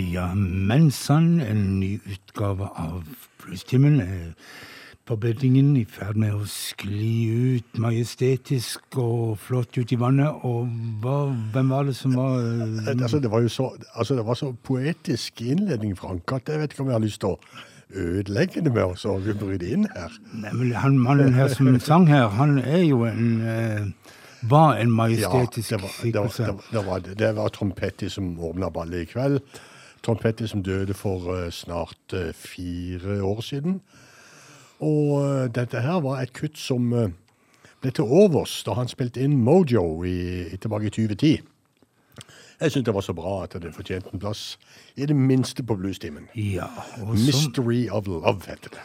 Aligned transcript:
Ja 0.00 0.06
ja, 0.12 0.34
Mensan, 0.34 1.40
en 1.40 1.80
ny 1.80 1.98
utgave 2.06 2.68
av 2.78 3.04
Bluestimen, 3.42 4.00
er 4.00 4.32
på 5.04 5.16
beddingen 5.20 5.74
i 5.76 5.82
ferd 5.84 6.16
med 6.20 6.36
å 6.38 6.46
skli 6.48 7.56
ut 7.56 7.78
majestetisk 7.82 8.96
og 9.02 9.34
flott 9.42 9.76
ut 9.76 9.92
i 9.92 9.98
vannet. 10.00 10.44
Og 10.46 10.70
hva, 11.02 11.16
hvem 11.52 11.72
var 11.74 11.88
det 11.88 11.96
som 11.98 12.14
var 12.16 12.38
eh, 12.38 12.94
Altså, 12.94 13.18
det 13.20 13.32
var 13.32 13.44
jo 13.44 13.50
så, 13.52 13.66
altså, 13.92 14.16
det 14.16 14.24
var 14.28 14.38
så 14.38 14.52
poetisk 14.64 15.42
innledning, 15.42 15.96
Frank, 15.98 16.32
at 16.32 16.48
jeg 16.48 16.62
vet 16.62 16.72
ikke 16.72 16.86
om 16.86 16.92
jeg 16.92 16.98
har 16.98 17.04
lyst 17.04 17.20
til 17.24 17.34
å 17.34 17.40
ødelegge 17.90 18.62
det 18.64 18.72
med 18.72 18.84
oss 18.86 19.04
og 19.10 19.26
vi 19.26 19.34
bryte 19.34 19.68
inn 19.74 19.88
her. 19.90 20.14
Nei, 20.32 20.54
men 20.54 20.70
han 20.78 21.00
mannen 21.02 21.34
her 21.34 21.50
som 21.52 21.74
sang 21.82 22.06
her, 22.08 22.30
han 22.38 22.60
er 22.62 22.86
jo 22.86 23.02
en 23.08 23.26
eh, 23.42 24.14
Var 24.48 24.78
en 24.80 24.94
majestetisk 24.96 25.74
var, 25.74 25.90
det, 26.00 26.14
var, 26.14 26.30
det, 26.32 26.46
var, 26.46 26.62
det, 26.70 26.84
var, 26.86 27.10
det 27.18 27.34
var 27.36 27.50
Tom 27.52 27.74
Petty 27.76 28.08
som 28.08 28.30
åpna 28.40 28.70
ballet 28.72 29.04
i 29.04 29.10
kveld. 29.10 29.42
Tom 30.02 30.16
Petty 30.16 30.46
som 30.46 30.62
døde 30.62 30.94
for 30.94 31.34
eh, 31.34 31.50
snart 31.52 32.12
eh, 32.12 32.32
fire 32.34 33.22
år 33.22 33.40
siden. 33.40 33.80
Og 34.80 35.20
eh, 35.24 35.48
dette 35.54 35.80
her 35.80 36.00
var 36.00 36.22
et 36.22 36.32
kutt 36.32 36.58
som 36.58 36.88
ble 37.80 37.92
til 37.92 38.04
overs 38.04 38.62
da 38.64 38.76
han 38.78 38.88
spilte 38.88 39.20
inn 39.24 39.36
Mojo 39.44 40.02
i, 40.08 40.46
i, 40.48 40.56
tilbake 40.56 40.88
i 40.88 40.94
2010. 40.94 41.42
Jeg 42.60 42.72
syntes 42.72 42.86
det 42.86 42.94
var 42.94 43.04
så 43.04 43.16
bra 43.16 43.34
at 43.44 43.56
det 43.62 43.72
fortjente 43.72 44.10
en 44.12 44.20
plass, 44.20 44.58
i 44.96 45.06
det 45.08 45.16
minste 45.16 45.64
på 45.64 45.76
bluestimen. 45.80 46.26
Ja, 46.36 46.68
som 46.96 47.14
Mystery 47.16 47.86
of 47.88 48.06
Love 48.06 48.44
heter 48.48 48.76
det. 48.76 48.82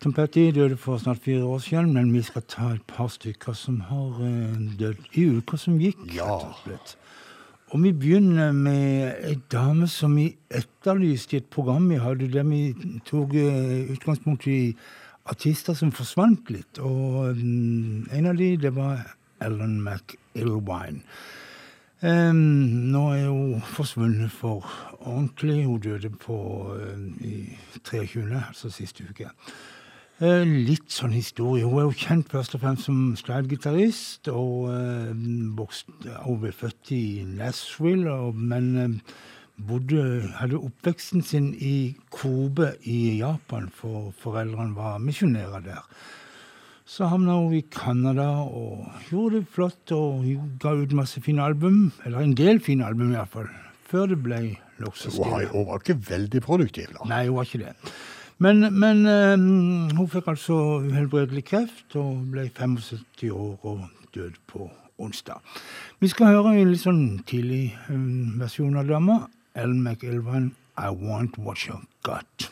Tom 0.00 0.12
Petty 0.16 0.50
døde 0.54 0.76
for 0.80 0.98
snart 0.98 1.18
fire 1.18 1.44
år 1.44 1.58
siden, 1.58 1.92
men 1.92 2.12
vi 2.14 2.22
skal 2.22 2.42
ta 2.48 2.70
et 2.74 2.86
par 2.88 3.10
stykker 3.10 3.52
som 3.52 3.80
har 3.90 4.22
dødd 4.78 5.10
i 5.12 5.26
uka 5.36 5.58
som 5.58 5.78
gikk. 5.82 5.98
Ja. 6.14 6.38
rett 6.38 6.46
og 6.46 6.62
slett. 6.62 6.96
Og 7.70 7.82
vi 7.84 7.92
begynner 7.94 8.50
med 8.52 9.20
ei 9.28 9.36
dame 9.52 9.86
som 9.86 10.16
vi 10.18 10.26
etterlyste 10.50 11.36
i 11.36 11.40
et 11.40 11.50
program 11.54 11.86
vi 11.90 12.00
hadde, 12.02 12.26
der 12.32 12.48
vi 12.48 12.74
tok 13.06 13.36
eh, 13.38 13.92
utgangspunkt 13.94 14.48
i 14.50 14.74
artister 15.30 15.76
som 15.78 15.92
forsvant 15.94 16.50
litt. 16.50 16.80
Og 16.82 17.36
mm, 17.38 18.08
en 18.16 18.26
av 18.26 18.40
de, 18.40 18.56
det 18.58 18.74
var 18.74 19.04
Ellen 19.40 19.78
McIlwine. 19.84 21.04
Um, 22.00 22.36
nå 22.90 23.00
er 23.12 23.26
hun 23.28 23.62
forsvunnet 23.76 24.32
for 24.32 24.64
ordentlig. 25.04 25.66
Hun 25.66 25.82
døde 25.84 26.10
på, 26.10 26.36
um, 26.74 27.10
i 27.20 27.44
23., 27.84 28.24
altså 28.48 28.70
siste 28.72 29.04
uke. 29.10 29.30
Eh, 30.20 30.42
litt 30.44 30.92
sånn 30.92 31.14
historie. 31.16 31.64
Hun 31.64 31.78
er 31.80 31.86
jo 31.86 31.96
kjent 31.96 32.28
først 32.28 32.52
og 32.56 32.60
fremst 32.60 32.84
som 32.90 32.96
slidegitarist. 33.16 34.28
Og 34.28 34.68
eh, 34.68 35.14
hun 35.14 36.40
ble 36.42 36.52
født 36.52 36.92
i 36.92 37.04
Nashville, 37.24 38.16
men 38.36 38.66
eh, 38.76 39.14
bodde, 39.70 40.04
hadde 40.36 40.60
oppveksten 40.60 41.24
sin 41.24 41.54
i 41.56 41.96
Kobe 42.12 42.74
i 42.84 43.16
Japan, 43.22 43.70
for 43.72 44.12
foreldrene 44.20 44.76
var 44.76 45.00
misjonærer 45.00 45.64
der. 45.64 45.88
Så 46.84 47.08
havna 47.08 47.38
hun 47.38 47.56
i 47.56 47.64
Canada 47.72 48.28
og 48.44 48.88
gjorde 49.08 49.40
det 49.40 49.50
flott 49.54 49.92
og 49.94 50.24
ga 50.60 50.74
ut 50.76 50.96
masse 51.00 51.20
fine 51.24 51.48
album. 51.48 51.94
Eller 52.04 52.26
en 52.26 52.36
del 52.36 52.60
fine 52.60 52.84
album, 52.84 53.14
iallfall. 53.14 53.48
Før 53.88 54.10
det 54.12 54.20
ble 54.20 54.40
nokså 54.82 55.14
stille. 55.14 55.46
Hun 55.54 55.68
var 55.70 55.80
ikke 55.80 56.00
veldig 56.10 56.42
produktiv, 56.44 56.92
da. 56.98 57.06
Nei, 57.08 57.28
hun 57.30 57.38
var 57.38 57.48
ikke 57.48 57.64
det. 57.64 57.92
Men, 58.40 58.64
men 58.72 59.02
um, 59.04 59.90
hun 59.98 60.06
fikk 60.08 60.30
altså 60.32 60.54
uhelbredelig 60.86 61.42
kreft 61.50 61.96
og 62.00 62.22
ble 62.32 62.46
75 62.48 63.28
år 63.36 63.66
og 63.68 63.82
død 64.16 64.38
på 64.48 64.70
onsdag. 65.00 65.44
Vi 66.00 66.08
skal 66.08 66.32
høre 66.32 66.54
en 66.56 66.72
litt 66.72 66.80
sånn 66.80 67.04
tidlig 67.28 67.74
um, 67.92 68.40
versjon 68.40 68.80
av 68.80 68.88
dama. 68.88 69.20
Ellen 69.52 69.84
McIlvan, 69.84 70.54
I 70.80 70.88
Want 70.88 71.36
What 71.36 71.68
You 71.68 71.82
Got. 72.06 72.48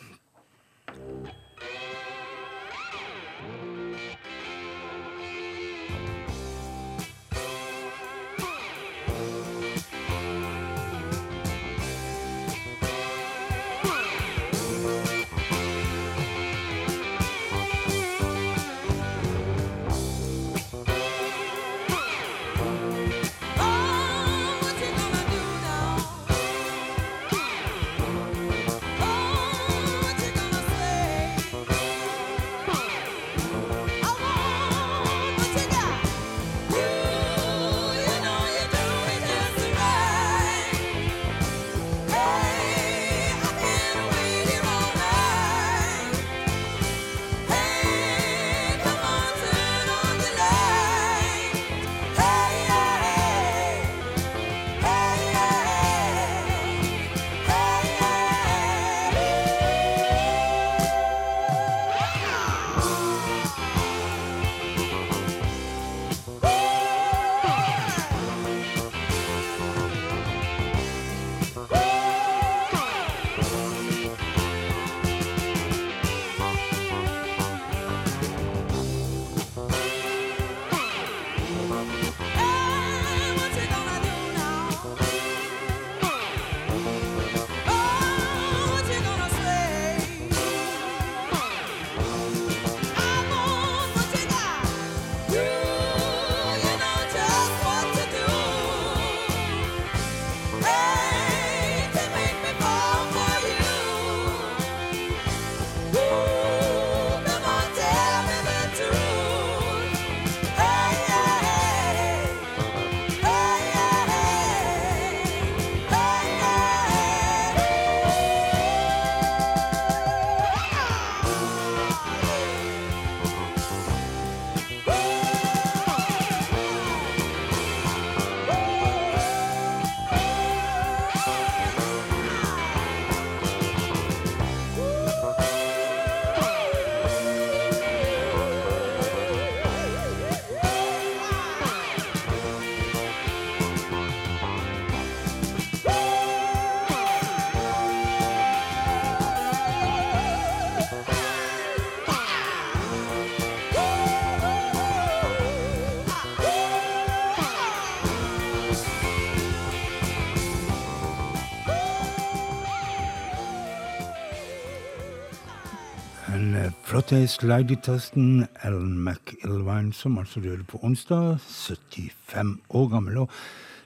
Flotte 166.99 167.27
slidey-testen 167.31 168.47
Ellen 168.63 168.97
McIlvine, 169.05 169.93
som 169.93 170.17
altså 170.17 170.39
døde 170.39 170.63
på 170.67 170.79
onsdag, 170.83 171.37
75 171.47 172.57
år 172.69 172.87
gammel. 172.91 173.17
Og 173.17 173.29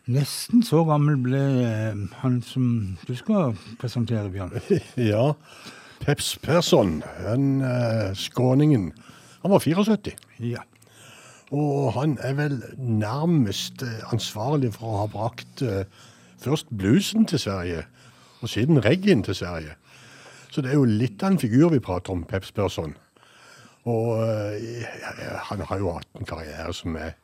nesten 0.10 0.63
så 0.65 0.79
gammel 0.84 1.20
ble 1.22 1.41
eh, 1.62 2.00
han 2.24 2.39
som 2.41 2.98
du 3.05 3.13
skal 3.13 3.53
presentere, 3.77 4.32
Bjørn. 4.34 4.55
Ja. 5.12 5.34
Peps 6.01 6.39
Persson, 6.41 7.03
den 7.22 7.62
uh, 7.62 8.15
skåningen. 8.17 8.89
Han 9.43 9.51
var 9.51 9.60
74. 9.60 10.15
Ja. 10.39 10.65
Og 11.51 11.93
han 11.93 12.17
er 12.17 12.34
vel 12.34 12.58
nærmest 12.77 13.86
uh, 13.86 14.10
ansvarlig 14.10 14.74
for 14.74 14.89
å 14.89 15.03
ha 15.03 15.05
brakt 15.13 15.62
uh, 15.62 15.86
først 16.41 16.74
bluesen 16.74 17.29
til 17.29 17.46
Sverige, 17.46 17.86
og 18.41 18.50
siden 18.50 18.82
reggaen 18.82 19.22
til 19.24 19.38
Sverige. 19.38 19.77
Så 20.50 20.65
det 20.65 20.74
er 20.74 20.82
jo 20.82 20.89
litt 20.89 21.22
av 21.22 21.36
en 21.36 21.41
figur 21.46 21.70
vi 21.77 21.84
prater 21.84 22.17
om, 22.17 22.25
Peps 22.25 22.50
Persson. 22.51 22.98
Og 23.89 24.23
uh, 24.23 24.85
han 25.49 25.65
har 25.67 25.81
jo 25.81 25.91
hatt 25.97 26.19
en 26.19 26.27
karriere 26.27 26.71
som 26.75 26.95
er 26.95 27.17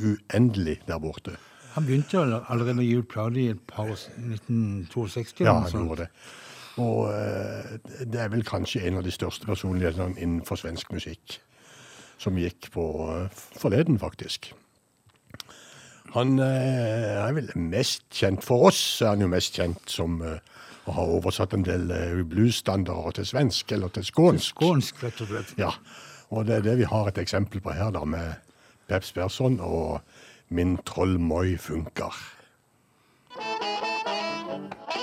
uendelig 0.00 0.80
der 0.88 1.00
borte. 1.00 1.36
Han 1.72 1.86
begynte 1.88 2.20
allerede 2.20 2.82
å 2.82 2.84
gi 2.84 2.98
Plady 3.08 3.46
i 3.46 3.52
et 3.54 3.62
par 3.68 3.88
1962. 3.92 5.46
Ja, 5.46 5.56
han 5.64 5.72
gjorde 5.72 6.04
det. 6.04 6.10
Og 6.82 7.08
uh, 7.08 8.02
det 8.04 8.20
er 8.20 8.32
vel 8.32 8.44
kanskje 8.48 8.84
en 8.88 9.00
av 9.00 9.06
de 9.06 9.14
største 9.14 9.48
personlighetene 9.48 10.20
innenfor 10.20 10.60
svensk 10.60 10.92
musikk 10.92 11.38
som 12.20 12.36
gikk 12.38 12.68
på 12.74 12.86
uh, 13.08 13.44
forleden, 13.56 13.98
faktisk. 14.00 14.52
Han 16.12 16.36
er 16.44 17.32
vel 17.32 17.48
mest 17.56 18.04
kjent 18.12 18.44
for 18.44 18.68
oss, 18.68 19.00
er 19.00 19.14
han 19.14 19.24
jo 19.24 19.30
mest 19.32 19.56
kjent 19.56 19.80
som 19.88 20.18
og 20.86 20.94
har 20.96 21.12
oversatt 21.18 21.54
en 21.54 21.66
del 21.66 21.90
uh, 21.90 22.22
bluesstandarder 22.26 23.18
til 23.18 23.28
svensk 23.32 23.72
eller 23.72 23.92
til 23.94 24.06
skånsk. 24.06 24.56
Skånsk, 24.56 25.02
rett 25.04 25.22
og 25.22 25.30
slett. 25.30 25.54
Ja, 25.60 25.72
og 26.30 26.48
det 26.48 26.58
er 26.58 26.66
det 26.66 26.78
vi 26.82 26.90
har 26.90 27.10
et 27.10 27.20
eksempel 27.22 27.62
på 27.62 27.74
her, 27.76 27.92
da, 27.94 28.04
med 28.04 28.52
Peps 28.90 29.12
Persson 29.12 29.60
og 29.60 30.00
Min 30.52 30.76
troll 30.84 31.18
Moi 31.20 31.56
funker. 31.56 32.12
Funkar 33.32 35.01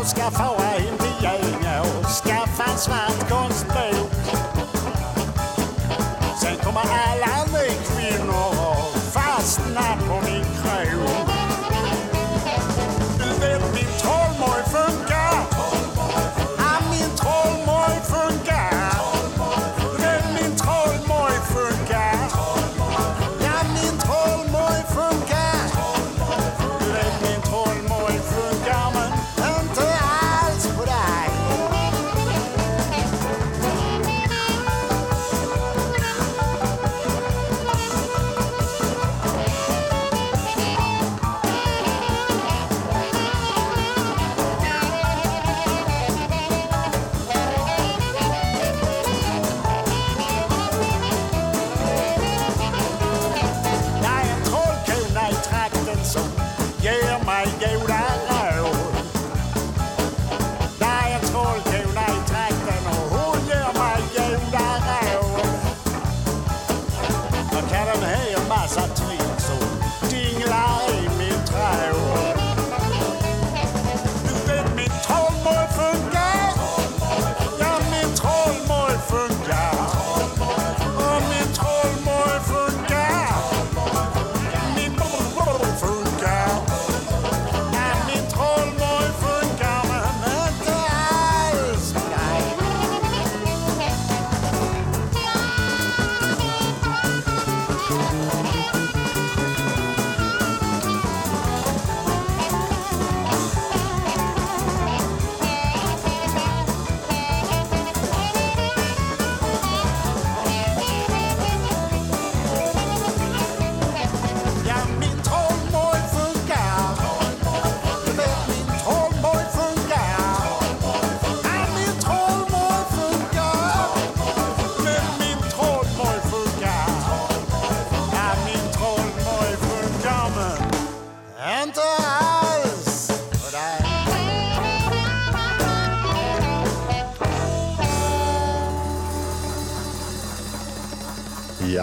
Jag 0.00 0.08
ska 0.08 0.30
en 0.30 0.78
in 0.78 0.98
till 0.98 1.28
och 1.80 2.06
skaffa 2.06 2.72
en 2.72 2.78
svart 2.78 3.28
konstbok. 3.28 3.89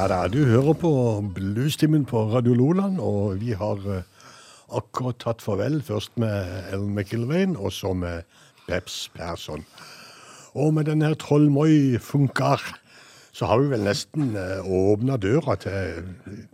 Da, 0.07 0.27
du 0.31 0.45
hører 0.45 0.75
på 0.77 0.89
Bluestimen 1.35 2.05
på 2.07 2.21
Radio 2.31 2.53
Loland, 2.55 2.99
og 3.03 3.41
vi 3.41 3.51
har 3.57 3.81
eh, 3.91 4.05
akkurat 4.71 5.17
tatt 5.19 5.41
farvel. 5.43 5.81
Først 5.83 6.13
med 6.21 6.47
Ellen 6.71 6.93
McIlvain, 6.95 7.55
og 7.57 7.73
så 7.75 7.91
med 7.93 8.23
Peps 8.67 9.09
Persson. 9.15 9.65
Og 10.55 10.73
med 10.73 10.87
denne 10.87 11.11
Trollmøy 11.19 11.99
funkar, 11.99 12.63
så 13.35 13.49
har 13.49 13.59
vi 13.59 13.67
vel 13.73 13.83
nesten 13.85 14.31
uh, 14.37 14.63
åpna 14.63 15.17
døra 15.21 15.57
til 15.61 16.07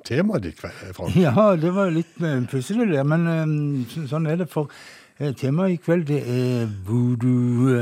temaet 0.08 0.48
ditt, 0.48 0.60
Frank. 0.60 1.14
Ja, 1.16 1.54
det 1.56 1.76
var 1.76 1.94
litt 1.94 2.18
uh, 2.24 2.42
pussig 2.50 2.80
det, 2.90 3.06
men 3.08 3.30
eh, 3.30 4.02
sånn 4.10 4.28
er 4.28 4.42
det. 4.42 4.50
For 4.52 4.72
eh, 5.20 5.32
temaet 5.38 5.78
i 5.78 5.80
kveld 5.84 6.10
det 6.10 6.20
er 6.26 6.68
voodoo, 6.90 7.78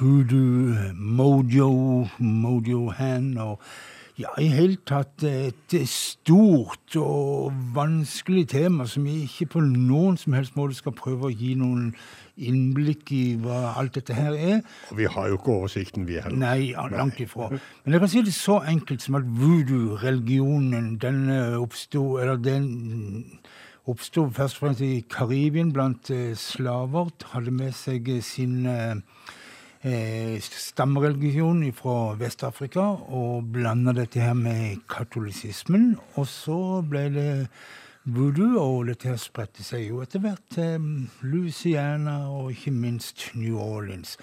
hoodoo, 0.00 0.92
mojo, 0.98 1.72
mojo 2.18 2.84
hand 2.98 3.38
og 3.40 3.72
ja, 4.20 4.32
i 4.40 4.48
hele 4.52 4.76
tatt 4.88 5.24
et 5.24 5.74
stort 5.88 6.96
og 7.00 7.52
vanskelig 7.74 8.48
tema 8.52 8.86
som 8.90 9.06
vi 9.08 9.22
ikke 9.26 9.54
på 9.54 9.62
noen 9.64 10.18
som 10.20 10.36
helst 10.36 10.58
måte 10.58 10.76
skal 10.76 10.94
prøve 10.96 11.30
å 11.30 11.32
gi 11.32 11.54
noen 11.58 11.92
innblikk 12.36 13.12
i 13.12 13.22
hva 13.40 13.74
alt 13.80 13.96
dette 13.96 14.16
her 14.16 14.36
er. 14.36 14.60
Og 14.92 15.00
vi 15.00 15.08
har 15.08 15.28
jo 15.28 15.38
ikke 15.38 15.56
oversikten, 15.56 16.06
vi 16.08 16.20
heller. 16.20 16.38
Nei, 16.38 16.72
langt 16.92 17.20
ifra. 17.20 17.50
Men 17.84 17.96
jeg 17.96 18.04
kan 18.04 18.12
si 18.12 18.22
det 18.24 18.36
så 18.36 18.60
enkelt 18.68 19.04
som 19.04 19.18
at 19.20 19.28
voodoo-religionen, 19.40 20.96
den 21.02 21.26
eh, 21.32 21.58
oppsto 21.60 22.18
Eller 22.22 22.40
den 22.40 23.38
oppsto 23.90 24.28
først 24.30 24.58
og 24.58 24.66
fremst 24.66 24.84
i 24.86 25.04
Karibien 25.10 25.72
blant 25.74 26.10
eh, 26.10 26.32
slaver. 26.38 27.12
Hadde 27.32 27.54
med 27.54 27.76
seg 27.76 28.08
eh, 28.12 28.22
sin 28.24 28.66
eh, 28.66 28.92
eh, 28.92 29.21
stammereligion 29.82 31.64
fra 31.74 32.14
Vest-Afrika 32.14 32.84
og 33.10 33.48
blanda 33.52 33.92
dette 33.96 34.20
her 34.22 34.34
med 34.38 34.84
katolisismen. 34.88 35.96
Og 36.14 36.26
så 36.30 36.82
ble 36.86 37.08
det 37.10 37.32
voodoo, 38.04 38.60
og 38.60 38.86
dette 38.90 39.10
her 39.10 39.18
spredte 39.18 39.64
seg 39.66 39.88
jo 39.88 40.02
etter 40.04 40.22
hvert 40.22 40.44
til 40.54 40.86
Louisiana 41.26 42.28
og 42.30 42.52
ikke 42.54 42.74
minst 42.74 43.30
New 43.34 43.58
Orleans. 43.58 44.16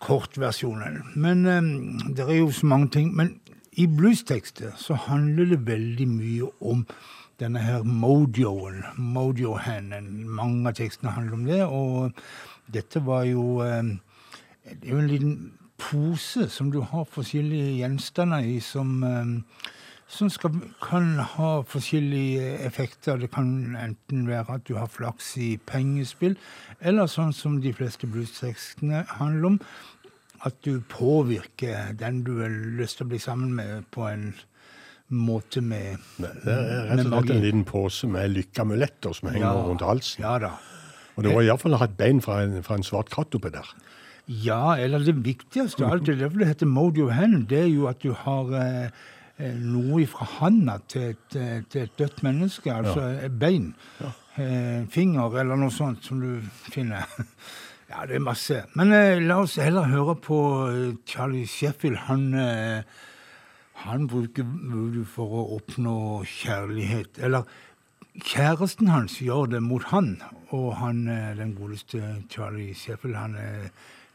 Kortversjonen. 0.00 1.02
Men 1.14 1.46
eh, 1.46 1.72
det 2.16 2.26
er 2.26 2.38
jo 2.40 2.50
så 2.50 2.66
mange 2.66 2.88
ting. 2.88 3.14
Men 3.14 3.34
i 3.78 3.86
bluestekster 3.86 4.72
så 4.76 4.96
handler 5.06 5.52
det 5.52 5.66
veldig 5.66 6.06
mye 6.08 6.50
om 6.60 6.86
denne 7.40 7.60
her 7.62 7.84
mojoen, 7.84 8.82
mojo-handen. 8.96 10.08
Mange 10.28 10.68
av 10.68 10.76
tekstene 10.76 11.14
handler 11.14 11.36
om 11.36 11.44
det, 11.48 11.60
og 11.64 12.72
dette 12.72 13.02
var 13.04 13.26
jo 13.28 13.60
eh, 13.64 13.94
det 14.80 14.88
er 14.88 14.94
jo 14.94 15.02
en 15.02 15.10
liten 15.10 15.36
pose 15.80 16.48
som 16.52 16.70
du 16.72 16.80
har 16.84 17.06
forskjellige 17.08 17.78
gjenstander 17.80 18.44
i, 18.44 18.58
som, 18.60 19.02
eh, 19.04 19.70
som 20.10 20.28
skal, 20.32 20.58
kan 20.82 21.14
ha 21.36 21.52
forskjellige 21.66 22.58
effekter. 22.66 23.16
Det 23.22 23.30
kan 23.32 23.76
enten 23.80 24.26
være 24.28 24.58
at 24.58 24.66
du 24.68 24.74
har 24.76 24.90
flaks 24.92 25.36
i 25.40 25.54
pengespill, 25.66 26.36
eller 26.80 27.08
sånn 27.10 27.32
som 27.36 27.60
de 27.64 27.72
fleste 27.72 28.06
bluestekstene 28.10 29.04
handler 29.16 29.54
om, 29.54 29.58
at 30.44 30.56
du 30.64 30.80
påvirker 30.88 31.92
den 32.00 32.22
du 32.24 32.38
har 32.40 32.52
lyst 32.80 32.98
til 33.00 33.06
å 33.06 33.12
bli 33.12 33.20
sammen 33.20 33.52
med, 33.56 33.84
på 33.92 34.06
en 34.08 34.30
måte 35.10 35.60
med, 35.60 35.98
Det 36.18 36.52
er 36.54 36.86
rett 36.86 37.06
og 37.06 37.12
slett 37.12 37.32
en 37.34 37.42
liten 37.42 37.64
pose 37.66 38.06
med 38.06 38.30
lykkeamuletter 38.30 39.12
som 39.16 39.28
henger 39.28 39.48
Ja. 39.48 39.64
rundt 39.66 39.82
halsen. 39.82 40.22
Ja 40.22 40.38
da. 40.38 40.52
Og 41.16 41.24
det 41.24 41.34
var 41.34 41.42
iallfall 41.42 41.74
et 41.82 41.96
bein 41.98 42.20
fra 42.22 42.42
en, 42.44 42.62
fra 42.62 42.76
en 42.78 42.86
svart 42.86 43.10
katt 43.10 43.34
oppi 43.34 43.50
der. 43.50 43.66
Ja, 44.30 44.76
eller 44.78 45.02
det 45.02 45.16
viktigste 45.24 45.82
av 45.82 45.96
alt, 45.96 46.04
det 46.06 46.14
er 46.14 46.20
derfor 46.24 46.38
det 46.38 46.52
heter 46.52 46.68
Mojo 46.70 47.08
Hand, 47.10 47.48
det 47.50 47.64
er 47.64 47.70
jo 47.72 47.88
at 47.90 47.98
du 47.98 48.12
har 48.14 48.52
eh, 48.60 48.92
eh, 49.42 49.56
noe 49.58 50.04
fra 50.06 50.28
handa 50.36 50.76
til, 50.86 51.16
eh, 51.34 51.64
til 51.66 51.88
et 51.88 51.96
dødt 51.98 52.22
menneske, 52.22 52.70
altså 52.70 53.08
ja. 53.16 53.32
bein, 53.42 53.72
eh, 54.38 54.86
finger 54.94 55.34
eller 55.42 55.58
noe 55.58 55.74
sånt 55.74 56.06
som 56.06 56.22
du 56.22 56.38
finner. 56.70 57.10
Ja, 57.90 58.04
det 58.06 58.20
er 58.20 58.22
masse. 58.22 58.60
Men 58.78 58.92
eh, 58.94 59.18
la 59.18 59.40
oss 59.42 59.56
heller 59.58 59.88
høre 59.90 60.14
på 60.22 60.36
eh, 60.68 60.92
Charlie 61.10 61.48
Sheffield. 61.50 61.96
Han, 62.06 62.28
eh, 62.38 62.84
han 63.82 64.04
bruker 64.06 64.46
voodoo 64.46 65.02
for 65.10 65.40
å 65.40 65.56
oppnå 65.56 65.96
kjærlighet. 66.22 67.18
Eller 67.18 67.50
kjæresten 68.22 68.92
hans 68.94 69.18
gjør 69.18 69.50
det 69.56 69.64
mot 69.66 69.88
han, 69.90 70.20
og 70.54 70.76
han, 70.78 71.02
eh, 71.10 71.32
den 71.34 71.56
godeste 71.58 72.22
Charlie 72.30 72.78
Sheffield, 72.78 73.18
han 73.18 73.34
er 73.34 73.72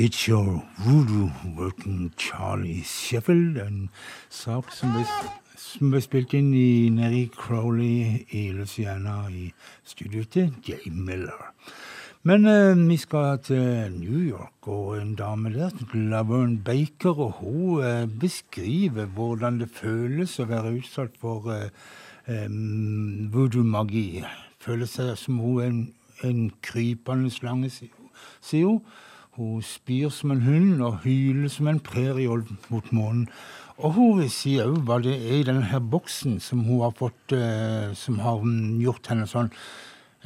It's 0.00 0.28
Your 0.28 0.62
Voodoo 0.76 1.28
Working 1.56 2.12
Charlie 2.16 2.84
Sheffield. 2.84 3.56
En 3.58 3.88
sak 4.30 4.70
som 4.70 4.92
ble, 4.94 5.00
som 5.58 5.90
ble 5.90 5.98
spilt 6.04 6.36
inn 6.38 6.52
i 6.54 6.86
Neri 6.94 7.24
Crowley 7.34 8.20
i 8.30 8.42
Louisiana 8.54 9.24
i 9.26 9.48
studioet 9.82 10.30
til 10.36 10.52
Jay 10.62 10.92
Miller. 10.94 11.48
Men 12.22 12.46
eh, 12.46 12.78
vi 12.78 12.94
skal 13.02 13.40
til 13.42 13.90
New 13.96 14.22
York, 14.22 14.68
og 14.70 15.00
en 15.00 15.16
dame 15.18 15.50
der 15.56 15.74
Laverne 15.96 16.62
Baker, 16.62 17.18
og 17.18 17.32
hun 17.40 17.82
eh, 17.82 18.06
beskriver 18.06 19.10
hvordan 19.18 19.58
det 19.64 19.70
føles 19.74 20.38
å 20.38 20.46
være 20.46 20.76
utsatt 20.78 21.18
for 21.18 21.50
eh, 21.56 21.74
eh, 22.30 22.46
voodoo-magi. 23.34 24.22
Føler 24.62 24.86
seg 24.86 25.16
som 25.18 25.42
hun 25.42 25.58
er 25.58 25.74
en, 25.74 25.84
en 26.22 26.48
krypende 26.62 27.34
slange, 27.34 27.74
sier 27.74 28.70
hun. 28.70 28.82
Hun. 29.38 29.62
Spyr 29.64 30.10
som 30.12 30.34
en 30.34 30.42
hund 30.44 30.82
og 30.84 31.00
hyler 31.06 31.48
som 31.52 31.70
en 31.70 31.80
prærieolv 31.80 32.50
mot 32.68 32.92
månen. 32.92 33.28
Og 33.78 33.94
hun 33.94 34.18
vil 34.18 34.30
si 34.34 34.56
òg 34.58 34.80
hva 34.88 34.98
det 35.02 35.14
er 35.14 35.36
i 35.38 35.44
denne 35.46 35.68
her 35.70 35.78
boksen 35.78 36.40
som 36.42 36.64
hun 36.66 36.82
har 36.82 36.96
fått, 36.98 37.32
eh, 37.32 37.94
som 37.94 38.18
har 38.24 38.42
gjort 38.82 39.06
henne 39.06 39.28
sånn. 39.30 39.52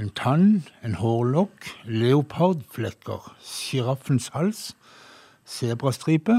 En 0.01 0.09
tann, 0.17 0.63
en 0.81 0.97
hårlokk, 0.97 1.69
leopardflekker, 1.85 3.29
sjiraffens 3.45 4.31
hals, 4.33 4.73
sebrastripe 5.45 6.39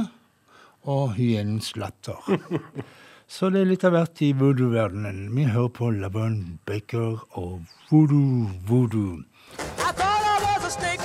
og 0.90 1.14
hyenens 1.20 1.76
latter. 1.78 2.18
Så 3.34 3.50
det 3.54 3.62
er 3.62 3.70
litt 3.70 3.86
av 3.86 3.94
hvert 3.96 4.20
i 4.26 4.34
voodoo-verdenen. 4.38 5.30
Vi 5.38 5.46
hører 5.54 5.72
på 5.78 5.92
Lavon 5.94 6.60
Baker 6.66 7.22
og 7.40 7.62
Voodoo 7.92 8.50
Voodoo. 8.68 9.24
I 9.78 9.92
thought 9.94 10.26
I 10.26 10.58
was 10.58 10.66
a 10.66 10.72
snake, 10.80 11.03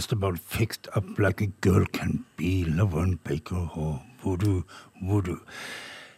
Just 0.00 0.12
about 0.12 0.38
fixed 0.38 0.88
up 0.96 1.04
like 1.18 1.42
a 1.42 1.46
girl 1.60 1.84
can 1.84 2.24
be. 2.38 2.64
Laverne 2.64 3.18
Baker 3.22 3.68
og 3.76 3.98
voodoo 4.22 4.62
voodoo. 5.02 5.36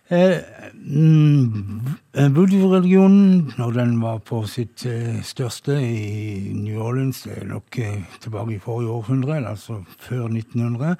Eh, 0.08 0.38
mm, 0.74 1.80
eh, 2.14 2.34
Voodoo-religionen, 2.34 3.52
når 3.58 3.70
den 3.70 4.00
var 4.02 4.18
på 4.18 4.44
sitt 4.46 4.86
eh, 4.86 5.18
største 5.22 5.74
i 5.82 6.52
New 6.54 6.78
Orleans, 6.78 7.22
det 7.22 7.40
er 7.40 7.48
nok 7.50 7.78
tilbake 8.20 8.54
i 8.54 8.58
forrige 8.62 8.90
århundre, 8.90 9.40
altså 9.50 9.80
før 9.98 10.28
1900. 10.28 10.94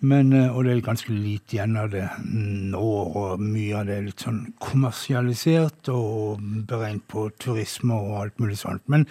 Men, 0.00 0.32
og 0.50 0.64
det 0.64 0.76
er 0.76 0.80
ganske 0.86 1.10
lite 1.12 1.56
igjen 1.56 1.76
av 1.76 1.90
det 1.90 2.04
nå, 2.22 2.84
og 3.16 3.42
mye 3.42 3.80
av 3.80 3.90
det 3.90 3.96
er 3.96 4.06
litt 4.12 4.22
sånn 4.22 4.44
kommersialisert 4.62 5.90
og 5.90 6.38
beregnet 6.70 7.02
på 7.10 7.32
turisme 7.42 7.98
og 7.98 8.20
alt 8.20 8.38
mulig 8.38 8.60
sånt. 8.62 8.86
Men 8.86 9.08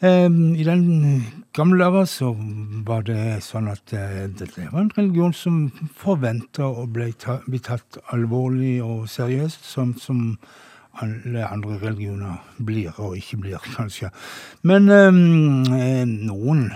I 0.00 0.64
den 0.64 1.24
gamle 1.52 1.84
dager 1.84 2.06
så 2.08 2.30
var 2.88 3.02
det 3.04 3.42
sånn 3.44 3.66
at 3.68 3.82
det 3.92 4.30
dette 4.40 4.70
var 4.70 4.86
en 4.86 4.94
religion 4.96 5.34
som 5.36 5.58
forventa 5.92 6.64
å 6.64 6.86
bli, 6.88 7.10
tatt 7.60 7.98
alvorlig 8.14 8.78
og 8.80 9.10
seriøst, 9.12 9.66
som, 9.68 9.92
som 10.00 10.38
alle 11.04 11.44
andre 11.44 11.76
religioner 11.82 12.40
blir, 12.56 12.96
og 12.96 13.18
ikke 13.20 13.42
blir, 13.44 13.68
kanskje. 13.76 14.08
Men 14.64 14.88
eh, 14.88 16.08
noen 16.08 16.70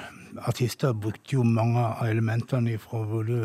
artister 0.45 0.93
brukte 0.93 1.39
jo 1.39 1.49
mange 1.49 1.81
av 1.81 2.05
elementene 2.11 2.77
fra 2.83 3.07
både 3.09 3.41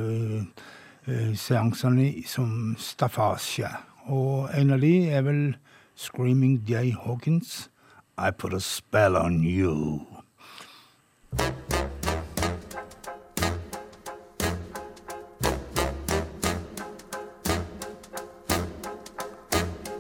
eh, 1.08 1.32
seansene 1.40 2.12
som 2.28 2.76
staffasje. 2.76 3.72
Og 4.12 4.52
en 4.60 4.76
av 4.76 4.84
de 4.84 4.96
er 5.08 5.24
vel 5.24 5.44
Screaming 5.96 6.66
Jay 6.68 6.92
Hawkins. 6.92 7.70
I 8.22 8.32
put 8.32 8.54
a 8.54 8.60
spell 8.60 9.16
on 9.16 9.44
you. 9.44 10.06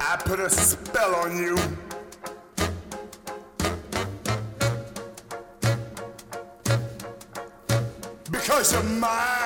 I 0.01 0.17
put 0.17 0.41
a 0.41 0.49
spell 0.49 1.15
on 1.15 1.37
you. 1.37 1.55
Because 8.29 8.73
you're 8.73 8.83
mine. 8.83 9.38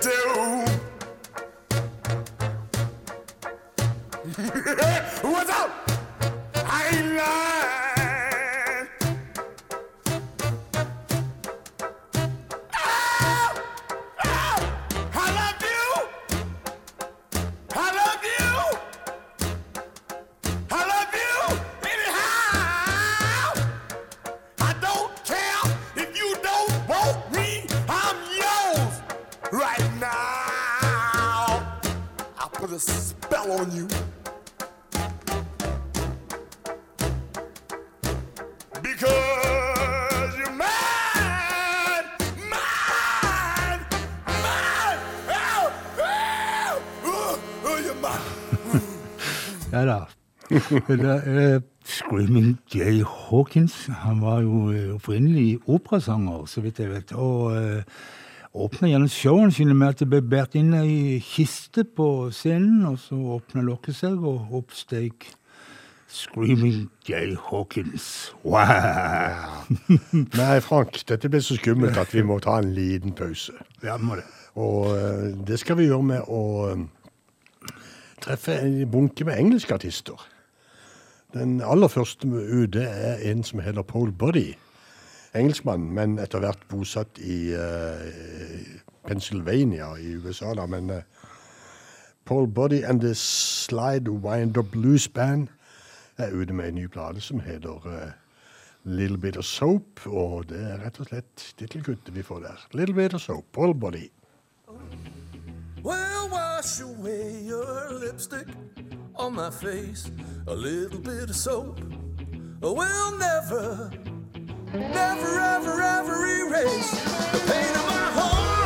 Victory! 0.00 0.27
Det 50.88 51.22
er 51.26 51.60
Screaming 51.84 52.58
Jay 52.74 53.02
Hawkins. 53.02 53.86
Han 53.86 54.20
var 54.20 54.40
jo 54.40 54.70
eh, 54.70 54.94
opprinnelig 54.94 55.58
operasanger, 55.66 56.46
så 56.46 56.60
vidt 56.60 56.78
jeg 56.78 56.90
vet. 56.90 57.12
Og 57.12 57.56
eh, 57.56 57.82
åpna 58.54 58.88
gjerne 58.88 59.08
showene 59.08 59.52
sine 59.52 59.74
med 59.74 59.88
at 59.94 60.02
det 60.02 60.08
ble 60.10 60.22
båret 60.22 60.56
inn 60.58 60.74
ei 60.76 61.18
kiste 61.24 61.84
på 61.84 62.28
scenen, 62.34 62.84
og 62.90 62.98
så 63.02 63.18
åpna 63.38 63.64
lokket 63.64 63.96
seg, 63.96 64.18
og 64.20 64.54
opp 64.58 64.74
steg 64.76 65.28
Screaming 66.08 66.88
Jay 67.08 67.36
Hawkins. 67.50 68.32
Wow! 68.42 69.68
Nei, 70.40 70.60
Frank, 70.64 70.96
dette 71.08 71.28
ble 71.28 71.42
så 71.44 71.58
skummelt 71.60 72.00
at 72.00 72.14
vi 72.16 72.24
må 72.24 72.40
ta 72.44 72.58
en 72.62 72.72
liten 72.74 73.14
pause. 73.16 73.52
Ja, 73.84 73.98
må 74.00 74.16
det. 74.16 74.26
Og 74.58 75.44
det 75.46 75.60
skal 75.60 75.78
vi 75.78 75.86
gjøre 75.86 76.08
med 76.08 76.32
å 76.32 76.42
treffe 78.24 78.56
en 78.58 78.82
bunke 78.90 79.28
med 79.28 79.38
engelske 79.38 79.76
artister. 79.76 80.18
Den 81.34 81.60
aller 81.60 81.88
første 81.88 82.28
ute 82.62 82.82
er 82.82 83.30
en 83.30 83.42
som 83.44 83.60
heter 83.60 83.82
Paul 83.82 84.12
Buddy. 84.12 84.54
Engelskmann, 85.36 85.90
men 85.92 86.18
etter 86.18 86.40
hvert 86.40 86.62
bosatt 86.70 87.18
i 87.20 87.52
uh, 87.52 88.00
Pennsylvania 89.06 89.90
i 90.00 90.14
USA. 90.16 90.54
da, 90.54 90.66
Men 90.66 90.90
uh, 90.90 91.02
Paul 92.24 92.48
Buddy 92.48 92.82
and 92.82 93.00
the 93.00 93.14
Slide 93.14 94.08
Winder 94.10 94.62
Blues 94.62 95.08
Band 95.08 95.48
er 96.16 96.32
ute 96.32 96.52
med 96.52 96.68
en 96.68 96.74
ny 96.74 96.86
plate 96.86 97.20
som 97.20 97.40
heter 97.40 97.76
uh, 97.86 98.10
Little 98.84 99.18
Bit 99.18 99.36
of 99.36 99.44
Soap. 99.44 100.06
Og 100.06 100.48
det 100.48 100.64
er 100.64 100.80
rett 100.86 101.00
og 101.00 101.12
slett 101.12 101.52
tittelkuttet 101.58 102.14
vi 102.16 102.22
får 102.22 102.40
der. 102.40 102.68
Little 102.72 102.94
Bit 102.94 103.14
of 103.14 103.20
Soap, 103.20 103.44
Paul 103.52 103.74
Buddy. 103.74 104.08
Well, 105.84 106.28
wash 106.32 106.80
away 106.80 107.44
your 107.44 108.00
lipstick 108.00 108.48
on 109.18 109.34
my 109.34 109.50
face. 109.50 110.10
A 110.46 110.54
little 110.54 111.00
bit 111.00 111.28
of 111.28 111.36
soap 111.36 111.80
will 112.60 113.18
never, 113.18 113.90
never, 114.72 115.40
ever, 115.40 115.82
ever 115.82 116.26
erase 116.26 116.90
the 117.32 117.52
pain 117.52 117.74
of 117.76 117.86
my 117.86 118.10
heart 118.16 118.57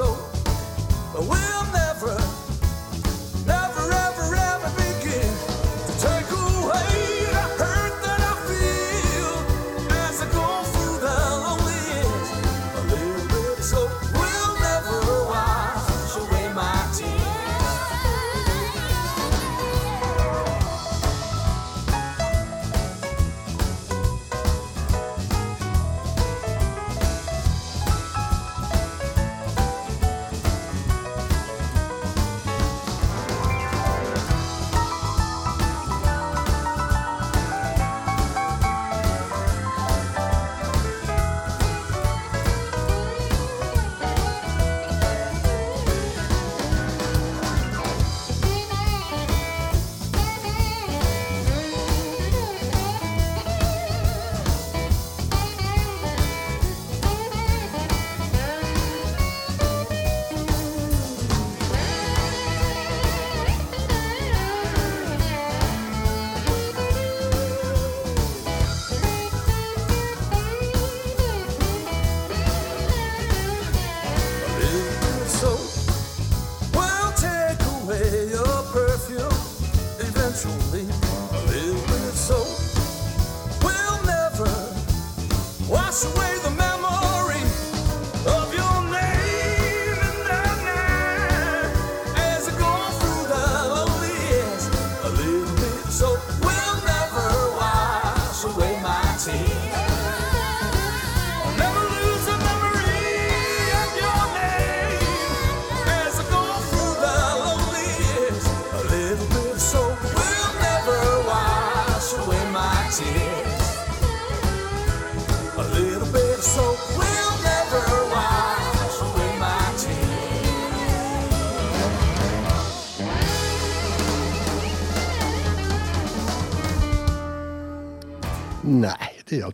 little 0.00 0.16
bit 1.12 1.30
of 1.30 1.59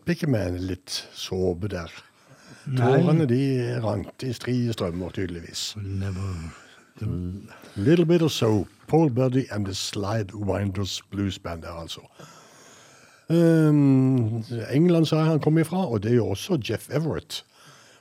Det 0.06 0.14
ikke 0.14 0.30
med 0.30 0.46
en 0.46 0.58
litt 0.68 1.00
såpe 1.18 1.66
der. 1.66 1.90
Tårene 2.78 3.26
de 3.26 3.40
rant 3.82 4.22
i 4.22 4.30
strie 4.34 4.70
strømmer, 4.74 5.10
tydeligvis. 5.10 5.72
Little 7.74 8.06
Bit 8.06 8.22
of 8.22 8.30
Soap, 8.32 8.68
Paul 8.86 9.10
Buddy 9.10 9.44
and 9.50 9.66
the 9.66 9.74
Slide 9.74 10.34
Winders 10.34 11.02
Blues 11.10 11.38
Band 11.38 11.62
der, 11.62 11.74
altså. 11.74 12.00
Um, 13.28 14.44
England 14.70 15.06
sa 15.10 15.24
han 15.24 15.40
kom 15.42 15.58
ifra, 15.58 15.86
og 15.86 16.02
det 16.02 16.12
gjør 16.14 16.36
også 16.36 16.60
Jeff 16.62 16.86
Everett. 16.90 17.42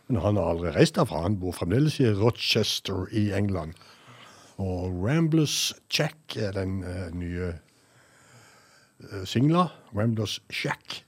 Men 0.08 0.22
han 0.22 0.38
har 0.38 0.52
aldri 0.54 0.76
reist 0.76 0.96
derfra. 1.00 1.24
Han 1.26 1.40
bor 1.42 1.58
fremdeles 1.58 1.98
i 2.00 2.12
Rochester 2.14 3.08
i 3.12 3.32
England. 3.34 3.74
Og 4.62 4.94
Ramblers 4.94 5.74
Check 5.90 6.38
er 6.38 6.54
den 6.54 6.84
uh, 6.86 7.10
nye 7.18 7.56
uh, 9.02 9.26
singla. 9.26 9.68
Ramblers 9.98 10.38
Shack. 10.54 11.02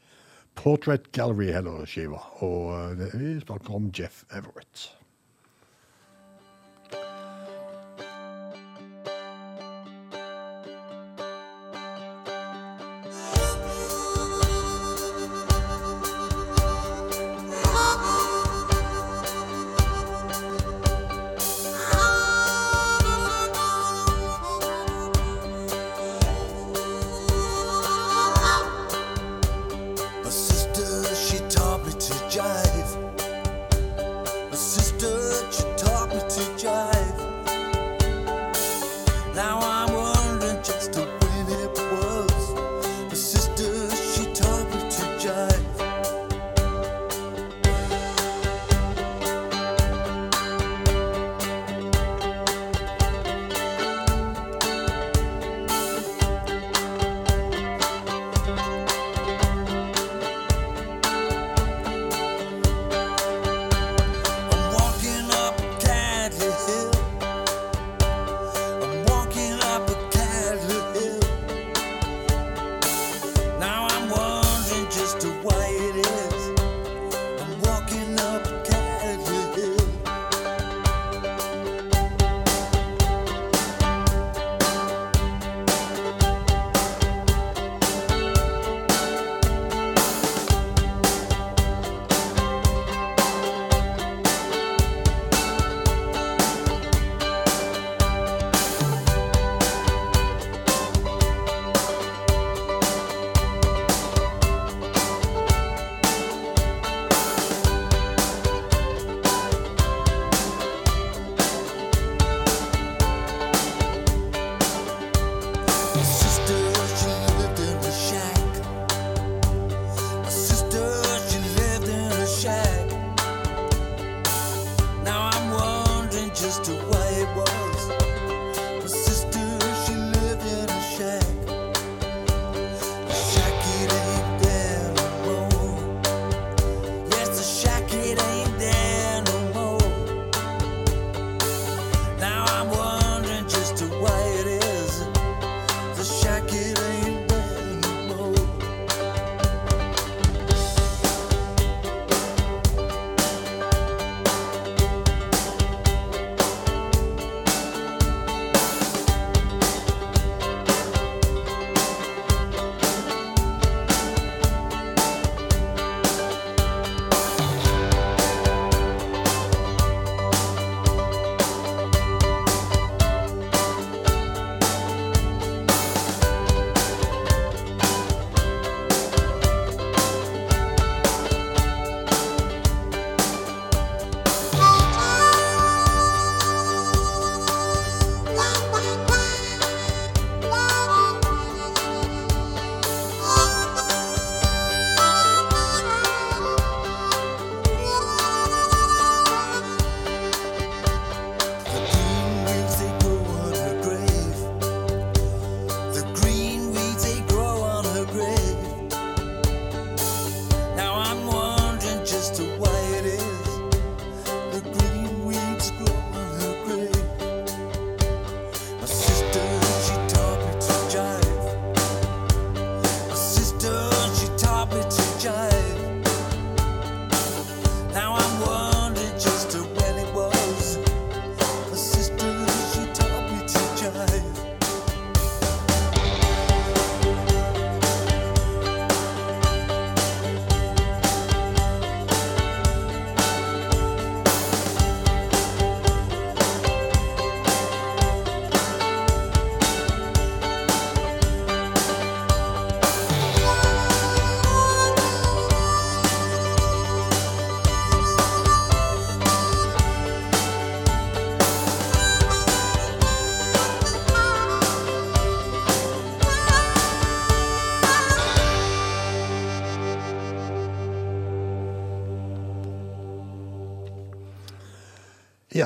Portrait 0.57 1.11
Gallery 1.13 1.51
heller 1.53 1.85
skiva. 1.89 2.19
Og 2.45 2.73
eh, 2.75 3.13
vi 3.13 3.35
snakker 3.43 3.77
om 3.77 3.91
Jeff 3.95 4.23
Everett. 4.33 4.89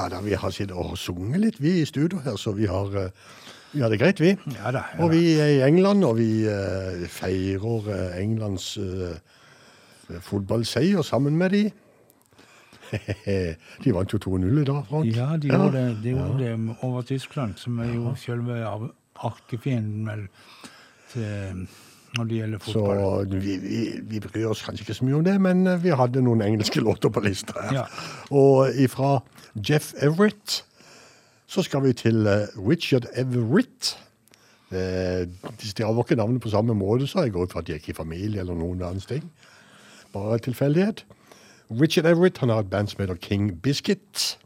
Ja 0.01 0.07
da, 0.09 0.21
vi 0.25 0.33
har 0.33 0.49
sittet 0.49 0.73
og 0.73 0.95
sunget 0.97 1.43
litt, 1.43 1.57
vi 1.61 1.75
i 1.81 1.85
studio 1.85 2.17
her, 2.25 2.33
så 2.39 2.55
vi 2.57 2.65
har, 2.65 2.89
eh, 2.97 3.11
vi 3.73 3.83
har 3.83 3.91
det 3.93 3.99
greit, 4.01 4.19
vi. 4.19 4.31
Ja 4.55 4.71
da. 4.73 4.81
Ja, 4.97 5.03
Og 5.03 5.11
vi 5.11 5.37
er 5.37 5.45
i 5.45 5.61
England, 5.67 6.03
og 6.03 6.17
vi 6.17 6.47
uh, 6.49 7.05
feirer 7.05 7.85
uh, 7.85 8.17
Englands 8.17 8.77
uh, 8.77 9.13
fotballseier 10.19 11.01
sammen 11.05 11.37
med 11.37 11.49
de. 11.53 11.71
de 13.83 13.93
vant 13.93 14.13
jo 14.13 14.17
2-0 14.17 14.61
i 14.61 14.65
dag, 14.65 14.81
Frank. 14.89 15.05
Ja, 15.15 15.37
de 15.37 15.53
gjorde 15.53 15.77
det, 15.77 16.03
de 16.03 16.15
gjorde 16.15 16.39
det 16.39 16.75
over 16.81 17.01
Tyskland, 17.01 17.53
som 17.57 17.77
er 17.79 17.93
jo 17.93 18.15
selve 18.17 18.57
arkefienden 19.15 20.27
til 21.13 21.67
når 22.17 22.27
det 22.27 22.37
gjelder 22.41 22.65
Så 22.67 22.81
vi, 23.31 23.53
vi, 23.63 23.81
vi 24.03 24.19
bryr 24.19 24.49
oss 24.51 24.61
kanskje 24.65 24.83
ikke 24.83 24.97
så 24.97 25.05
mye 25.07 25.19
om 25.21 25.23
det, 25.23 25.37
men 25.41 25.61
eh, 25.67 25.79
vi 25.83 25.93
hadde 25.95 26.23
noen 26.25 26.41
engelske 26.43 26.81
låter 26.87 27.09
på 27.13 27.23
lista 27.23 27.55
her. 27.61 27.73
Ja. 27.81 27.85
Og 28.35 28.75
ifra 28.75 29.21
Jeff 29.55 29.93
Everett 30.03 30.61
så 31.51 31.63
skal 31.63 31.83
vi 31.85 31.93
til 31.93 32.27
eh, 32.27 32.51
Richard 32.67 33.07
Everett. 33.15 33.93
Eh, 34.71 35.23
De 35.27 35.67
staver 35.71 36.03
ikke 36.03 36.19
navnet 36.19 36.43
på 36.43 36.51
samme 36.51 36.75
måte, 36.75 37.07
så 37.07 37.23
jeg 37.25 37.31
går 37.35 37.47
ut 37.47 37.55
fra 37.55 37.63
at 37.63 37.67
de 37.67 37.75
er 37.75 37.81
ikke 37.81 37.95
i 37.95 37.99
familie 38.01 38.43
eller 38.43 38.55
noen 38.59 38.83
annen 38.83 39.03
ting. 39.07 39.25
Bare 40.11 40.39
tilfeldighet. 40.43 41.05
Richard 41.71 42.05
Everett 42.11 42.37
han 42.43 42.51
har 42.51 42.65
et 42.65 42.69
band 42.71 42.91
som 42.91 42.99
heter 43.03 43.19
King 43.23 43.53
Biscuit. 43.63 44.37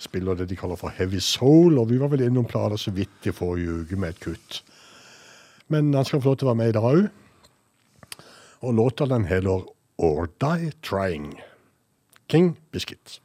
Spiller 0.00 0.36
det 0.36 0.48
de 0.48 0.56
kaller 0.56 0.76
for 0.80 0.92
Heavy 0.92 1.20
Soul, 1.20 1.76
og 1.80 1.90
vi 1.90 2.00
var 2.00 2.08
vel 2.12 2.24
innom 2.24 2.44
plater 2.48 2.80
så 2.80 2.92
vidt 2.96 3.28
i 3.28 3.32
forrige 3.32 3.82
uke 3.84 3.96
med 4.00 4.14
et 4.14 4.20
kutt. 4.24 4.62
Men 5.72 5.94
han 5.94 6.04
skal 6.06 6.22
få 6.22 6.32
lov 6.32 6.40
til 6.40 6.48
å 6.48 6.52
være 6.52 6.60
med 6.62 6.72
i 6.72 6.76
dag 6.76 6.88
òg. 6.90 7.06
Og 8.62 8.76
låta 8.78 9.06
den 9.10 9.26
heter 9.28 9.66
Or 9.96 10.28
Die 10.42 10.72
Trying. 10.84 11.34
King 12.28 12.56
Biscuit. 12.72 13.20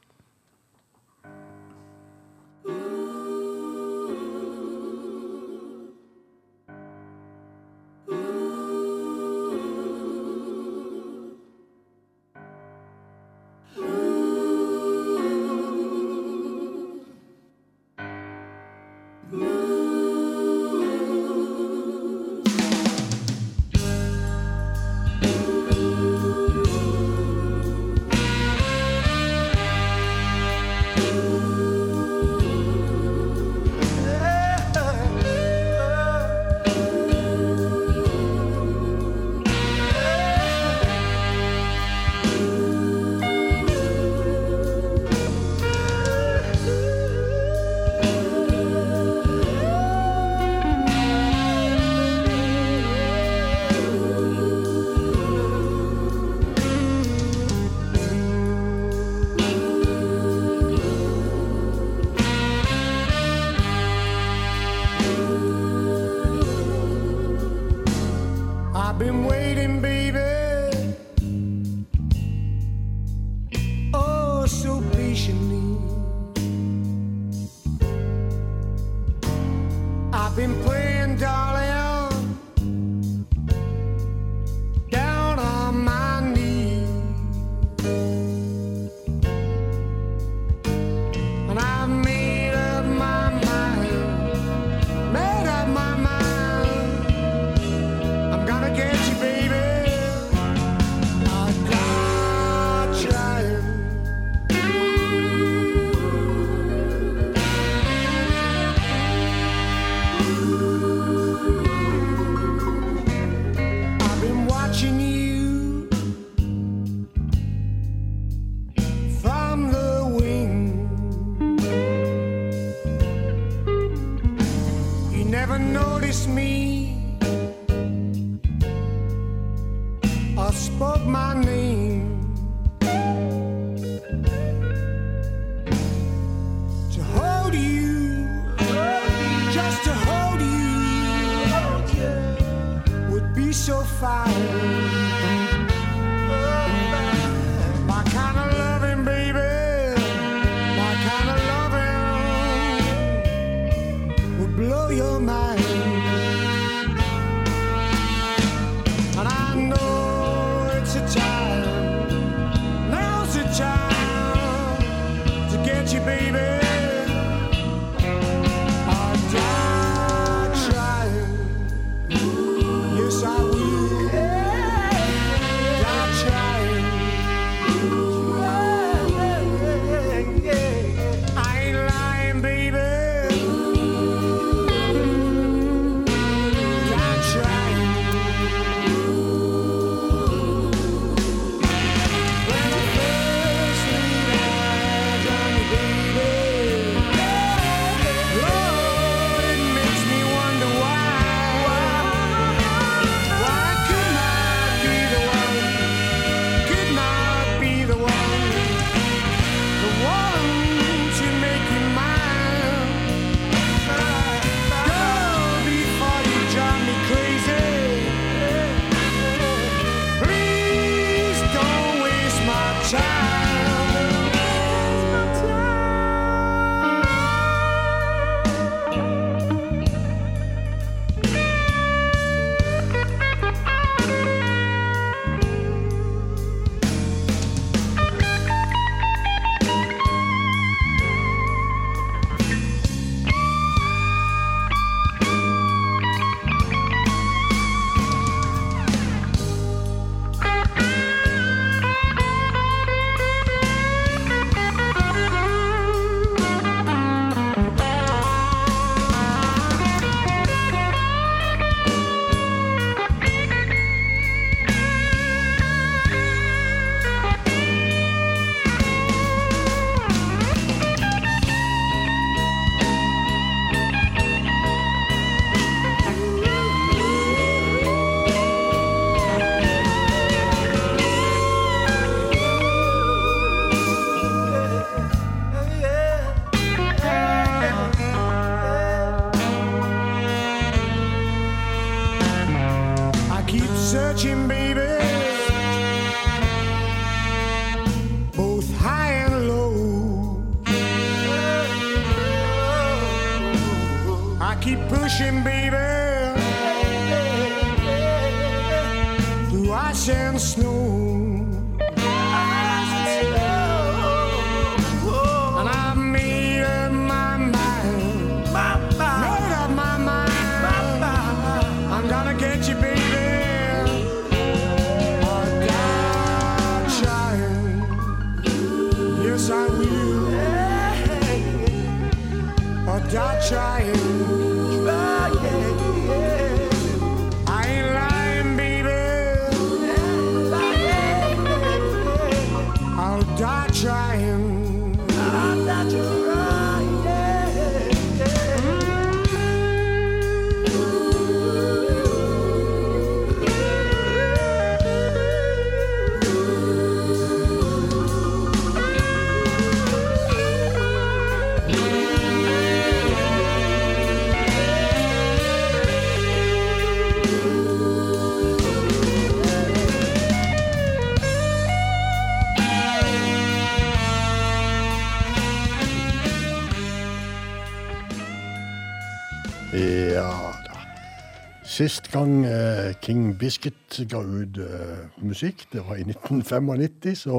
Sist 381.72 382.10
gang 382.12 382.42
eh, 382.44 382.92
King 383.00 383.30
Biscuit 383.40 384.02
ga 384.10 384.18
ut 384.20 384.58
eh, 384.60 385.04
musikk, 385.24 385.62
det 385.72 385.80
var 385.86 385.96
i 385.96 386.04
1995, 386.04 387.14
så 387.16 387.38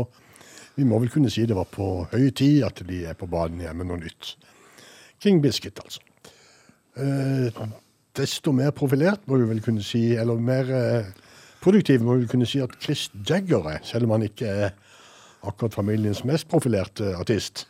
vi 0.73 0.87
må 0.89 0.97
vel 1.03 1.11
kunne 1.13 1.29
si 1.29 1.43
det 1.45 1.53
var 1.53 1.67
på 1.69 2.07
høy 2.09 2.31
tid 2.33 2.63
at 2.65 2.81
de 2.87 3.03
er 3.11 3.17
på 3.19 3.27
banen 3.29 3.61
igjen 3.61 3.77
med 3.77 3.91
noe 3.91 4.01
nytt. 4.01 4.31
King 5.21 5.37
Biscuit, 5.43 5.77
altså. 5.83 6.01
Eh, 6.97 7.59
desto 8.17 8.55
mer 8.57 8.73
profilert 8.73 9.21
må 9.29 9.37
vi 9.37 9.51
vel 9.51 9.61
kunne 9.61 9.85
si, 9.85 10.01
eller 10.17 10.41
mer 10.41 10.71
eh, 10.79 11.11
produktiv 11.61 12.01
må 12.01 12.17
vi 12.23 12.31
kunne 12.31 12.49
si 12.49 12.63
at 12.63 12.73
Chris 12.81 13.11
Jagger 13.29 13.69
er, 13.75 13.85
selv 13.85 14.09
om 14.09 14.15
han 14.17 14.25
ikke 14.25 14.49
er 14.49 14.73
akkurat 15.45 15.77
familiens 15.77 16.23
mest 16.25 16.49
profilerte 16.49 17.13
artist. 17.19 17.67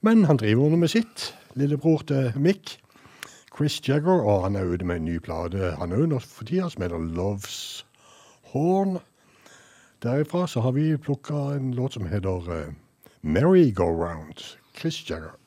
Men 0.00 0.24
han 0.30 0.40
driver 0.40 0.70
under 0.70 0.80
med 0.80 0.94
sitt. 0.96 1.34
Lillebror 1.60 2.08
til 2.08 2.32
Mick. 2.40 2.78
Chris 3.56 3.88
Jagger, 3.88 4.22
og 4.22 4.42
han 4.42 4.56
er 4.56 4.64
ute 4.64 4.84
med 4.84 4.96
en 4.96 5.04
ny 5.04 5.18
plate, 5.22 5.76
han 5.78 5.92
er 5.92 6.02
òg, 6.02 6.16
for 6.22 6.44
tida, 6.44 6.68
som 6.72 6.82
heter 6.82 6.98
Love's 6.98 7.84
Horn. 8.50 8.98
Derifra 10.02 10.46
så 10.46 10.60
har 10.60 10.74
vi 10.74 10.96
plukka 10.98 11.54
en 11.54 11.72
låt 11.74 11.94
som 11.94 12.06
heter 12.06 12.50
eh, 12.50 12.66
uh, 12.68 12.74
Merry 13.22 13.70
Go 13.70 13.86
Round. 13.88 14.42
Chris 14.74 15.10
Jagger. 15.10 15.38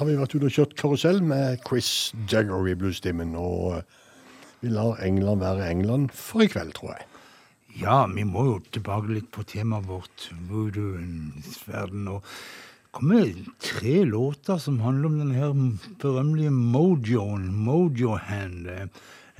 har 0.00 0.08
vi 0.08 0.16
vært 0.16 0.32
ute 0.32 0.48
og 0.48 0.54
kjørt 0.54 0.70
karusell 0.80 1.18
med 1.20 1.60
Chris 1.66 2.14
Jagger 2.32 2.70
i 2.70 2.76
Bluestimen. 2.78 3.34
Og 3.36 3.74
eh, 3.76 3.98
vi 4.62 4.70
lar 4.72 4.96
England 5.04 5.42
være 5.44 5.66
England 5.68 6.14
for 6.16 6.40
i 6.40 6.48
kveld, 6.48 6.72
tror 6.78 6.94
jeg. 6.94 7.04
Ja, 7.82 7.98
vi 8.08 8.24
må 8.24 8.46
jo 8.46 8.54
tilbake 8.72 9.12
litt 9.12 9.28
på 9.34 9.44
temaet 9.44 9.84
vårt, 9.90 10.24
voodooens 10.48 11.60
verden. 11.68 12.08
Og 12.14 12.24
kommer 12.96 13.28
tre 13.60 13.98
låter 14.08 14.56
som 14.64 14.80
handler 14.80 15.10
om 15.10 15.20
den 15.20 15.36
her 15.36 15.52
berømmelige 16.00 16.54
mojoen, 16.56 17.50
mojohand. 17.68 18.72
Eh, 18.72 18.88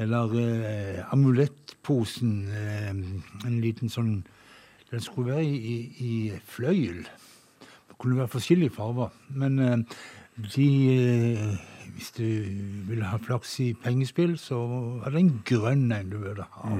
eller 0.04 0.36
eh, 0.44 1.00
amulettposen. 1.08 2.36
Eh, 2.52 2.92
en 2.92 3.58
liten 3.64 3.88
sånn 3.88 4.18
Den 4.90 4.98
skulle 5.00 5.36
være 5.36 5.44
i, 5.46 5.58
i, 5.72 5.74
i 6.04 6.38
fløyel. 6.50 7.04
Det 7.62 7.94
kunne 8.02 8.18
være 8.18 8.32
forskjellige 8.32 8.74
farger. 8.74 9.12
Men 9.30 9.60
eh, 9.62 10.00
de 10.54 10.68
eh, 10.94 11.58
Hvis 11.96 12.12
du 12.16 12.24
ville 12.88 13.04
ha 13.04 13.18
flaks 13.20 13.58
i 13.60 13.72
pengespill, 13.76 14.38
så 14.38 14.56
var 15.02 15.12
det 15.12 15.20
en 15.20 15.34
grønn 15.44 15.90
en 15.92 16.12
du 16.12 16.16
burde 16.22 16.46
ha. 16.54 16.70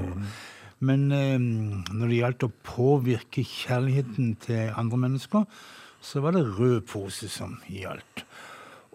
Men 0.81 1.13
eh, 1.13 1.37
når 1.37 2.07
det 2.07 2.21
gjaldt 2.23 2.47
å 2.47 2.55
påvirke 2.65 3.45
kjærligheten 3.45 4.37
til 4.41 4.73
andre 4.81 5.01
mennesker, 5.03 5.45
så 6.01 6.23
var 6.25 6.33
det 6.33 6.47
rød 6.57 6.81
pose 6.89 7.29
som 7.29 7.59
gjaldt. 7.69 8.25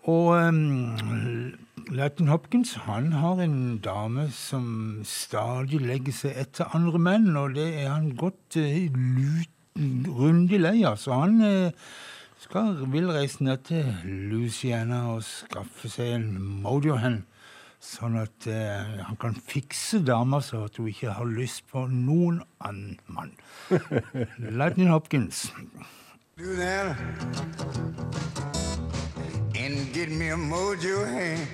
Og 0.06 0.38
um, 0.38 1.54
Latin 1.90 2.28
Hopkins 2.30 2.76
han 2.86 3.12
har 3.18 3.40
en 3.42 3.78
dame 3.82 4.28
som 4.34 5.02
stadig 5.06 5.82
legger 5.82 6.14
seg 6.14 6.38
etter 6.44 6.74
andre 6.78 7.02
menn, 7.02 7.32
og 7.38 7.56
det 7.58 7.72
er 7.82 7.90
han 7.90 8.12
godt 8.18 8.60
uh, 8.62 8.86
lut, 8.94 9.50
rundig 10.20 10.62
lei 10.62 10.78
av. 10.86 11.00
Så 11.02 11.18
han 11.18 11.42
eh, 11.44 11.88
skal 12.46 12.78
vil 12.94 13.10
reise 13.10 13.44
ned 13.44 13.64
til 13.66 13.86
Luciana 14.30 15.02
og 15.16 15.24
skaffe 15.26 15.90
seg 15.90 16.14
en 16.20 16.28
mojo-hen. 16.62 17.24
Sånn 17.86 18.18
at 18.18 18.48
eh, 18.50 19.02
han 19.06 19.18
kan 19.22 19.36
fikse 19.38 20.00
dama 20.06 20.40
så 20.42 20.64
at 20.66 20.78
hun 20.80 20.90
ikke 20.90 21.14
har 21.18 21.28
lyst 21.30 21.66
på 21.70 21.86
noen 21.90 22.40
annen 22.66 22.98
mann. 23.06 23.34
Lightning 24.62 24.90
Hopkins. 24.94 25.52
Do 26.38 26.56
that 26.58 26.98
and 29.56 29.94
get 29.94 30.10
me 30.12 30.30
a 30.30 30.38
mojo 30.38 31.06
hand. 31.08 31.48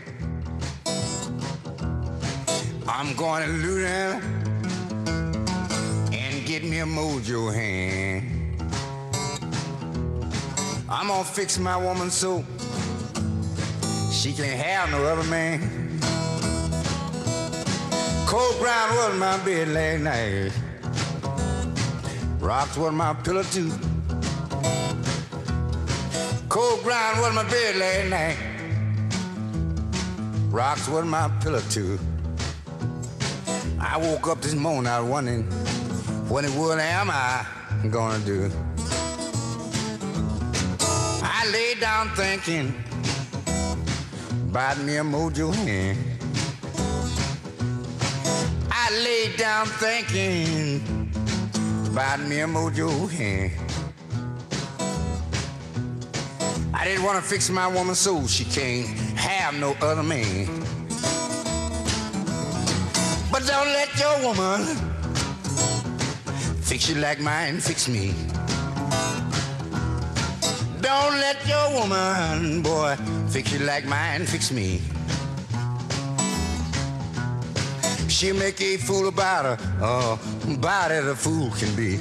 I'm 2.88 3.16
going 3.16 3.48
to 3.48 3.74
that. 3.86 4.24
and 6.12 6.46
get 6.46 6.64
me 6.64 6.80
a 6.80 6.86
mojo 6.86 7.54
hand. 7.54 8.41
I'm 10.94 11.08
gonna 11.08 11.24
fix 11.24 11.58
my 11.58 11.78
woman 11.78 12.12
so 12.12 12.44
she 14.12 14.34
can't 14.34 14.60
have 14.60 14.92
no 14.92 15.06
other 15.06 15.24
man. 15.30 15.98
Cold 18.28 18.60
ground 18.60 18.98
was 18.98 19.18
my 19.18 19.38
bed 19.46 19.70
last 19.70 20.02
night. 20.02 20.52
Rocks 22.42 22.76
was 22.76 22.92
my 22.92 23.14
pillow 23.14 23.44
too. 23.44 23.72
Cold 26.50 26.84
ground 26.84 27.22
was 27.22 27.36
my 27.36 27.50
bed 27.50 27.78
last 27.78 28.10
night. 28.10 28.38
Rocks 30.50 30.90
was 30.90 31.06
my 31.06 31.30
pillow 31.42 31.62
too. 31.70 31.98
I 33.80 33.96
woke 33.98 34.28
up 34.28 34.42
this 34.42 34.56
morning, 34.56 34.92
I 34.92 35.00
wondering 35.00 35.44
what 36.28 36.44
in 36.44 36.52
the 36.52 36.60
world 36.60 36.82
am 36.82 37.10
I 37.10 37.46
gonna 37.90 38.20
do? 38.26 38.52
Down 41.82 42.10
thinking 42.10 42.68
about 44.52 44.78
me 44.82 44.98
a 44.98 45.04
mojo 45.04 45.52
hand. 45.52 45.98
I 48.70 48.92
lay 49.04 49.36
down 49.36 49.66
thinking 49.66 51.10
about 51.88 52.20
me 52.20 52.42
a 52.42 52.46
mojo 52.46 53.10
hand. 53.10 53.54
I 56.72 56.86
didn't 56.86 57.04
want 57.04 57.18
to 57.18 57.28
fix 57.28 57.50
my 57.50 57.66
woman 57.66 57.96
so 57.96 58.28
she 58.28 58.46
can't 58.46 58.88
have 59.18 59.56
no 59.56 59.76
other 59.82 60.04
man. 60.04 60.46
But 63.32 63.48
don't 63.48 63.72
let 63.74 63.90
your 64.00 64.22
woman 64.28 64.68
fix 66.62 66.88
you 66.88 67.02
like 67.02 67.20
mine 67.20 67.60
fix 67.60 67.90
me. 67.90 68.14
Don't 70.82 71.14
let 71.20 71.38
your 71.48 71.80
woman, 71.80 72.64
boy, 72.64 72.96
fix 73.30 73.54
you 73.54 73.60
like 73.60 73.86
mine 73.86 74.26
fix 74.26 74.52
me. 74.52 74.82
She'll 78.10 78.36
make 78.36 78.60
a 78.62 78.78
fool 78.78 79.08
about 79.08 79.46
her, 79.46 79.58
oh, 79.82 80.20
about 80.48 80.90
it 80.92 81.06
a 81.06 81.16
fool 81.16 81.52
can 81.52 81.76
be. 81.76 82.00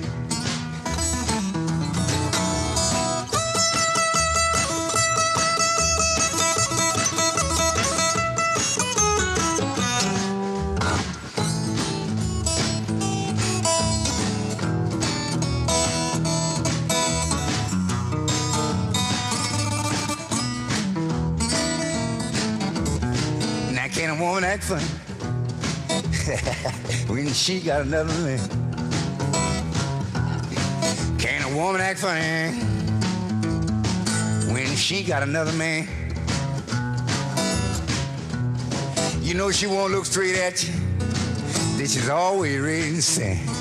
When 27.30 27.36
she 27.36 27.60
got 27.60 27.82
another 27.82 28.12
man? 28.24 28.40
Can 31.16 31.42
a 31.44 31.56
woman 31.56 31.80
act 31.80 32.00
funny 32.00 32.50
when 34.52 34.66
she 34.74 35.04
got 35.04 35.22
another 35.22 35.52
man? 35.52 35.86
You 39.20 39.34
know 39.34 39.52
she 39.52 39.68
won't 39.68 39.92
look 39.92 40.06
straight 40.06 40.34
at 40.38 40.66
you. 40.66 40.74
This 41.76 41.94
is 41.94 42.08
always 42.08 42.58
ready 42.58 43.00
to. 43.00 43.59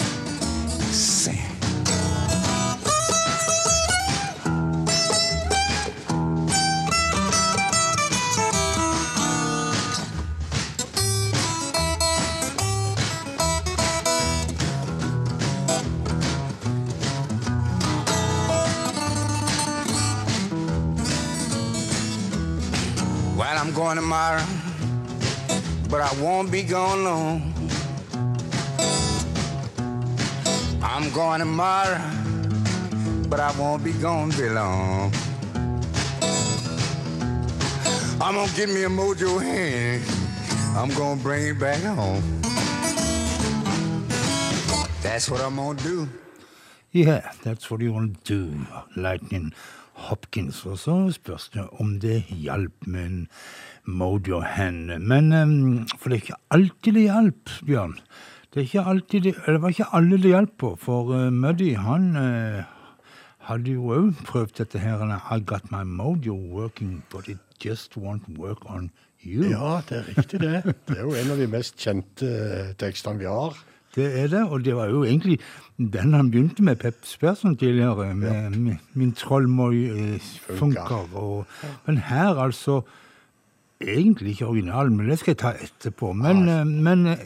Going 23.90 24.02
tomorrow, 24.02 24.46
but 25.90 26.00
I 26.00 26.12
won't 26.22 26.52
be 26.52 26.62
gone 26.62 27.04
long. 27.04 27.54
I'm 30.84 31.12
going 31.12 31.40
tomorrow, 31.40 32.00
but 33.30 33.40
I 33.40 33.52
won't 33.58 33.84
be 33.84 33.94
gone 33.94 34.30
very 34.32 34.54
long. 34.54 35.12
I'm 38.22 38.36
gonna 38.36 38.52
get 38.56 38.70
me 38.70 38.84
a 38.84 38.90
mojo 38.90 39.42
hand. 39.42 40.04
I'm 40.78 40.90
gonna 40.96 41.24
bring 41.24 41.48
it 41.48 41.60
back 41.60 41.82
home. 41.82 42.22
That's 45.02 45.32
what 45.32 45.42
I'm 45.42 45.56
gonna 45.56 45.82
do. 45.82 46.08
Yeah, 46.92 47.32
that's 47.44 47.72
what 47.72 47.82
you 47.82 47.94
want 47.94 48.24
to 48.24 48.34
do, 48.36 48.66
Lightning 48.96 49.54
Hopkins. 49.94 50.66
Og 50.66 50.78
så 50.78 50.92
er 50.92 51.12
spørs 51.12 51.50
det 51.50 51.68
om 51.80 52.00
det 52.00 52.24
hjalp 52.30 52.88
med 52.88 53.26
mojo 53.90 54.42
hand. 54.46 54.94
Men 55.02 55.86
For 55.98 56.10
det 56.10 56.20
er 56.20 56.24
ikke 56.24 56.42
alltid 56.56 56.98
det 56.98 57.06
hjalp, 57.08 57.54
Bjørn. 57.68 57.96
Det, 58.50 58.58
er 58.58 58.68
ikke 58.68 58.86
alltid 58.92 59.22
det, 59.28 59.62
var 59.62 59.70
ikke 59.70 59.94
alle 59.94 60.18
det 60.18 60.34
hjalp 60.34 60.54
på, 60.58 60.76
for 60.82 61.14
eh, 61.14 61.30
Muddy 61.30 61.76
han 61.78 62.08
eh, 62.18 62.64
hadde 63.50 63.76
jo 63.76 63.92
òg 63.94 64.24
prøvd 64.26 64.56
dette 64.62 64.82
her. 64.82 65.04
I 65.30 65.40
got 65.40 65.72
my 65.72 65.84
mojo 65.84 66.34
working, 66.34 67.04
but 67.10 67.30
it 67.30 67.40
just 67.62 67.98
won't 67.98 68.26
work 68.38 68.66
on 68.70 68.92
you. 69.22 69.50
Ja, 69.50 69.82
det 69.90 69.98
er 69.98 70.08
riktig 70.18 70.40
det. 70.42 70.64
Det 70.88 70.98
er 70.98 71.04
jo 71.06 71.14
en 71.14 71.34
av 71.34 71.42
de 71.42 71.50
mest 71.52 71.78
kjente 71.78 72.30
eh, 72.30 72.72
tekstene 72.80 73.22
vi 73.22 73.30
har. 73.30 73.58
Det 73.96 74.06
er 74.22 74.28
det, 74.30 74.44
og 74.46 74.64
det 74.66 74.76
var 74.78 74.90
jo 74.90 75.04
egentlig 75.04 75.40
den 75.78 76.14
han 76.14 76.30
begynte 76.32 76.64
med, 76.64 76.78
Pep 76.78 77.00
Sperson 77.04 77.56
tidligere, 77.58 78.14
med, 78.16 78.58
ja. 78.70 78.78
Min 78.94 79.14
trollmoi 79.18 79.86
eh, 79.90 80.34
funker. 80.60 81.10
Og, 81.18 81.46
men 81.88 81.98
her 82.10 82.38
altså 82.38 82.82
Egentlig 83.82 84.30
ikke 84.34 84.46
originalen, 84.48 84.98
men 84.98 85.08
det 85.10 85.20
skal 85.20 85.32
jeg 85.32 85.38
ta 85.38 85.52
etterpå. 85.64 86.12
Men, 86.14 86.50
ah, 86.50 86.66
men 86.68 87.06
eh, 87.08 87.18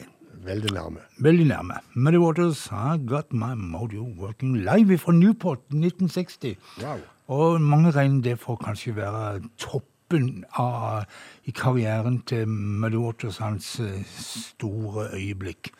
Veldig 0.46 0.74
nærme. 0.76 1.00
veldig 1.20 1.46
nærme. 1.48 1.74
Muddy 1.96 2.18
Waters, 2.18 2.68
I 2.72 2.98
got 3.08 3.34
my 3.34 3.54
mojo 3.56 4.04
working 4.20 4.58
live 4.58 4.98
fra 4.98 5.12
Newport 5.12 5.60
1960. 5.72 6.58
Wow. 6.84 7.00
Og 7.28 7.62
mange 7.62 7.92
regner 7.92 8.22
det 8.22 8.40
for 8.40 8.56
kanskje 8.56 8.96
være 8.96 9.42
toppen 9.58 10.44
av, 10.60 11.06
i 11.46 11.52
karrieren 11.52 12.22
til 12.28 12.48
Muddy 12.48 12.96
Waters, 13.02 13.38
hans 13.38 13.80
eh, 13.80 14.04
store 14.06 15.08
øyeblikk. 15.14 15.72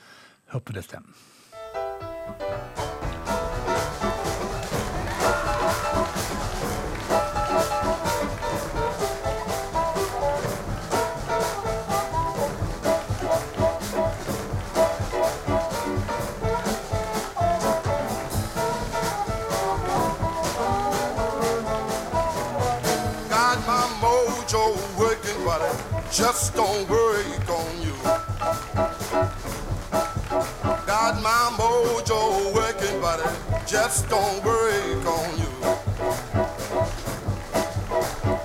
Hør 0.48 0.60
på 0.60 0.74
dette. 0.74 0.98
Mojo 24.44 24.76
working, 25.00 25.46
but 25.46 25.62
it 25.62 26.12
just 26.12 26.54
don't 26.56 26.90
work 26.90 27.50
on 27.50 27.82
you. 27.82 27.94
Got 30.86 31.22
my 31.22 31.56
mojo 31.58 32.54
working, 32.54 33.00
it 33.20 33.68
just 33.68 34.10
don't 34.10 34.44
work 34.44 35.06
on 35.06 35.38
you. 35.38 35.54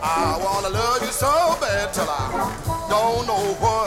I 0.02 0.38
wanna 0.42 0.70
love 0.70 1.02
you 1.02 1.12
so 1.12 1.56
bad 1.60 1.92
till 1.92 2.08
I 2.08 2.86
don't 2.88 3.26
know 3.26 3.54
what 3.60 3.77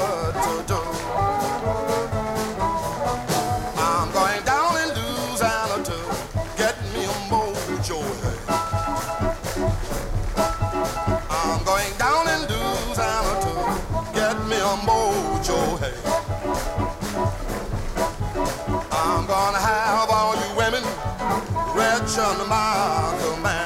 rich 22.12 22.20
under 22.20 22.46
my 22.46 23.61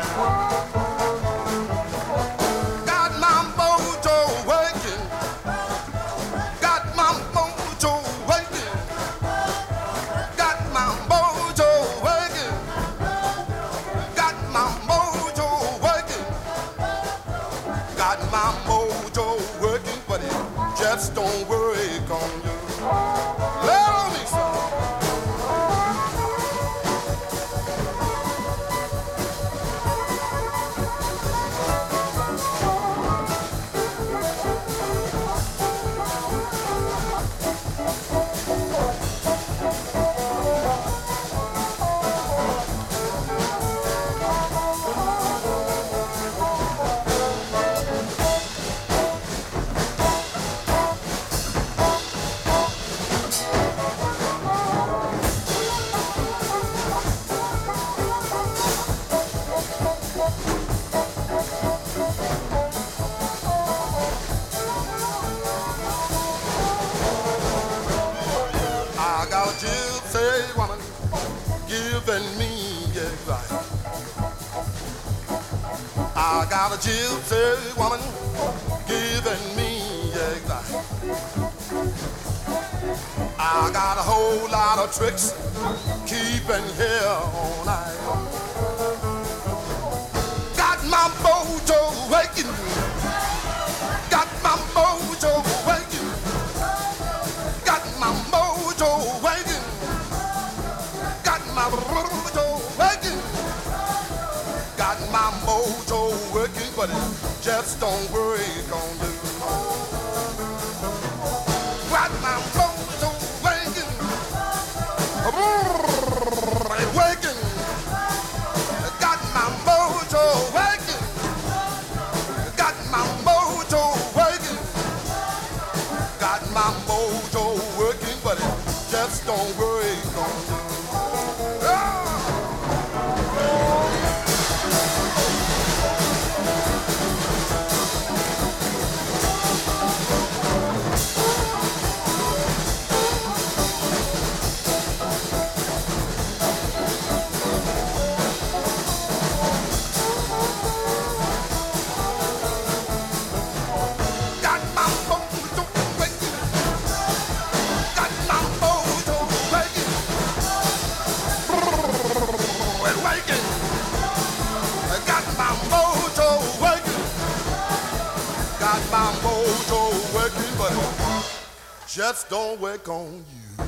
don't 172.36 172.59
work 172.59 172.89
on 172.89 173.23
you. 173.31 173.63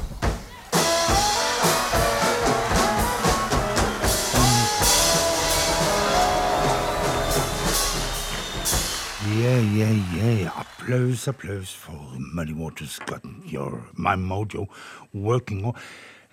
Yeah, 9.39 9.59
yeah, 9.77 9.95
yeah. 10.15 10.51
Applaus, 10.59 11.27
applaus 11.27 11.71
for 11.71 11.97
Muddy 12.17 12.53
Waters 12.53 12.99
got 13.05 13.21
your, 13.45 13.85
my 13.93 14.15
mojo 14.15 14.67
working. 15.13 15.65
Og, 15.65 15.75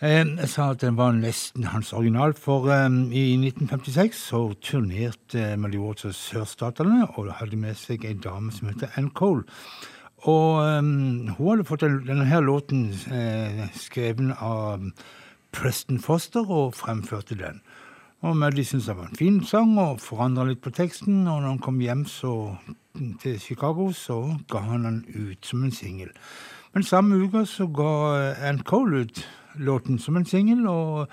eh, 0.01 0.25
jeg 0.25 0.49
sa 0.49 0.71
at 0.71 0.81
den 0.81 0.97
var 0.97 1.13
nesten 1.13 1.65
hans 1.65 1.93
original, 1.93 2.35
for 2.35 2.67
eh, 2.67 2.91
i 3.15 3.25
1956 3.37 4.27
så 4.27 4.55
turnerte 4.61 5.53
eh, 5.53 5.59
Muddy 5.59 5.79
Waters 5.79 6.17
sørstatene 6.17 7.07
og 7.15 7.35
hadde 7.39 7.57
med 7.57 7.79
seg 7.79 8.05
ei 8.05 8.19
dame 8.19 8.51
som 8.53 8.73
heter 8.73 8.91
Ann 8.99 9.11
Cole. 9.15 9.47
Og 10.25 10.79
um, 10.79 11.29
hun 11.37 11.51
hadde 11.51 11.67
fått 11.69 11.85
denne 11.85 12.25
her 12.25 12.41
låten 12.41 12.87
eh, 13.13 13.67
skrevet 13.77 14.33
av 14.41 14.87
Preston 15.53 16.01
Foster 16.01 16.49
og 16.49 16.75
fremførte 16.79 17.37
den. 17.37 17.61
Og 18.25 18.37
Muddy 18.41 18.65
syntes 18.65 18.89
det 18.89 18.97
var 18.97 19.11
en 19.11 19.21
fin 19.21 19.43
sang 19.45 19.75
og 19.77 20.01
forandra 20.01 20.47
litt 20.49 20.63
på 20.65 20.73
teksten. 20.73 21.27
Og 21.29 21.43
når 21.43 21.51
han 21.51 21.61
kom 21.61 21.83
hjem 21.85 22.07
så, 22.09 22.33
til 23.21 23.37
Chicago, 23.41 23.91
så 23.93 24.39
ga 24.49 24.65
han 24.65 24.89
den 24.89 25.03
ut 25.13 25.45
som 25.45 25.67
en 25.67 25.75
singel. 25.75 26.13
Men 26.73 26.89
samme 26.89 27.21
uke 27.21 27.45
så 27.47 27.69
ga 27.69 27.93
eh, 28.17 28.49
Ann 28.49 28.65
Cole 28.65 29.05
ut 29.05 29.25
låten 29.61 30.01
som 30.01 30.17
en 30.17 30.25
singel, 30.27 30.65
og 30.67 31.13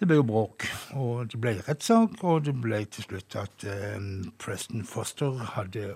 det 0.00 0.08
ble 0.08 0.22
jo 0.22 0.26
bråk. 0.26 0.64
Og 0.96 1.28
det 1.28 1.38
ble 1.42 1.58
rettssak, 1.68 2.16
og 2.24 2.48
det 2.48 2.56
ble 2.62 2.80
til 2.88 3.10
slutt 3.10 3.36
at 3.38 3.68
eh, 3.68 4.00
Preston 4.40 4.88
Foster 4.88 5.36
hadde 5.52 5.92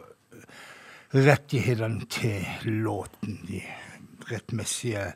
rettighetene 1.15 2.07
til 2.11 2.73
låten. 2.85 3.39
De 3.49 3.61
rettmessige 4.31 5.13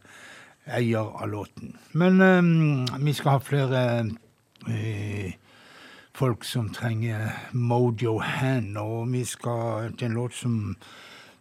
eier 0.66 1.22
av 1.22 1.28
låten. 1.30 1.76
Men 1.92 2.20
um, 2.20 2.86
vi 3.05 3.12
skal 3.12 3.36
ha 3.36 3.42
flere 3.42 3.82
uh, 4.68 5.30
folk 6.16 6.44
som 6.44 6.70
trenger 6.74 7.28
Mojo 7.53 8.18
Hand, 8.18 8.76
og 8.78 9.12
vi 9.12 9.24
skal 9.24 9.92
til 9.99 10.11
en 10.11 10.18
låt 10.18 10.34
som 10.34 10.76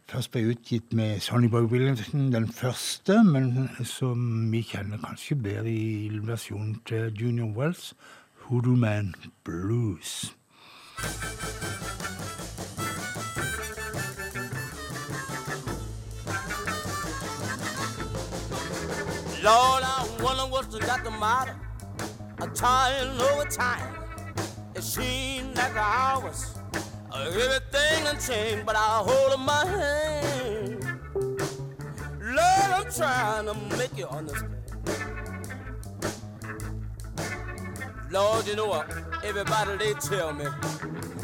først 0.10 0.32
ble 0.32 0.46
utgitt 0.54 0.94
med 0.94 1.20
Sonny 1.20 1.48
Boy 1.50 1.66
Williamson, 1.72 2.32
den 2.32 2.48
første, 2.48 3.24
men 3.24 3.70
som 3.84 4.52
vi 4.52 4.62
kjenner 4.62 5.02
kanskje 5.02 5.36
bedre 5.36 5.72
i 5.72 6.20
versjonen 6.24 6.78
til 6.86 7.10
Junior 7.16 7.50
Wells, 7.58 7.94
Hoodoo 8.46 8.76
Man 8.76 9.16
Blues. 9.44 10.36
Lord, 19.46 19.84
I 19.84 20.08
wonder 20.24 20.42
what's 20.52 20.76
got 20.76 21.04
the 21.04 21.12
matter. 21.12 21.56
I'm 22.40 22.52
trying 22.56 23.22
over 23.22 23.46
time. 23.46 23.94
It 24.74 24.82
seems 24.82 25.56
like 25.56 25.76
hours, 25.76 26.56
everything 27.14 28.06
done 28.06 28.20
changed, 28.20 28.66
but 28.66 28.76
I 28.76 29.04
hold 29.06 29.40
in 29.40 29.46
my 29.46 29.66
hand. 29.68 31.00
Lord, 32.22 32.72
I'm 32.74 32.92
trying 32.92 33.46
to 33.46 33.78
make 33.78 33.96
you 33.96 34.08
understand. 34.08 34.56
Lord, 38.10 38.48
you 38.48 38.56
know 38.56 38.66
what? 38.66 38.92
Everybody 39.24 39.78
they 39.78 39.94
tell 39.94 40.34
me 40.34 40.46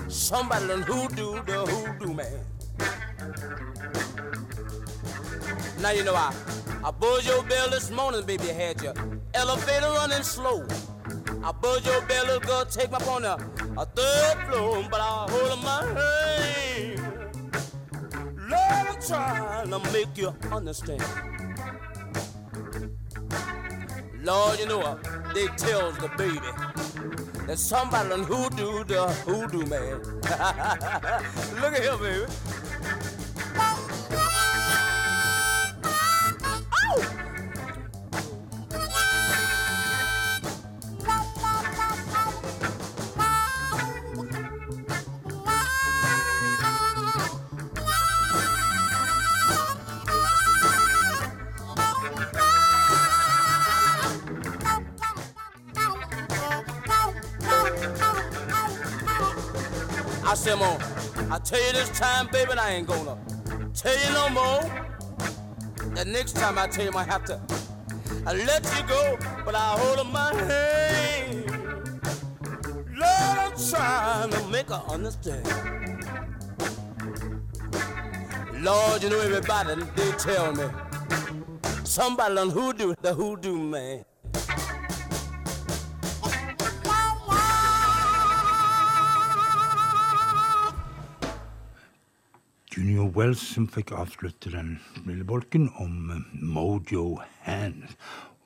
somebody 0.09 0.67
done 0.67 0.83
hoodoo 0.83 1.41
the 1.43 1.65
hoodoo 1.65 2.13
man. 2.13 2.45
Now 5.81 5.89
you 5.89 6.03
know 6.03 6.13
I 6.13 6.31
I 6.83 6.91
buzzed 6.91 7.27
your 7.27 7.41
bell 7.43 7.69
this 7.71 7.89
morning, 7.89 8.23
baby, 8.23 8.45
had 8.45 8.79
your 8.83 8.93
elevator 9.33 9.89
running 9.89 10.21
slow. 10.21 10.63
I 11.43 11.51
buzzed 11.51 11.87
your 11.87 12.01
bell, 12.03 12.25
little 12.25 12.39
girl, 12.39 12.65
take 12.65 12.91
me 12.91 12.97
up 12.97 13.07
on 13.07 13.23
the 13.23 13.33
a 13.77 13.85
third 13.85 14.37
floor, 14.47 14.85
but 14.91 15.01
I 15.01 15.25
hold 15.27 15.63
my 15.63 15.83
hand. 15.99 17.01
Lord, 18.47 18.87
I'm 18.89 19.01
trying 19.01 19.69
to 19.71 19.91
make 19.91 20.15
you 20.15 20.35
understand. 20.51 21.03
Lord, 24.21 24.59
you 24.59 24.67
know 24.67 24.77
what? 24.77 25.03
They 25.33 25.47
tells 25.47 25.97
the 25.97 26.09
baby 26.15 27.47
that 27.47 27.57
somebody 27.57 28.09
done 28.09 28.23
hoodoo 28.23 28.83
the 28.83 29.07
hoodoo 29.25 29.65
man. 29.65 29.99
Look 31.59 31.73
at 31.73 31.83
him, 31.83 31.99
baby. 31.99 33.20
I 60.31 60.33
said, 60.33 60.55
Mom, 60.55 60.77
I 61.29 61.39
tell 61.39 61.61
you 61.61 61.73
this 61.73 61.89
time, 61.97 62.27
baby, 62.31 62.53
I 62.53 62.71
ain't 62.71 62.87
gonna 62.87 63.17
tell 63.73 63.97
you 63.97 64.13
no 64.13 64.29
more. 64.29 64.90
The 65.93 66.05
next 66.05 66.35
time 66.35 66.57
I 66.57 66.67
tell 66.67 66.85
you, 66.85 66.91
I 66.95 67.03
have 67.03 67.25
to 67.25 67.39
I 68.25 68.33
let 68.33 68.63
you 68.77 68.87
go, 68.87 69.17
but 69.43 69.55
I 69.55 69.75
hold 69.79 70.05
in 70.05 70.11
my 70.13 70.33
hand. 70.33 71.51
Lord, 72.95 73.37
I'm 73.39 73.51
trying 73.69 74.29
to 74.29 74.47
make 74.49 74.69
her 74.69 74.83
understand. 74.87 75.47
Lord, 78.63 79.01
you 79.01 79.09
know 79.09 79.19
everybody, 79.19 79.81
they 79.95 80.11
tell 80.11 80.53
me. 80.53 80.65
Somebody 81.83 82.35
done 82.35 82.51
hoodoo, 82.51 82.93
the 83.01 83.13
hoodoo 83.13 83.57
man. 83.57 84.05
Junior 92.71 93.09
Wells 93.17 93.41
som 93.53 93.65
fikk 93.67 93.91
avslutte 93.99 94.51
den 94.53 94.77
lille 95.03 95.25
bolken 95.27 95.67
om 95.83 96.11
eh, 96.13 96.21
Mojo 96.39 97.19
Hand. 97.43 97.83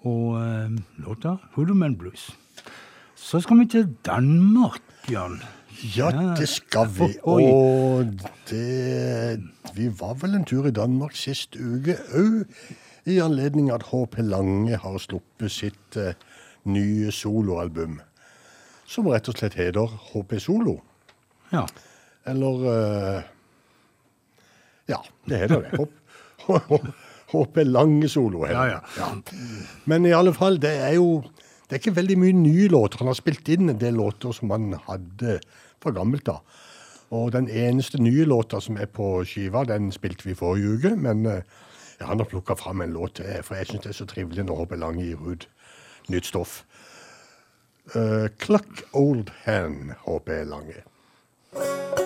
Og 0.01 0.39
eh, 0.39 0.71
låta 1.05 1.35
Hoodooman 1.53 1.97
Blues. 1.97 2.31
Så 3.15 3.41
skal 3.41 3.59
vi 3.59 3.67
til 3.69 3.91
Danmark, 4.05 4.81
Jan. 5.11 5.37
Ja, 5.95 6.09
det 6.39 6.47
skal 6.49 6.89
vi. 6.89 7.11
Og 7.23 8.15
det 8.49 9.43
Vi 9.75 9.91
var 9.99 10.17
vel 10.21 10.39
en 10.39 10.45
tur 10.45 10.65
i 10.65 10.73
Danmark 10.73 11.15
sist 11.19 11.57
uke 11.59 11.97
òg, 12.15 12.45
i 13.05 13.19
anledning 13.21 13.69
at 13.69 13.91
HP 13.91 14.17
Lange 14.25 14.77
har 14.81 14.97
sluppet 14.97 15.53
sitt 15.53 15.97
eh, 16.01 16.17
nye 16.65 17.11
soloalbum. 17.13 17.99
Som 18.89 19.11
rett 19.13 19.29
og 19.29 19.37
slett 19.37 19.57
heter 19.59 19.93
HP 20.09 20.39
Solo. 20.41 20.79
Ja. 21.51 21.67
Eller 22.25 22.65
eh, 22.73 23.31
Ja, 24.91 25.01
det 25.29 25.39
heter 25.45 25.61
det. 25.65 25.77
Hop- 26.45 26.89
HP 27.31 27.63
Lange 27.65 28.09
Solo. 28.09 28.43
heter 28.45 28.67
Ja, 28.69 28.79
ja. 28.97 29.09
Men 29.85 30.05
i 30.05 30.11
alle 30.13 30.33
fall, 30.33 30.59
det 30.61 30.75
er 30.77 30.93
jo 30.99 31.23
det 31.65 31.73
er 31.73 31.81
ikke 31.81 31.95
veldig 31.97 32.17
mye 32.21 32.33
nye 32.37 32.67
låter. 32.69 33.01
Han 33.01 33.09
har 33.09 33.17
spilt 33.17 33.49
inn 33.49 33.69
en 33.69 33.79
del 33.81 33.97
låter 33.97 34.31
som 34.37 34.51
han 34.53 34.75
hadde 34.85 35.39
fra 35.81 35.91
gammelt 35.95 36.29
av. 36.29 36.43
Og 37.15 37.31
den 37.33 37.47
eneste 37.49 37.97
nye 38.01 38.25
låta 38.29 38.59
som 38.61 38.77
er 38.77 38.85
på 38.85 39.23
skiva, 39.25 39.63
den 39.65 39.89
spilte 39.93 40.27
vi 40.27 40.37
forrige 40.37 40.75
uke. 40.77 40.93
Men 41.01 41.25
eh, 41.25 41.41
ja, 41.99 42.05
han 42.11 42.21
har 42.21 42.29
plukka 42.29 42.55
fram 42.59 42.81
en 42.85 42.93
låt 42.93 43.17
til, 43.21 43.41
for 43.43 43.57
jeg 43.57 43.71
syns 43.71 43.85
det 43.87 43.93
er 43.95 43.97
så 43.97 44.07
trivelig 44.09 44.45
når 44.45 44.61
HP 44.61 44.77
Lange 44.77 45.05
gir 45.09 45.25
ut 45.25 45.47
nytt 46.13 46.29
stoff. 46.29 46.59
Uh, 47.95 48.27
Cluck 48.41 48.81
Old 48.93 49.29
Hand, 49.45 49.93
HP 50.05 50.29
Lange. 50.45 52.04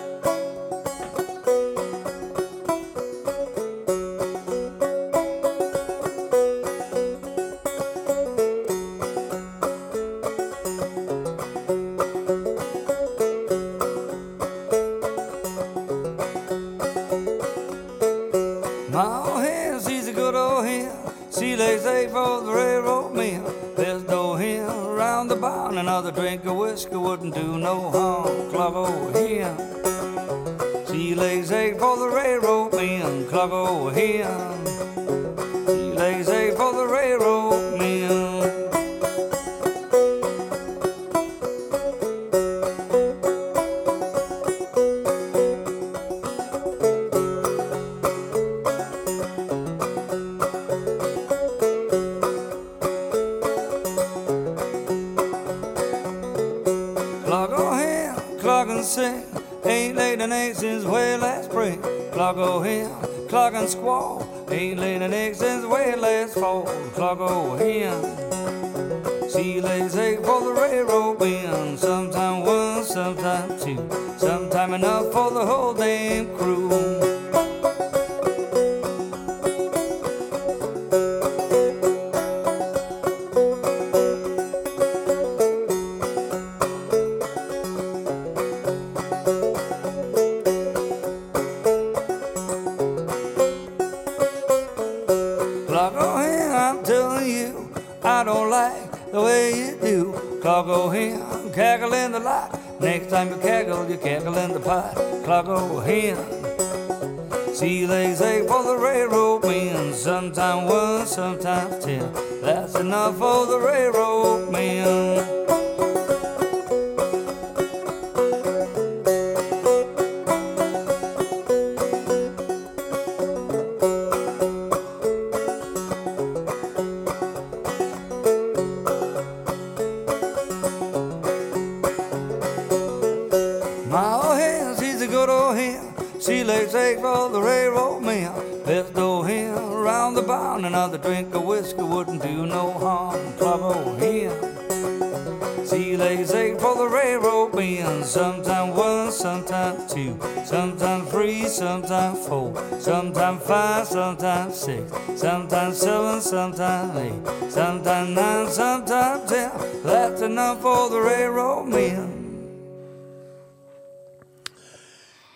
Sometimes 157.49 158.15
nine, 158.15 158.47
sometimes 158.47 159.30
ten. 159.30 159.51
That's 159.84 160.21
enough 160.21 160.61
for 160.61 160.89
the 160.89 161.01
railroad 161.01 161.67
men. 161.67 162.19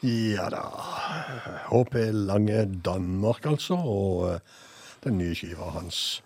Ja 0.01 0.49
da. 0.49 0.63
HP 1.69 1.95
Lange 2.11 2.65
Danmark, 2.65 3.45
altså. 3.45 3.75
Og 3.75 4.33
eh, 4.33 4.39
den 5.03 5.17
nye 5.17 5.35
skiva 5.35 5.69
hans. 5.77 6.23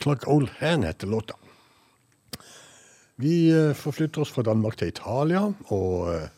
Clock 0.00 0.26
Old 0.28 0.48
Hand 0.58 0.84
heter 0.84 1.06
låta. 1.06 1.34
Vi 3.16 3.50
eh, 3.52 3.74
forflytter 3.76 4.24
oss 4.24 4.32
fra 4.32 4.42
Danmark 4.42 4.78
til 4.80 4.88
Italia 4.88 5.42
og 5.68 6.14
eh, 6.14 6.28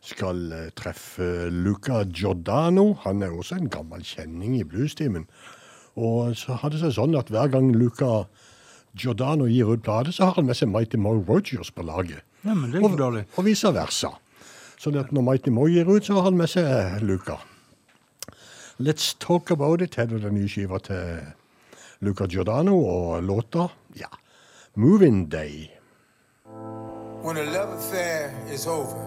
skal 0.00 0.70
treffe 0.78 1.50
Luca 1.50 2.04
Giordano. 2.04 2.92
Han 3.02 3.22
er 3.22 3.34
også 3.34 3.58
en 3.58 3.68
gammel 3.68 4.04
kjenning 4.06 4.56
i 4.60 4.64
bluestimen. 4.64 5.26
Og 6.00 6.32
så 6.40 6.56
har 6.62 6.72
det 6.72 6.80
seg 6.80 6.94
sånn 6.96 7.16
at 7.18 7.28
hver 7.32 7.50
gang 7.52 7.70
Luca 7.76 8.24
Giordano 8.96 9.46
gir 9.50 9.68
ut 9.74 9.82
plate, 9.84 10.12
så 10.16 10.30
har 10.30 10.38
han 10.40 10.48
med 10.48 10.56
seg 10.58 10.70
Mighty 10.72 10.96
Mo 10.98 11.12
Rogers 11.28 11.70
på 11.70 11.84
laget. 11.86 12.24
Ja, 12.44 12.54
men 12.56 12.70
det 12.72 12.80
er 12.80 12.84
Og, 12.86 12.90
ikke 12.94 13.02
dårlig. 13.02 13.24
og 13.36 13.44
vice 13.46 13.70
versa. 13.76 14.10
Sånn 14.80 14.96
at 14.96 15.12
når 15.12 15.22
Mighty 15.26 15.50
Mo 15.52 15.66
gir 15.68 15.84
ut, 15.92 16.06
så 16.08 16.16
har 16.16 16.30
han 16.30 16.38
med 16.40 16.48
seg 16.48 17.02
Luca. 17.04 17.36
Let's 18.80 19.12
Talk 19.20 19.50
About 19.52 19.82
It 19.84 19.94
heter 20.00 20.18
den 20.22 20.34
nye 20.40 20.48
skiva 20.48 20.78
til 20.80 21.20
Luca 22.00 22.24
Giordano, 22.26 22.78
og 22.80 23.22
låta, 23.22 23.68
ja, 24.00 24.08
Moving 24.74 25.26
Day. 25.28 25.68
When 27.22 27.36
a 27.36 27.44
love 27.44 27.76
affair 27.76 28.32
is 28.50 28.66
over, 28.66 29.04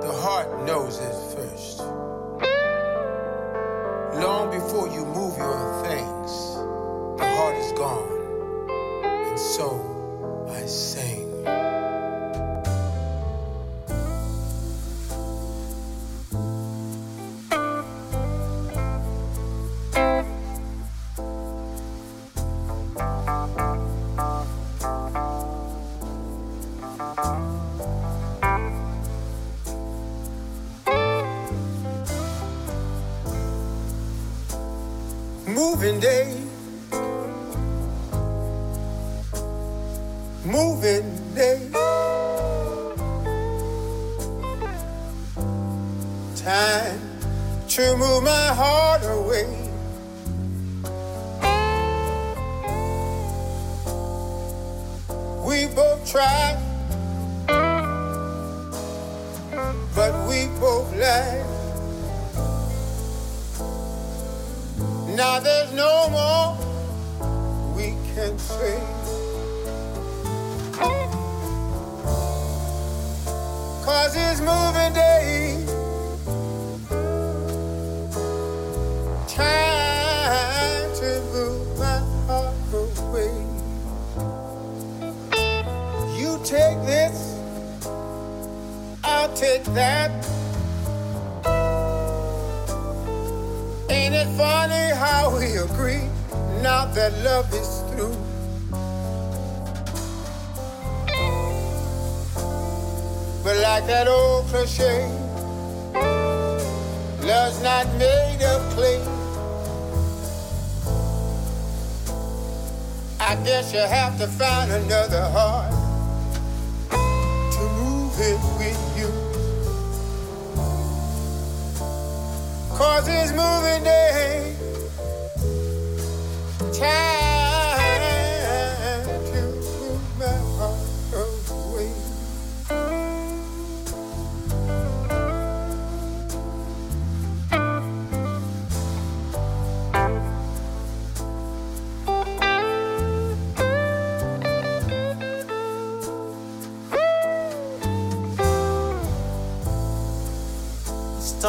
the 0.00 0.12
heart 0.22 0.64
knows 0.66 1.00
it 1.00 1.16
first. 1.34 1.82
Long 4.14 4.50
before 4.50 4.88
you 4.88 5.06
move 5.06 5.38
your 5.38 5.82
things, 5.84 6.54
the 7.18 7.24
heart 7.24 7.56
is 7.56 7.72
gone. 7.72 8.68
And 9.30 9.40
so 9.40 10.46
I 10.50 10.66
sing. 10.66 11.21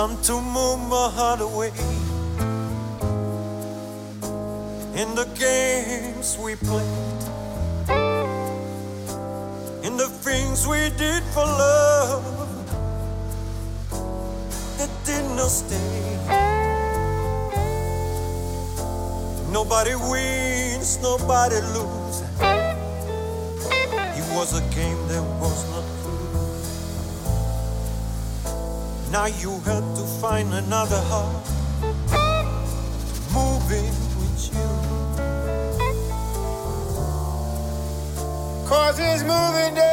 Time 0.07 0.21
to 0.21 0.33
move 0.33 0.79
my 0.89 1.09
heart 1.17 1.39
away. 1.39 1.71
In 5.01 5.15
the 5.15 5.27
games 5.39 6.37
we 6.37 6.55
played, 6.55 7.23
in 9.87 9.95
the 9.95 10.09
things 10.25 10.67
we 10.67 10.89
did 10.97 11.23
for 11.33 11.45
love 11.45 12.25
that 14.77 14.91
did 15.05 15.25
not 15.37 15.51
stay. 15.61 16.17
Nobody 19.51 19.95
wins, 19.95 20.99
nobody 21.01 21.61
loses. 21.75 21.92
Now 29.13 29.27
you 29.27 29.51
have 29.59 29.93
to 29.93 30.01
find 30.19 30.51
another 30.55 30.99
heart 31.11 31.45
moving 33.31 33.93
with 34.17 34.49
you. 34.51 34.69
Cause 38.67 38.97
it's 38.97 39.21
moving 39.21 39.75
day. 39.75 39.92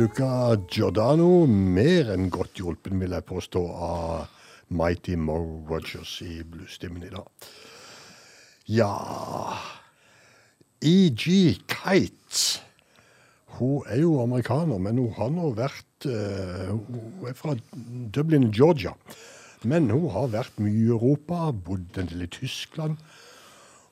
Luca 0.00 0.56
Giordano, 0.72 1.44
mer 1.44 2.08
enn 2.14 2.30
godt 2.32 2.56
hjulpen, 2.56 2.96
vil 3.02 3.12
jeg 3.12 3.24
påstå, 3.28 3.60
av 3.68 4.30
Mighty 4.72 5.12
Mo 5.20 5.34
Rogers 5.68 6.14
i 6.24 6.38
bluesstimmen 6.40 7.02
i 7.04 7.10
dag. 7.12 7.48
Ja 8.70 8.94
E.G. 10.80 11.34
Kite. 11.68 12.62
Hun 13.58 13.84
er 13.92 14.00
jo 14.00 14.14
amerikaner, 14.22 14.80
men 14.80 15.02
hun 15.02 15.10
har 15.18 15.34
nå 15.34 15.50
vært 15.58 16.08
eh, 16.08 16.70
Hun 16.70 17.26
er 17.28 17.36
fra 17.36 17.58
Dublin, 18.14 18.48
Georgia. 18.56 18.94
Men 19.68 19.90
hun 19.92 20.06
har 20.14 20.30
vært 20.32 20.62
mye 20.64 20.78
i 20.78 20.94
Europa, 20.94 21.50
bodd 21.52 22.00
en 22.00 22.08
del 22.08 22.24
i 22.24 22.30
Tyskland. 22.38 22.96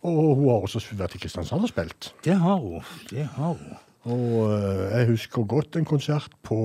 Og 0.08 0.22
hun 0.38 0.48
har 0.48 0.64
også 0.64 0.80
vært 0.96 1.18
i 1.18 1.22
Kristiansand 1.26 1.68
og 1.68 1.74
spilt. 1.74 2.14
Det 2.24 2.38
har 2.38 2.64
hun. 2.64 2.80
Det 3.12 3.28
har 3.36 3.60
hun. 3.60 3.76
Og 4.08 4.48
eh, 4.48 4.84
jeg 4.94 5.06
husker 5.12 5.44
godt 5.44 5.76
en 5.76 5.84
konsert 5.84 6.32
på 6.42 6.56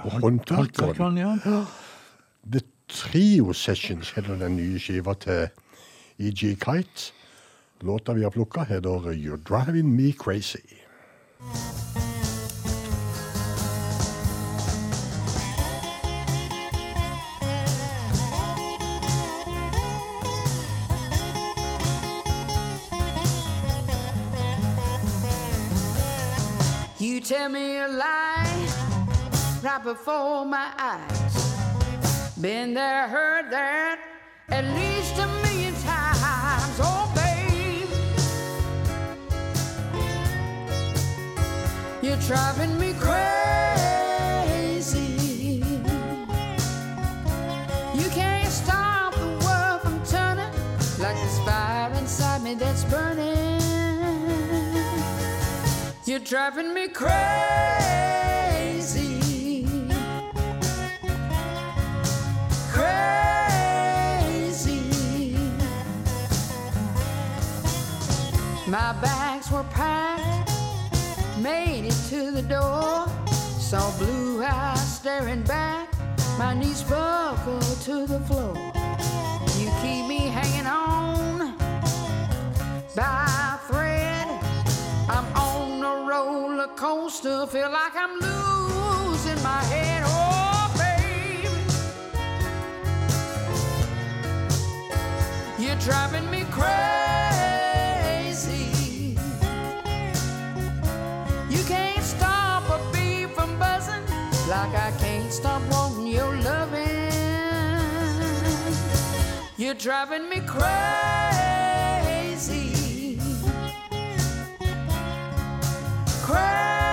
Håndverkeren. 0.00 0.56
Håndverkeren, 0.56 1.18
ja. 1.18 1.62
The 2.52 2.62
Trio 2.88 3.52
Sessions 3.52 4.14
heter 4.16 4.38
den 4.40 4.56
nye 4.56 4.80
skiva 4.80 5.12
til 5.20 5.50
E.G. 6.18 6.56
Kite. 6.56 7.12
Låta 7.84 8.12
vi 8.16 8.24
har 8.24 8.32
plukka, 8.34 8.64
heter 8.64 9.12
You're 9.12 9.42
Driving 9.44 9.92
Me 9.96 10.12
Crazy. 10.12 10.64
Tell 27.28 27.50
me 27.50 27.76
a 27.76 27.86
lie 27.86 28.66
right 29.62 29.84
before 29.84 30.46
my 30.46 30.72
eyes. 30.78 32.34
Been 32.40 32.72
there, 32.72 33.06
heard 33.06 33.50
that 33.50 34.00
at 34.48 34.64
least 34.64 35.18
a 35.18 35.26
million 35.42 35.74
times. 35.74 36.78
Oh, 36.80 37.04
babe, 37.14 37.90
you're 42.02 42.16
driving 42.26 42.78
me 42.80 42.94
crazy. 42.94 43.57
You're 56.18 56.26
driving 56.26 56.74
me 56.74 56.88
crazy. 56.88 57.12
Crazy. 62.72 63.68
My 68.66 68.92
bags 69.00 69.52
were 69.52 69.62
packed, 69.70 70.50
made 71.38 71.84
it 71.86 71.94
to 72.08 72.32
the 72.32 72.42
door. 72.42 73.06
Saw 73.60 73.96
blue 73.98 74.42
eyes 74.42 74.96
staring 74.96 75.44
back, 75.44 75.88
my 76.36 76.52
knees 76.52 76.82
buckle 76.82 77.60
to 77.60 78.06
the 78.08 78.18
floor. 78.26 78.56
You 79.56 79.70
keep 79.82 80.08
me 80.08 80.26
hanging 80.26 80.66
on 80.66 81.56
by 82.96 83.47
roller 86.18 86.68
coaster, 86.76 87.46
feel 87.46 87.70
like 87.70 87.94
I'm 87.94 88.18
losing 88.18 89.40
my 89.42 89.62
head. 89.72 90.02
Oh, 90.06 90.70
babe, 90.76 91.50
you're 95.58 95.76
driving 95.76 96.28
me 96.30 96.44
crazy. 96.50 96.74
You 101.48 101.62
can't 101.64 102.02
stop 102.02 102.68
a 102.68 102.78
bee 102.92 103.26
from 103.26 103.58
buzzing, 103.58 104.04
like 104.48 104.74
I 104.74 104.92
can't 104.98 105.32
stop 105.32 105.62
wanting 105.70 106.08
your 106.08 106.34
loving. 106.36 107.12
You're 109.56 109.74
driving 109.74 110.28
me 110.28 110.40
crazy. 110.40 111.37
Crazy. 116.28 116.87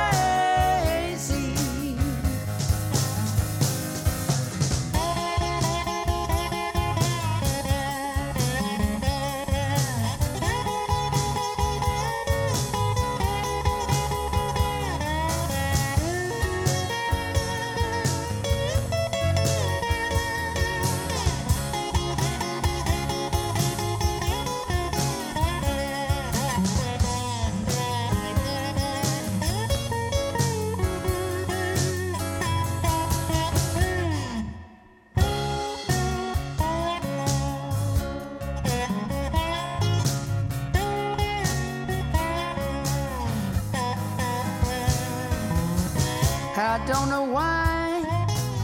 Don't 46.95 47.09
know 47.09 47.23
why 47.23 48.03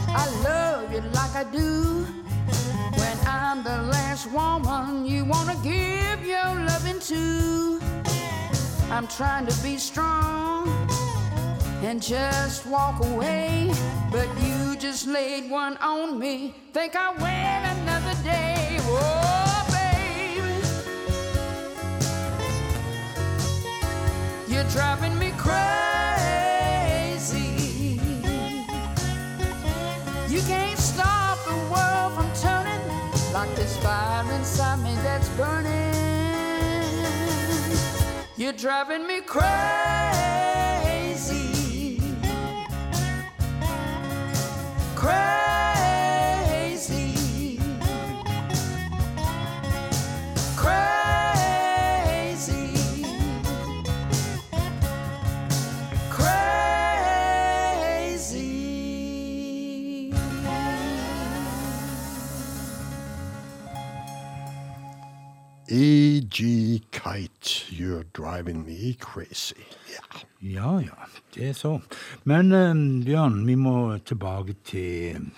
I 0.08 0.24
love 0.42 0.90
you 0.94 1.02
like 1.18 1.34
I 1.42 1.44
do. 1.44 2.06
When 3.00 3.16
I'm 3.26 3.62
the 3.62 3.78
last 3.94 4.24
woman 4.32 5.04
you 5.04 5.24
wanna 5.26 5.56
give 5.62 6.18
your 6.24 6.50
loving 6.70 7.00
to. 7.10 7.80
I'm 8.90 9.06
trying 9.06 9.46
to 9.46 9.54
be 9.62 9.76
strong 9.76 10.66
and 11.82 12.00
just 12.00 12.64
walk 12.66 13.04
away. 13.04 13.70
But 14.10 14.28
you 14.42 14.76
just 14.76 15.06
laid 15.06 15.50
one 15.50 15.76
on 15.78 16.18
me. 16.18 16.54
Think 16.72 16.96
I'll 16.96 17.16
win 17.26 17.60
another 17.76 18.16
day. 18.22 18.78
Oh, 18.80 19.60
baby. 19.76 20.56
You're 24.52 24.70
driving 24.76 25.18
me 25.18 25.32
crazy. 25.36 25.71
inside 34.32 34.78
me 34.82 34.94
that's 35.02 35.28
burning. 35.30 35.92
You're 38.36 38.52
driving 38.52 39.01
Driving 68.42 68.64
Me 68.66 68.94
Crazy. 68.98 69.54
Ja. 69.94 70.18
Ja, 70.40 70.80
ja, 70.80 71.06
det 71.34 71.48
er 71.48 71.52
så. 71.54 71.76
Men 72.26 72.50
eh, 72.52 72.74
Bjørn, 73.06 73.44
vi 73.46 73.54
må 73.54 73.74
tilbake 74.04 74.56
til 74.66 75.28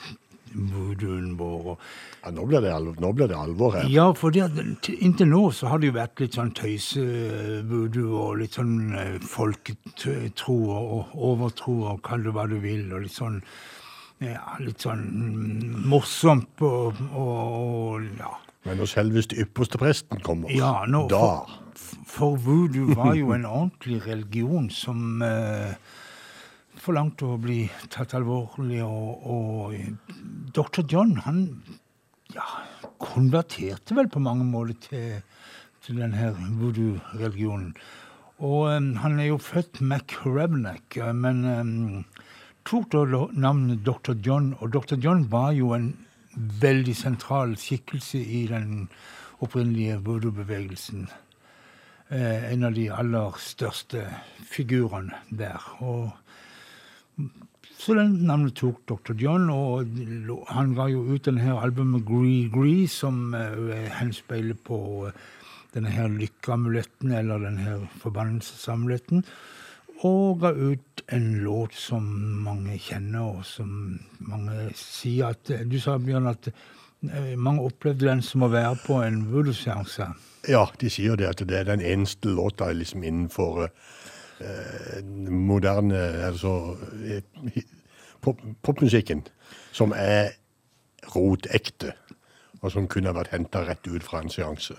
voodooen 0.55 1.35
vår. 1.37 1.67
og 1.75 1.83
Ja, 2.25 2.31
nå, 2.33 2.47
blir 2.49 2.63
det 2.65 2.71
alvor, 2.73 2.95
nå 3.03 3.11
blir 3.13 3.29
det 3.29 3.37
alvor 3.37 3.75
her. 3.77 3.89
Ja, 3.93 4.07
for 4.17 4.31
det, 4.33 4.41
at 4.47 4.57
til- 4.87 4.97
inntil 5.05 5.29
nå 5.29 5.51
så 5.53 5.69
har 5.69 5.79
det 5.83 5.91
jo 5.91 5.97
vært 5.99 6.23
litt 6.25 6.39
sånn 6.39 6.55
tøyse-voodoo 6.57 8.15
og 8.23 8.39
litt 8.41 8.57
sånn 8.57 8.95
eh, 8.97 9.19
folketro 9.21 10.57
og 10.73 11.13
overtro 11.15 11.75
og 11.93 12.01
kall 12.07 12.25
det 12.25 12.33
hva 12.33 12.47
du 12.49 12.57
vil, 12.63 12.87
og 12.95 13.05
litt 13.05 13.13
sånn 13.19 13.43
ja, 14.25 14.55
litt 14.63 14.81
sånn 14.81 15.03
mm, 15.11 15.85
morsomt 15.91 16.63
og, 16.65 16.97
og, 17.13 17.29
og 17.29 18.09
ja. 18.23 18.33
Men 18.65 18.81
når 18.81 18.89
selveste 18.95 19.37
ypperste 19.45 19.77
presten 19.83 20.23
kommer, 20.25 20.49
Ja, 20.55 20.87
nå, 20.89 21.05
da 21.13 21.21
for, 21.21 21.61
for 21.79 22.39
voodoo 22.41 22.95
var 22.99 23.15
jo 23.19 23.35
en 23.35 23.47
ordentlig 23.49 24.01
religion 24.07 24.71
som 24.73 25.23
eh, 25.25 25.75
forlangte 26.81 27.29
å 27.29 27.41
bli 27.41 27.65
tatt 27.93 28.15
alvorlig, 28.19 28.83
og, 28.85 29.27
og 29.27 30.55
dr. 30.55 30.85
John, 30.91 31.17
han 31.25 31.45
ja, 32.35 32.47
konverterte 33.03 33.97
vel 33.97 34.11
på 34.11 34.23
mange 34.23 34.47
måter 34.49 34.81
til, 34.89 35.21
til 35.85 36.01
denne 36.03 36.33
voodoo-religionen. 36.61 37.75
Og 38.43 38.71
eh, 38.73 38.89
han 39.03 39.19
er 39.21 39.31
jo 39.31 39.41
født 39.43 39.81
Mac 39.81 40.17
Revenack, 40.25 40.99
eh, 40.99 41.13
men 41.15 41.45
eh, 41.49 42.25
tok 42.67 42.91
da 42.93 43.27
navnet 43.33 43.85
dr. 43.87 44.17
John, 44.25 44.55
og 44.61 44.73
dr. 44.75 44.99
John 44.99 45.27
var 45.31 45.53
jo 45.55 45.75
en 45.77 45.93
veldig 46.35 46.97
sentral 46.99 47.55
skikkelse 47.61 48.19
i 48.19 48.47
den 48.51 48.89
opprinnelige 49.45 50.01
voodoo-bevegelsen. 50.03 51.07
Eh, 52.09 52.53
en 52.53 52.65
av 52.65 52.75
de 52.77 52.91
aller 52.93 53.37
største 53.41 54.03
figurene 54.45 55.23
der. 55.33 55.63
Og 55.81 56.13
så 57.81 57.95
den 57.97 58.19
navnet 58.29 58.59
tok 58.61 58.83
Dr. 58.91 59.15
John, 59.17 59.49
og 59.51 59.89
han 60.53 60.75
ga 60.77 60.87
jo 60.93 61.07
ut 61.09 61.25
denne 61.25 61.41
her 61.47 61.63
albumet 61.65 62.05
Gree 62.05 62.51
Gree, 62.53 62.85
som 62.93 63.33
eh, 63.35 63.89
henspeiler 63.97 64.59
på 64.69 64.79
eh, 65.09 65.17
denne 65.73 65.95
her 65.95 66.13
lykkeamuletten, 66.13 67.15
eller 67.17 67.41
denne 67.47 67.65
her 67.65 67.89
forbannelsesamuletten, 68.03 69.25
og 70.05 70.45
ga 70.45 70.53
ut 70.53 71.03
en 71.17 71.27
låt 71.41 71.73
som 71.79 72.05
mange 72.45 72.77
kjenner, 72.85 73.41
og 73.41 73.49
som 73.49 73.97
mange 74.29 74.69
sier 74.77 75.33
at 75.33 75.49
Du 75.71 75.81
sa, 75.81 75.97
Bjørn, 75.97 76.29
at 76.29 76.53
mange 77.41 77.65
opplevde 77.65 78.11
den 78.11 78.23
som 78.25 78.45
å 78.45 78.53
være 78.53 78.77
på 78.85 79.01
en 79.05 79.23
voodoo-seanse. 79.33 80.13
Ja, 80.49 80.67
de 80.81 80.91
sier 80.93 81.17
det 81.17 81.29
at 81.31 81.43
det 81.49 81.57
er 81.59 81.69
den 81.69 81.81
eneste 81.81 82.29
låta 82.29 82.71
liksom 82.73 83.03
innenfor 83.03 83.65
eh, 83.65 85.05
moderne 85.31 86.01
Altså 86.27 86.77
eh, 87.05 87.63
pop, 88.21 88.41
popmusikken 88.63 89.25
som 89.73 89.93
er 89.97 90.35
rotekte, 91.15 91.93
og 92.63 92.73
som 92.73 92.89
kunne 92.89 93.13
vært 93.15 93.35
henta 93.35 93.65
rett 93.67 93.87
ut 93.89 94.05
fra 94.05 94.23
en 94.23 94.33
seanse. 94.33 94.77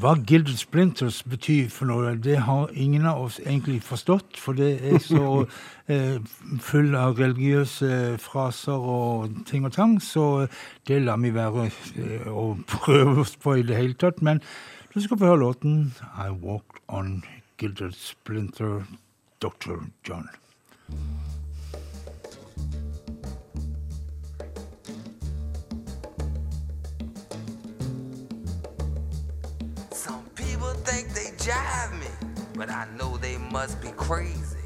Hva 0.00 0.14
Gilded 0.16 0.56
Splinters 0.56 1.20
betyr 1.28 1.68
for 1.70 1.90
noe, 1.90 2.14
det 2.16 2.38
har 2.46 2.70
ingen 2.72 3.04
av 3.06 3.20
oss 3.26 3.38
egentlig 3.42 3.82
forstått. 3.84 4.38
For 4.40 4.56
det 4.56 4.70
er 4.88 4.96
så 5.04 5.44
eh, 5.92 6.16
full 6.64 6.96
av 6.96 7.20
religiøse 7.20 8.16
fraser 8.22 8.88
og 8.94 9.42
ting 9.48 9.68
og 9.68 9.74
tang, 9.76 9.98
så 10.02 10.46
det 10.88 11.02
lar 11.04 11.20
vi 11.20 11.34
være 11.36 11.68
eh, 11.68 12.30
å 12.32 12.54
prøve 12.78 13.20
oss 13.26 13.36
på 13.36 13.58
i 13.60 13.66
det 13.68 13.78
hele 13.78 13.98
tatt. 14.00 14.24
Men 14.24 14.40
du 14.94 15.00
skal 15.00 15.20
få 15.20 15.34
høre 15.34 15.44
låten 15.44 15.92
I 16.16 16.30
Walked 16.32 16.80
On 16.88 17.20
Gilded 17.60 17.92
Splinter, 17.98 18.82
Dr. 19.44 19.84
John. 20.08 20.28
Jive 31.42 31.98
me, 31.98 32.06
but 32.54 32.70
I 32.70 32.86
know 32.96 33.16
they 33.16 33.36
must 33.36 33.82
be 33.82 33.88
crazy. 33.96 34.62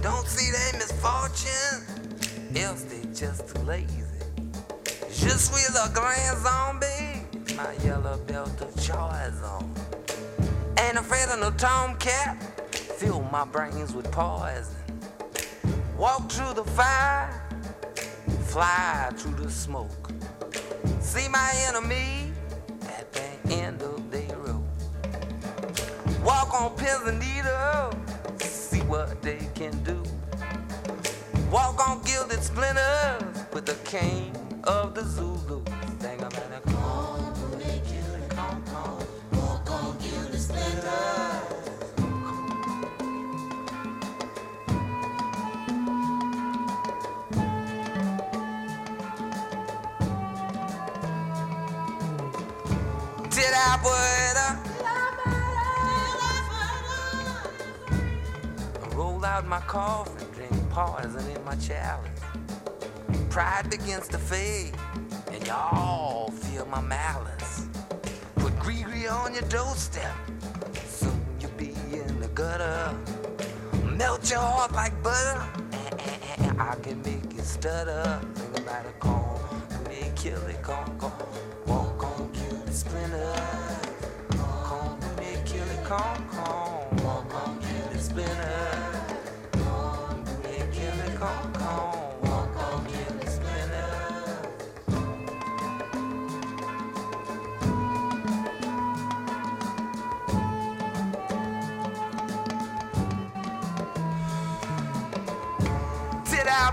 Don't 0.00 0.26
see 0.26 0.50
their 0.50 0.80
misfortune, 0.80 2.56
else 2.56 2.84
they 2.84 3.02
just 3.12 3.54
lazy. 3.66 3.86
Je 5.10 5.28
suis 5.28 5.68
le 5.74 5.92
grand 5.92 6.38
zombie, 6.38 7.54
my 7.54 7.74
yellow 7.84 8.16
belt 8.26 8.58
of 8.62 8.74
choice 8.76 9.42
on. 9.44 9.70
Ain't 10.78 10.96
afraid 10.96 11.28
of 11.28 11.38
no 11.38 11.50
tomcat, 11.50 12.42
fill 12.72 13.20
my 13.30 13.44
brains 13.44 13.92
with 13.92 14.10
poison. 14.10 14.74
Walk 15.98 16.30
through 16.30 16.54
the 16.54 16.64
fire, 16.64 17.46
fly 18.46 19.10
through 19.18 19.34
the 19.34 19.50
smoke. 19.50 20.10
See 21.00 21.28
my 21.28 21.52
enemy 21.68 22.17
Walk 26.38 26.54
on 26.54 26.76
pins 26.76 27.02
and 27.08 27.18
needles, 27.18 27.94
see 28.40 28.78
what 28.82 29.20
they 29.22 29.40
can 29.56 29.72
do. 29.82 30.00
Walk 31.50 31.88
on 31.88 32.00
gilded 32.04 32.40
splinters 32.44 33.44
with 33.52 33.66
the 33.66 33.74
cane 33.84 34.32
of 34.62 34.94
the 34.94 35.02
Zulu. 35.02 35.64
Out 59.74 60.08
drink 60.34 60.52
poison 60.70 61.28
in 61.30 61.44
my 61.44 61.54
chalice. 61.56 62.08
Pride 63.28 63.68
begins 63.70 64.08
to 64.08 64.18
fade, 64.18 64.74
and 65.30 65.46
y'all 65.46 66.30
feel 66.30 66.66
my 66.66 66.80
malice. 66.80 67.66
Put 68.36 68.58
Gregory 68.58 69.06
on 69.08 69.34
your 69.34 69.42
doorstep, 69.42 70.14
soon 70.86 71.20
you'll 71.40 71.50
be 71.52 71.74
in 71.92 72.20
the 72.20 72.28
gutter. 72.28 72.94
Melt 73.84 74.30
your 74.30 74.40
heart 74.40 74.72
like 74.72 75.02
butter, 75.02 75.42
and, 76.38 76.60
I 76.60 76.74
can 76.76 77.02
make 77.02 77.38
it 77.38 77.44
stutter. 77.44 78.20
Think 78.34 78.58
about 78.66 78.86
a 78.86 78.92
call, 78.92 79.40
me 79.88 80.10
kill 80.16 80.42
it, 80.46 80.62
come, 80.62 80.98
come. 80.98 81.12
Walk 81.66 82.02
on, 82.04 82.30
kill 82.32 82.58
the 82.64 82.72
splinter. 82.72 83.34
Come, 84.30 84.98
me 85.16 85.36
kill 85.44 85.68
it, 85.68 85.84
come, 85.84 86.27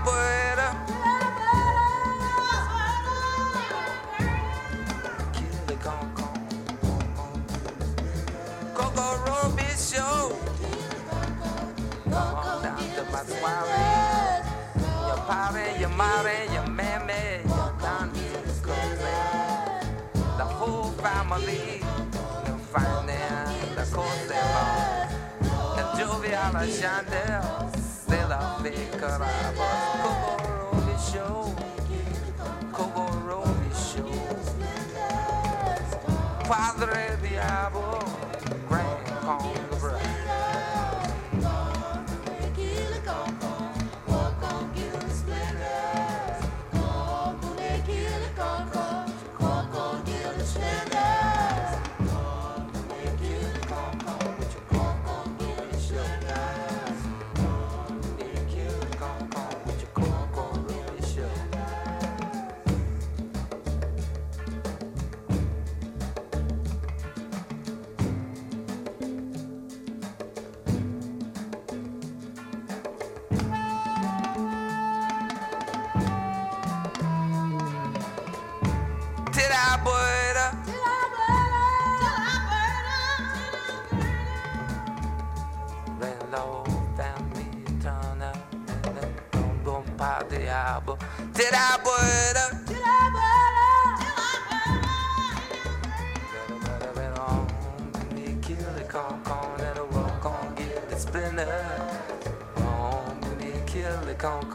afuera. 0.06 0.74
Coco 8.74 9.16
Ruby 9.26 9.64
Show. 9.76 10.36
Your 15.06 15.18
party, 15.26 15.80
your 15.80 15.88
mommy, 15.90 16.38
your 16.52 16.66
mammy, 16.68 17.42
your 17.46 17.72
tante, 17.80 18.30
the 20.36 20.44
whole 20.44 20.90
family, 21.02 21.80
the 22.44 22.54
finance, 22.72 23.74
the 23.74 23.96
costello, 23.96 25.08
the 25.76 25.82
jovial 25.98 26.52
chandel, 26.78 27.70
de 28.08 28.28
la 28.28 28.58
figura. 28.62 29.75
Padre 36.48 37.15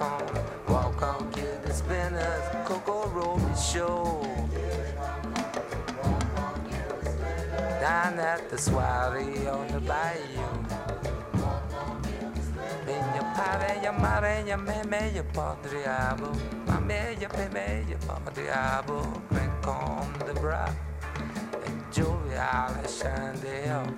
the 0.01 0.07
con 0.07 0.19
con, 0.19 0.43
walk 0.67 1.01
on, 1.01 1.31
get 1.31 1.63
the 1.65 1.73
spinners. 1.73 2.43
Coco 2.65 3.07
Roby 3.09 3.55
Show. 3.55 4.21
Down 7.79 8.19
at 8.19 8.49
the 8.49 8.57
soiree 8.57 9.47
on 9.47 9.67
the 9.67 9.79
bayou. 9.79 10.65
Peña 12.85 13.23
pareja, 13.35 13.91
mareja, 13.91 14.57
me 14.57 14.83
meia 14.89 15.23
podriabo. 15.33 16.29
Ma 16.67 16.79
meia, 16.79 17.29
pe 17.29 17.47
meia 17.49 17.97
podriabo. 18.07 19.21
Crank 19.29 19.67
on 19.67 20.13
the 20.25 20.33
bra. 20.39 20.69
And 21.65 21.93
jovial 21.93 22.83
chandelle. 22.87 23.93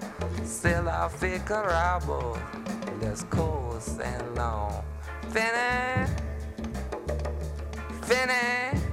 Still 0.46 0.90
I 0.90 1.08
figure 1.10 1.64
rabo. 1.64 2.38
Let's 3.02 3.24
course 3.24 4.00
and 4.00 4.36
long. 4.36 4.84
Finna. 5.32 6.08
Finna. 8.08 8.93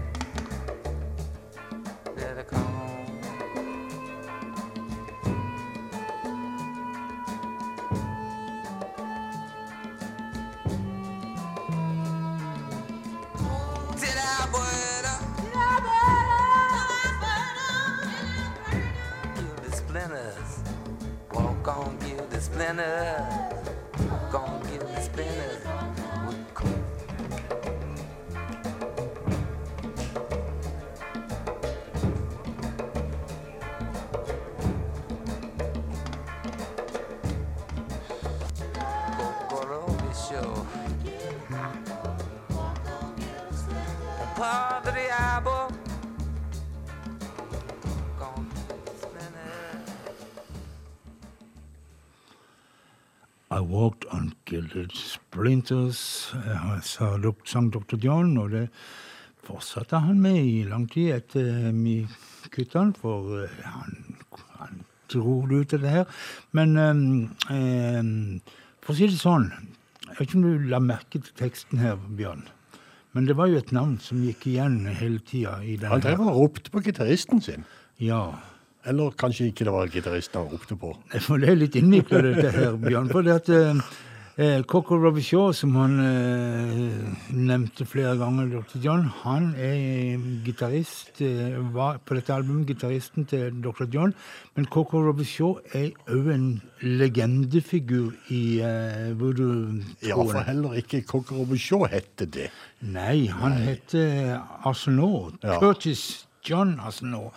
Splinters, 55.40 56.34
eh, 56.36 56.80
sa 56.82 57.16
sang 57.44 57.70
Dr. 57.70 57.96
John, 57.96 58.36
og 58.38 58.50
det 58.52 58.68
fortsatte 59.46 60.00
han 60.04 60.20
med 60.20 60.36
i 60.36 60.64
lang 60.68 60.86
tid 60.90 61.14
etter 61.16 61.72
vi 61.72 62.04
kutta 62.52 62.82
han, 62.82 62.92
for 62.92 63.44
eh, 63.44 63.64
han, 63.64 64.16
han 64.58 64.82
dro 65.08 65.40
det 65.48 65.62
ut 65.62 65.74
av 65.74 65.80
det 65.80 65.94
her. 65.94 66.06
Men 66.52 66.76
eh, 66.76 67.56
eh, 67.56 68.10
for 68.84 68.92
å 68.92 68.98
si 68.98 69.08
det 69.08 69.20
sånn, 69.20 69.48
jeg 70.10 70.18
vet 70.18 70.26
ikke 70.26 70.40
om 70.40 70.44
du 70.44 70.68
la 70.68 70.82
merke 70.82 71.22
til 71.22 71.32
teksten 71.38 71.80
her, 71.80 71.96
Bjørn, 71.96 72.44
men 73.16 73.26
det 73.26 73.34
var 73.38 73.48
jo 73.50 73.58
et 73.58 73.72
navn 73.74 73.96
som 74.02 74.20
gikk 74.22 74.44
igjen 74.46 74.84
hele 74.86 75.18
tida 75.26 75.56
Han 75.90 76.02
drev 76.04 76.20
og 76.22 76.36
ropte 76.36 76.70
på 76.70 76.82
gitaristen 76.84 77.40
sin. 77.42 77.64
Ja. 77.98 78.36
Eller 78.86 79.10
kanskje 79.18 79.48
ikke 79.50 79.66
det 79.66 79.72
var 79.74 79.90
gitaristen 79.90 80.44
han 80.44 80.52
ropte 80.52 80.76
på. 80.78 80.92
For 81.24 81.42
det 81.42 81.50
er 81.50 81.58
litt 81.58 81.80
innvikla, 81.80 82.20
dette 82.28 82.52
her, 82.54 82.78
Bjørn. 82.78 83.10
For 83.10 83.26
det 83.26 83.40
at 83.40 83.50
eh, 84.36 84.56
eh, 84.56 84.62
Coco 84.62 84.96
Robert 84.96 85.24
Shaw, 85.24 85.52
som 85.52 85.74
han 85.76 85.98
eh, 86.00 87.34
nevnte 87.34 87.84
flere 87.86 88.16
ganger, 88.18 88.46
Dr. 88.50 88.78
John, 88.82 89.04
han 89.22 89.54
er 89.56 90.18
gitarist, 90.44 91.20
eh, 91.20 91.58
var 91.74 91.98
på 92.04 92.14
dette 92.14 92.34
albumet 92.34 92.66
gitaristen 92.66 93.26
til 93.26 93.62
Dr. 93.62 93.86
John. 93.92 94.14
Men 94.56 94.66
Coco 94.66 95.02
Robert 95.02 95.26
Shaw 95.26 95.58
er 95.74 95.90
òg 96.08 96.30
en 96.34 96.46
legendefigur 96.82 98.12
i 98.30 98.60
eh, 98.64 99.12
voodoo-troen. 99.18 99.84
Ja, 100.06 100.16
for 100.16 100.44
heller 100.46 100.76
ikke 100.80 101.02
Cocker 101.02 101.56
Shaw 101.56 101.86
hette 101.90 102.26
det. 102.26 102.50
Nei, 102.80 103.26
han 103.28 103.58
heter 103.60 104.38
Arsenault. 104.64 105.40
Ja. 105.44 105.58
Curtis 105.60 106.26
John 106.48 106.78
Arsenault. 106.80 107.32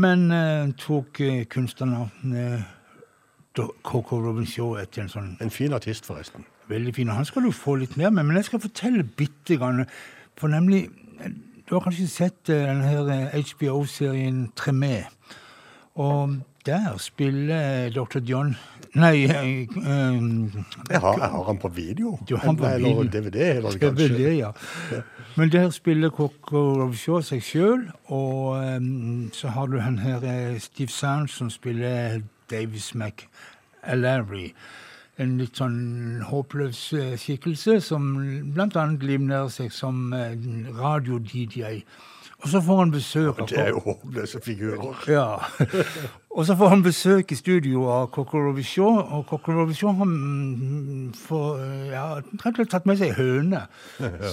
Men 0.00 0.30
eh, 0.32 0.68
tok 0.78 1.20
kunstnernavnet 1.50 2.78
Coco 3.82 4.20
Robin 4.22 4.46
Shaw 4.46 4.76
etter 4.78 5.02
en 5.02 5.08
sånn 5.10 5.30
En 5.42 5.50
fin 5.50 5.72
artist, 5.74 6.06
forresten. 6.06 6.44
veldig 6.68 6.94
fin. 6.94 7.08
og 7.08 7.16
Han 7.16 7.24
skal 7.24 7.42
du 7.42 7.50
få 7.52 7.74
litt 7.80 7.96
mer 7.96 8.10
med, 8.10 8.24
men 8.24 8.36
jeg 8.36 8.44
skal 8.44 8.60
fortelle 8.60 9.02
bitte 9.04 9.56
grann. 9.58 9.86
For 10.38 10.48
nemlig 10.48 10.88
eh, 11.20 11.30
Du 11.68 11.74
har 11.74 11.80
kanskje 11.84 12.08
sett 12.08 12.46
denne 12.46 12.82
her 12.86 13.08
eh, 13.10 13.42
HBO-serien 13.50 14.52
Tremé. 14.56 15.04
Og 15.94 16.36
der 16.66 16.96
spiller 16.98 17.90
Dr. 17.90 18.20
John 18.20 18.56
Nei 18.94 19.24
eh, 19.24 19.62
eh, 19.62 20.20
Jeg 20.90 21.00
har, 21.00 21.18
jeg 21.18 21.30
har 21.30 21.44
han 21.44 21.58
på 21.58 21.68
video. 21.68 22.18
Du 22.28 22.36
har 22.36 22.46
han 22.46 22.56
på 22.56 22.66
Eller 22.66 22.88
video. 22.88 23.02
DVD, 23.20 23.36
er 23.56 23.60
vel 23.60 23.78
kanskje. 23.78 24.08
DVD, 24.08 24.38
ja. 24.38 24.50
Men 25.36 25.52
der 25.52 25.70
spiller 25.70 26.10
Coco 26.10 26.62
Robshaw 26.82 27.20
seg 27.22 27.42
sjøl, 27.42 27.84
og 28.10 28.58
um, 28.58 29.30
så 29.32 29.48
har 29.48 29.66
du 29.66 29.78
han 29.80 29.98
her 29.98 30.22
eh, 30.26 30.58
Steve 30.60 30.88
Sands 30.90 31.32
som 31.38 31.50
spiller 31.50 32.20
Davis 32.50 32.92
McAlery. 32.94 34.52
En 35.20 35.36
litt 35.40 35.58
sånn 35.60 36.22
håpløs 36.30 36.78
eh, 36.96 37.16
skikkelse 37.20 37.80
som 37.84 38.14
annet 38.80 39.04
livnærer 39.04 39.50
seg 39.52 39.74
som 39.74 40.14
eh, 40.16 40.32
radio-DJ. 40.78 41.82
Og 42.40 42.48
så 42.48 42.60
får 42.64 42.78
han 42.78 42.92
besøk 42.92 43.40
av 43.42 43.48
Det 43.50 43.58
er 43.60 43.68
jo 43.74 43.82
håpløse 43.84 44.40
figurer. 44.40 45.02
ja. 45.16 45.26
Og 46.30 46.46
så 46.46 46.54
får 46.56 46.68
han 46.72 46.82
besøk 46.82 47.32
i 47.32 47.36
studio 47.36 47.84
av 47.92 48.06
Coco 48.14 48.40
og 49.02 49.26
Coco 49.28 49.52
har 49.98 50.08
mm, 50.08 51.10
ja, 51.90 52.04
og 52.22 52.56
slett 52.56 52.70
tatt 52.72 52.86
med 52.88 53.00
seg 53.00 53.12
høne, 53.18 53.64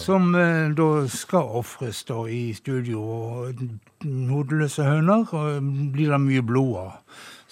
som 0.05 0.35
eh, 0.37 0.69
da 0.77 0.89
skal 1.11 1.51
ofres 1.59 2.05
i 2.31 2.53
studio. 2.55 3.01
Og 3.01 3.65
hodeløse 4.05 4.85
høner 4.87 5.25
og 5.33 5.73
blir 5.91 6.13
det 6.13 6.21
mye 6.21 6.45
blod 6.45 6.77
av. 6.85 7.01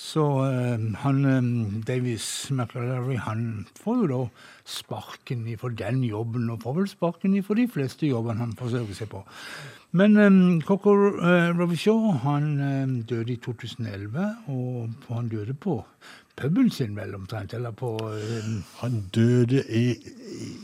Så 0.05 0.23
eh, 0.45 0.83
han 1.01 1.25
eh, 1.25 1.47
Davies 1.87 2.51
McLary, 2.51 3.17
han 3.17 3.65
får 3.81 4.03
jo 4.03 4.09
da 4.11 4.19
sparken 4.65 5.47
for 5.57 5.73
den 5.73 6.03
jobben, 6.05 6.49
og 6.53 6.61
får 6.61 6.75
vel 6.79 6.89
sparken 6.91 7.37
for 7.45 7.57
de 7.57 7.65
fleste 7.71 8.09
jobbene 8.09 8.43
han 8.43 8.53
forsøker 8.59 8.97
seg 8.97 9.09
på. 9.13 9.23
Men 9.97 10.17
eh, 10.19 10.27
um, 10.29 10.61
Cocker 10.61 11.07
uh, 11.17 11.57
Rovishaw, 11.57 12.11
han 12.25 12.51
um, 12.61 12.95
døde 13.09 13.33
i 13.33 13.39
2011, 13.41 14.29
og 14.51 15.09
han 15.09 15.31
døde 15.31 15.57
på 15.57 15.79
puben 16.35 16.69
sin, 16.69 16.95
vel 16.95 17.15
omtrent? 17.15 17.53
Eller 17.53 17.71
på 17.71 17.95
um... 17.97 18.63
Han 18.81 19.05
døde 19.15 19.63
i, 19.69 19.95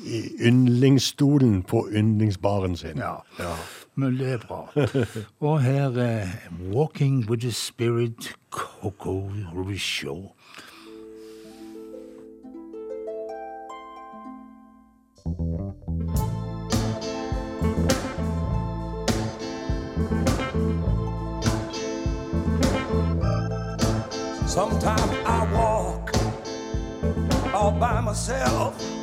i, 0.05 0.21
yndlingsstolen 0.47 1.63
på 1.63 1.87
yndlingsbaren 1.89 2.75
sin. 2.77 2.97
Ja. 2.97 3.15
ja. 3.39 3.55
men 3.95 4.17
det 4.19 4.33
er 4.33 4.37
bra. 4.37 4.71
Og 5.39 5.61
her 5.61 6.21
eh, 6.21 6.27
'Walking 6.73 7.29
with 7.29 7.41
the 7.41 7.51
Spirit', 7.51 8.35
Coco 8.49 9.29
Rishaw. 9.53 10.31
Sometimes 24.47 25.11
I 25.25 25.47
walk 25.53 26.11
all 27.53 27.71
by 27.71 28.01
myself. 28.01 29.00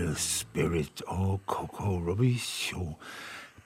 The 0.00 0.14
Spirit 0.16 1.02
og 1.06 1.40
Coco 1.46 1.98
Robisho 2.00 2.94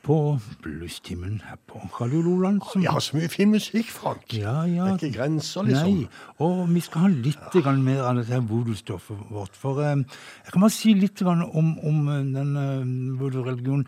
på 0.03 0.17
bluestimen 0.63 1.37
her 1.47 1.61
på 1.71 1.79
Radio 2.01 2.23
Loland. 2.23 2.61
Som... 2.73 2.83
Vi 2.83 2.89
så 3.01 3.17
mye 3.17 3.29
fin 3.31 3.53
musikk, 3.53 3.87
Frank. 3.87 4.35
Ja, 4.35 4.65
ja. 4.67 4.89
Det 4.89 4.91
er 4.91 5.07
ikke 5.07 5.19
grenser, 5.19 5.63
liksom. 5.69 6.01
Nei, 6.01 6.09
og 6.43 6.75
vi 6.75 6.83
skal 6.83 7.05
ha 7.05 7.13
litt 7.13 7.55
ja. 7.61 7.77
mer 7.79 8.03
av 8.09 8.19
dette 8.19 8.43
voodoo-stoffet 8.51 9.23
vårt. 9.31 9.55
For 9.55 9.79
eh, 9.85 9.95
jeg 9.95 10.57
kan 10.57 10.67
bare 10.67 10.75
si 10.75 10.97
litt 10.99 11.23
om, 11.23 11.47
om 11.79 12.03
eh, 12.17 12.27
den 12.35 12.53
eh, 12.65 13.17
voodoo-religionen. 13.23 13.87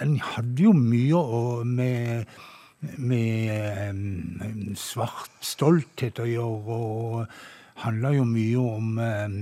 Den 0.00 0.16
hadde 0.32 0.64
jo 0.64 0.72
mye 0.72 1.20
å, 1.20 1.44
med, 1.68 2.36
med 2.96 4.76
svart 4.80 5.36
stolthet 5.44 6.24
å 6.24 6.30
gjøre. 6.32 6.80
og 6.80 7.59
handla 7.84 8.12
jo 8.14 8.28
mye 8.28 8.60
om, 8.60 8.94
eh, 8.98 9.34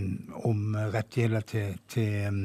om 0.49 0.65
rettigheter 0.93 1.45
til, 1.49 1.77
til, 1.91 2.41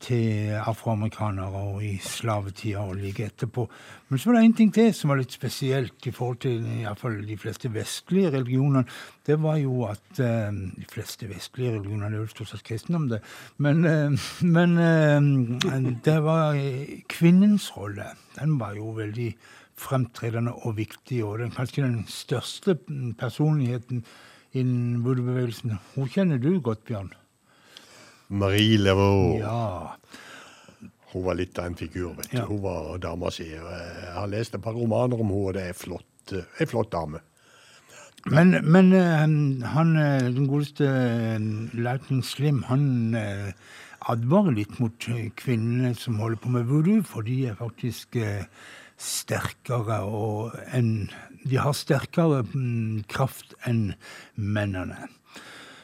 til 0.00 0.52
afroamerikanere 0.56 1.62
og 1.72 1.82
i 1.84 1.96
slavetida 2.02 2.84
og 2.84 2.96
like 3.00 3.26
etterpå. 3.26 3.66
Men 4.08 4.18
så 4.18 4.30
var 4.30 4.38
det 4.38 4.46
én 4.46 4.56
ting 4.56 4.72
til 4.74 4.92
som 4.94 5.12
var 5.12 5.20
litt 5.20 5.34
spesielt 5.34 6.06
i 6.06 6.14
forhold 6.14 6.40
til 6.44 6.64
i 6.78 6.86
fall 7.00 7.18
de 7.26 7.36
fleste 7.40 7.72
vestlige 7.74 8.30
religionene. 8.32 8.86
Det 9.26 9.36
var 9.42 9.58
jo 9.60 9.84
at 9.90 10.20
eh, 10.20 10.52
De 10.52 10.86
fleste 10.92 11.28
vestlige 11.28 11.76
religioner 11.76 12.08
det 12.08 12.20
er 12.20 12.24
jo 12.24 12.32
stort 12.32 12.52
sett 12.54 12.64
kristendom, 12.64 13.08
det. 13.08 13.20
Men, 13.58 13.84
eh, 13.84 14.10
men 14.42 16.00
det 16.04 16.18
var 16.22 16.56
kvinnens 17.08 17.70
rolle. 17.76 18.14
Den 18.38 18.58
var 18.60 18.76
jo 18.76 18.92
veldig 18.96 19.34
fremtredende 19.76 20.54
og 20.64 20.76
viktig, 20.78 21.24
og 21.24 21.38
den 21.38 21.52
kanskje 21.52 21.84
den 21.84 22.04
største 22.08 22.78
personligheten 23.18 24.04
innen 24.52 25.02
voodoo-bevegelsen. 25.04 25.78
Hun 25.94 26.10
kjenner 26.12 26.38
du 26.42 26.60
godt, 26.60 26.84
Bjørn? 26.88 27.12
Marie 28.28 28.78
Leveau. 28.78 29.38
Ja. 29.38 29.96
Hun 31.12 31.24
var 31.24 31.38
litt 31.38 31.58
av 31.58 31.70
en 31.70 31.78
figur, 31.78 32.12
vet 32.18 32.30
du. 32.32 32.36
Ja. 32.40 32.44
Hun 32.48 32.60
var 32.64 32.98
dama 33.02 33.30
si. 33.32 33.46
Jeg 33.52 34.12
har 34.16 34.28
lest 34.30 34.56
et 34.56 34.62
par 34.62 34.76
romaner 34.76 35.20
om 35.20 35.30
henne, 35.30 35.46
og 35.48 35.56
det 35.56 35.68
er 35.70 35.78
flott, 35.78 36.32
eh, 36.34 36.46
en 36.60 36.70
flott 36.70 36.92
dame. 36.92 37.22
Men, 38.26 38.56
men 38.66 38.90
eh, 38.96 39.22
han, 39.70 39.94
eh, 39.96 40.26
den 40.34 40.48
godeste 40.50 40.88
Lightning 41.78 42.24
Slim, 42.26 42.64
han 42.66 43.16
advarer 44.06 44.54
litt 44.54 44.80
mot 44.82 45.06
kvinnene 45.38 45.94
som 45.98 46.18
holder 46.20 46.42
på 46.42 46.52
med 46.54 46.66
voodoo, 46.68 47.04
for 47.06 47.26
de 47.26 47.46
er 47.50 47.58
faktisk 47.58 48.18
sterkere 48.98 50.00
enn 50.74 51.10
De 51.46 51.60
har 51.62 51.76
sterkere 51.78 52.42
mm, 52.42 53.04
kraft 53.06 53.54
enn 53.70 53.94
mennene. 54.34 55.06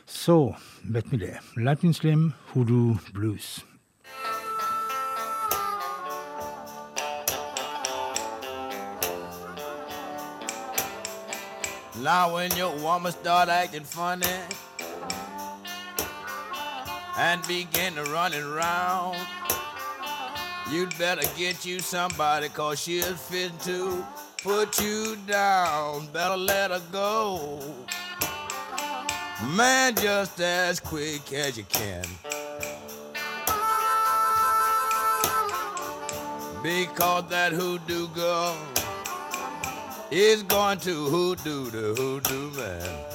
Så 0.07 0.57
vet 0.83 1.07
vi 1.13 1.21
det. 1.23 1.37
Latin 1.57 1.95
Slim, 1.95 2.33
Hoodoo 2.51 2.99
Blues. 3.15 3.63
Now 12.03 12.35
when 12.35 12.51
your 12.57 12.75
woman 12.83 13.13
start 13.13 13.49
acting 13.49 13.85
funny 13.85 14.27
and 17.17 17.47
begin 17.47 17.95
to 17.95 18.03
run 18.05 18.35
around, 18.35 19.19
you'd 20.71 20.97
better 20.99 21.27
get 21.37 21.65
you 21.65 21.81
somebody 21.81 22.49
cause 22.49 22.81
she's 22.81 23.05
fit 23.05 23.59
to 23.61 24.05
put 24.43 24.81
you 24.81 25.17
down. 25.27 26.07
Better 26.09 26.37
let 26.37 26.71
her 26.71 26.83
go. 26.91 27.61
Man, 29.57 29.95
just 29.97 30.41
as 30.41 30.81
quick 30.81 31.33
as 31.33 31.57
you 31.57 31.65
can. 31.65 32.05
Because 36.63 37.29
that 37.29 37.53
hoodoo 37.53 38.07
girl 38.09 38.57
is 40.11 40.43
going 40.45 40.79
to 40.79 41.07
hoodoo 41.07 41.71
the 41.71 41.95
hoodoo 42.01 42.51
man. 42.53 43.12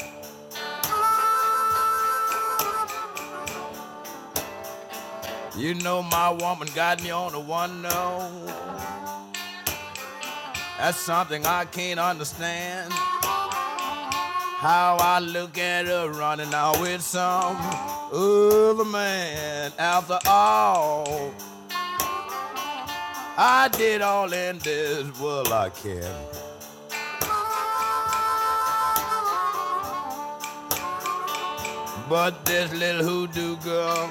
You 5.57 5.73
know 5.73 6.03
my 6.03 6.29
woman 6.29 6.67
got 6.75 7.01
me 7.01 7.09
on 7.09 7.31
the 7.31 7.39
one 7.39 7.81
no. 7.81 8.29
That's 10.77 10.99
something 10.99 11.43
I 11.47 11.65
can't 11.65 11.99
understand. 11.99 12.93
How 12.93 14.97
I 14.99 15.17
look 15.17 15.57
at 15.57 15.87
her 15.87 16.11
running 16.11 16.53
out 16.53 16.79
with 16.79 17.01
some 17.01 17.57
other 18.13 18.85
man. 18.85 19.71
After 19.79 20.19
all, 20.27 21.33
I 23.35 23.67
did 23.71 24.03
all 24.03 24.31
in 24.31 24.59
this 24.59 25.19
world 25.19 25.51
I 25.51 25.69
can. 25.69 26.13
But 32.07 32.45
this 32.45 32.71
little 32.73 33.03
hoodoo 33.03 33.55
girl, 33.57 34.07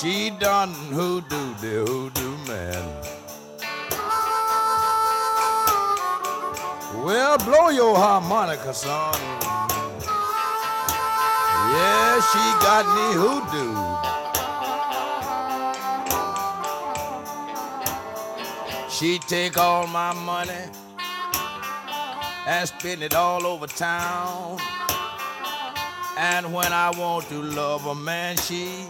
she 0.00 0.30
done 0.30 0.72
hoodoo 0.94 1.54
the 1.60 1.84
hoodoo 1.86 2.36
man. 2.48 2.82
Well, 7.04 7.36
blow 7.38 7.68
your 7.68 7.96
harmonica, 7.96 8.72
son. 8.72 9.14
Yeah, 11.74 12.20
she 12.30 12.44
got 12.64 12.86
me 12.96 13.12
hoodoo. 13.20 13.76
She 18.88 19.18
take 19.18 19.58
all 19.58 19.86
my 19.86 20.14
money 20.14 20.64
and 22.46 22.68
spend 22.68 23.02
it 23.02 23.14
all 23.14 23.46
over 23.46 23.66
town. 23.66 24.58
And 26.16 26.52
when 26.54 26.72
I 26.72 26.90
want 26.96 27.28
to 27.28 27.42
love 27.42 27.84
a 27.84 27.94
man, 27.94 28.36
she 28.38 28.86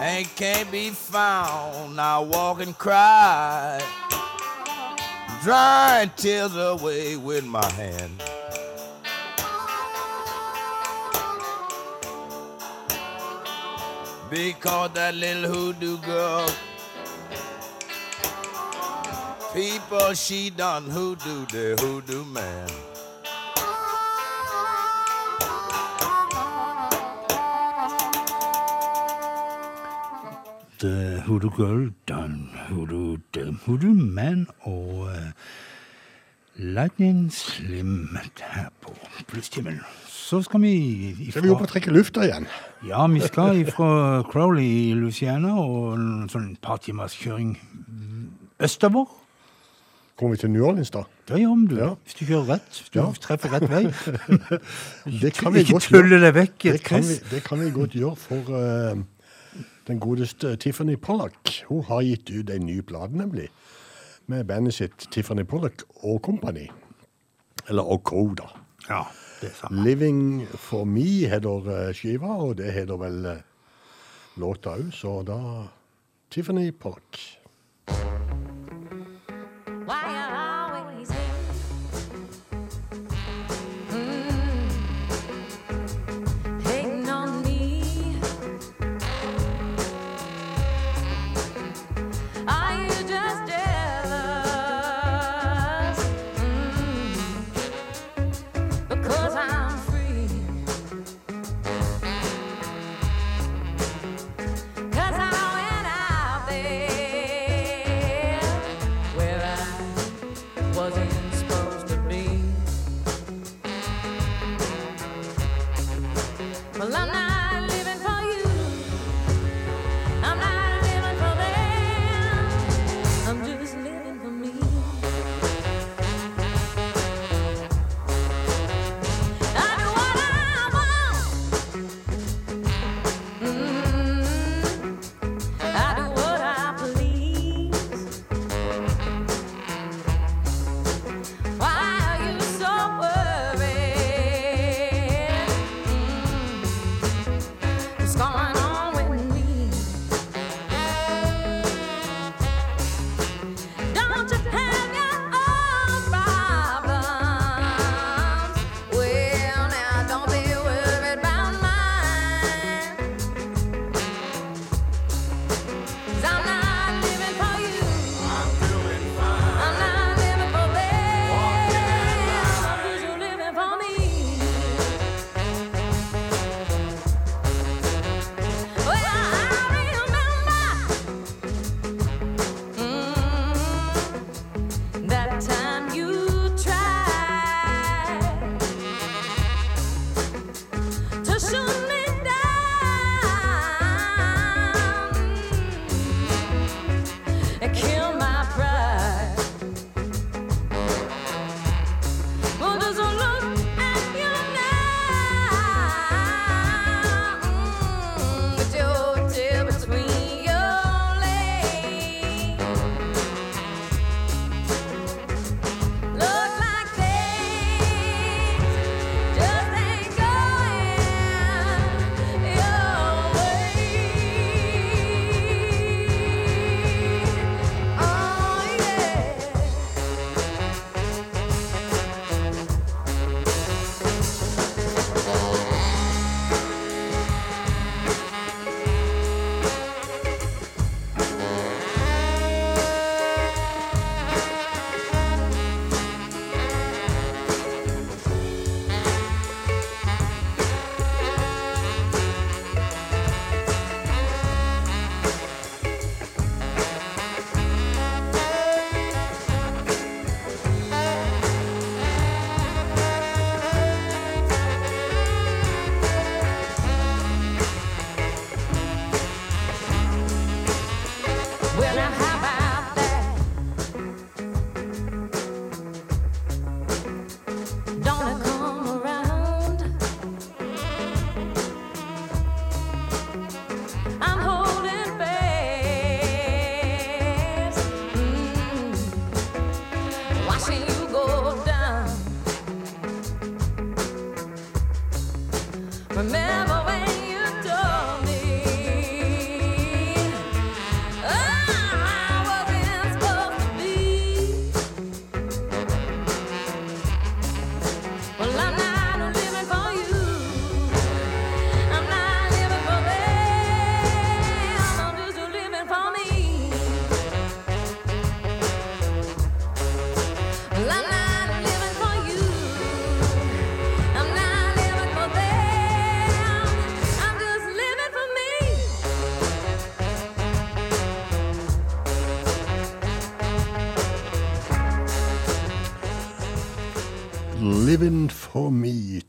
ain't 0.00 0.34
can't 0.36 0.70
be 0.70 0.90
found. 0.90 2.00
I 2.00 2.18
walk 2.18 2.60
and 2.60 2.76
cry, 2.76 3.82
drying 5.42 6.10
tears 6.16 6.54
away 6.56 7.16
with 7.16 7.44
my 7.44 7.64
hand. 7.72 8.22
Because 14.30 14.90
that 14.92 15.14
little 15.14 15.50
hoodoo 15.50 15.96
girl, 15.98 16.46
people 19.54 20.12
she 20.12 20.50
done 20.50 20.84
hoodoo 20.84 21.46
the 21.46 21.76
hoodoo 21.80 22.24
man. 22.26 22.87
The 30.78 31.22
Hoodoo 31.26 31.50
Girl, 31.56 31.90
done 32.08 32.50
Hoodoo, 32.68 33.18
the 33.32 33.52
Hoodoo 33.66 33.94
Man 33.94 34.46
og 34.60 35.08
uh, 35.10 35.16
Lightning 36.56 37.32
Slim 37.32 38.16
her 38.40 38.68
på 38.82 38.94
Plusstimen. 39.26 39.80
Så 40.06 40.42
skal 40.42 40.62
vi 40.62 41.30
Så 41.32 41.38
er 41.38 41.42
vi 41.42 41.50
oppe 41.50 41.64
og 41.66 41.68
trekker 41.72 41.92
lufta 41.94 42.20
igjen. 42.26 42.46
Ja, 42.86 43.06
vi 43.10 43.20
skal 43.24 43.58
ifra 43.64 44.22
Crowley 44.30 44.66
i 44.90 44.94
Louisiana 44.94 45.54
og 45.58 45.94
en 45.96 46.28
sånn 46.30 46.52
par 46.62 46.78
timers 46.84 47.14
kjøring 47.18 47.56
østover. 48.60 49.06
Kommer 50.18 50.34
vi 50.34 50.40
til 50.42 50.50
New 50.50 50.66
Orleans, 50.66 50.90
da? 50.90 51.04
Det 51.30 51.38
gjør 51.40 51.54
vi, 51.60 51.66
du. 51.70 51.76
Ja. 51.78 51.90
Hvis 52.04 52.14
du 52.18 52.24
kjører 52.26 52.48
rett. 52.54 52.70
Hvis 52.74 52.90
du 52.90 52.98
Ja. 52.98 53.06
treffer 53.22 53.54
rett 53.54 53.68
vei. 53.70 53.84
Det 55.22 55.32
kan 55.38 55.54
vi 55.54 55.60
Ikke 55.62 55.72
godt 55.78 55.90
tulle 55.94 56.18
deg 56.22 56.34
vekk 56.34 56.58
Det 56.62 56.74
et 56.74 56.84
kan, 56.84 57.02
vi, 57.06 57.18
det 57.30 57.42
kan 57.46 57.60
vi 57.62 57.70
godt 57.70 57.94
gjøre, 57.94 58.16
for 58.16 58.58
eh, 58.58 58.98
den 59.88 60.00
godeste 60.00 60.56
Tiffany 60.56 60.96
Pollock 60.96 61.64
hun 61.68 61.84
har 61.88 62.02
gitt 62.04 62.30
ut 62.30 62.50
en 62.50 62.66
ny 62.66 62.80
plate, 62.80 63.16
nemlig. 63.16 63.48
Med 64.26 64.44
bandet 64.44 64.76
sitt 64.76 65.08
Tiffany 65.10 65.44
Pollock 65.48 65.82
og 66.04 66.20
Company. 66.22 66.68
Eller 67.68 67.82
OK, 67.82 68.12
da. 68.36 68.48
Ja, 68.88 69.02
det 69.40 69.52
samme. 69.56 69.82
'Living 69.82 70.46
for 70.54 70.84
Me' 70.84 71.28
heter 71.28 71.88
eh, 71.88 71.94
skiva, 71.94 72.36
og 72.36 72.56
det 72.56 72.72
heter 72.72 72.96
vel 72.96 73.26
eh, 73.26 73.42
låta 74.36 74.76
òg, 74.76 74.92
så 74.92 75.22
da 75.22 75.40
Tiffany 76.30 76.70
Pollock. 76.70 77.38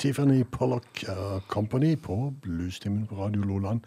Tiffany 0.09 0.43
Pollock 0.43 1.05
uh, 1.07 1.39
Company 1.47 1.95
på 2.01 2.33
Bluestimen 2.41 3.07
på 3.07 3.15
Radio 3.15 3.41
Loland. 3.41 3.79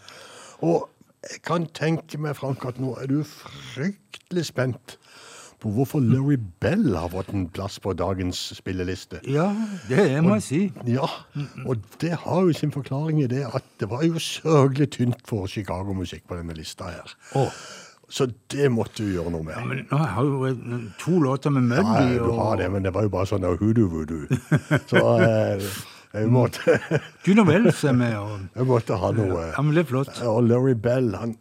Og 0.59 0.89
jeg 1.23 1.43
kan 1.43 1.66
tenke 1.74 2.19
meg, 2.19 2.36
Frank, 2.39 2.62
at 2.62 2.78
nå 2.78 2.93
er 3.03 3.11
du 3.11 3.24
fryktelig 3.27 4.44
spent 4.47 4.94
på 5.59 5.73
hvorfor 5.74 5.99
Larry 5.99 6.39
Bell 6.62 6.94
har 6.94 7.11
fått 7.11 7.35
en 7.35 7.49
plass 7.51 7.81
på 7.82 7.97
dagens 7.99 8.39
spilleliste. 8.55 9.19
Ja, 9.27 9.49
det 9.90 9.99
er, 10.12 10.23
må 10.23 10.39
jeg 10.39 10.47
si. 10.47 10.62
Ja, 10.86 11.11
og 11.66 11.82
det 12.03 12.15
har 12.23 12.47
jo 12.47 12.55
sin 12.55 12.74
forklaring 12.74 13.19
i 13.23 13.31
det 13.31 13.43
at 13.51 13.66
det 13.82 13.90
var 13.90 14.07
jo 14.07 14.23
sørgelig 14.23 14.93
tynt 14.94 15.27
for 15.27 15.51
Chicago-musikk 15.51 16.28
på 16.31 16.39
denne 16.39 16.55
lista 16.55 16.90
her. 16.90 17.16
Så 18.12 18.27
det 18.53 18.69
måtte 18.69 19.03
du 19.03 19.15
gjøre 19.15 19.31
noe 19.32 19.47
med. 19.47 19.59
Men 19.66 19.86
nå 19.89 19.99
har 19.99 20.27
jo 20.27 20.43
eh, 20.44 20.82
to 21.01 21.16
låter 21.23 21.51
med 21.51 21.70
Ja, 21.73 21.82
Muddy 21.82 22.19
du 22.20 22.35
har 22.36 22.59
det, 22.61 22.69
men 22.70 22.85
det 22.85 22.93
var 22.93 23.07
jo 23.07 23.12
bare 23.15 23.31
sånn 23.31 23.47
hoodoo-voodoo. 23.47 24.28
Så 24.90 25.05
eh, 25.24 25.65
jeg 26.12 26.28
måtte, 26.32 26.78
Juno 27.26 27.44
Wells 27.48 27.82
er 27.89 27.97
med. 27.97 28.16
Og, 28.20 28.47
jeg 28.56 28.68
måtte 28.68 28.98
ha 29.01 29.12
noe. 29.16 29.48
ja, 29.51 29.64
men 29.64 29.76
det 29.76 29.86
er 29.86 29.90
flott. 29.90 30.12
Og 30.28 30.43
Larry 30.48 30.74
Bell, 30.76 31.14
han 31.16 31.36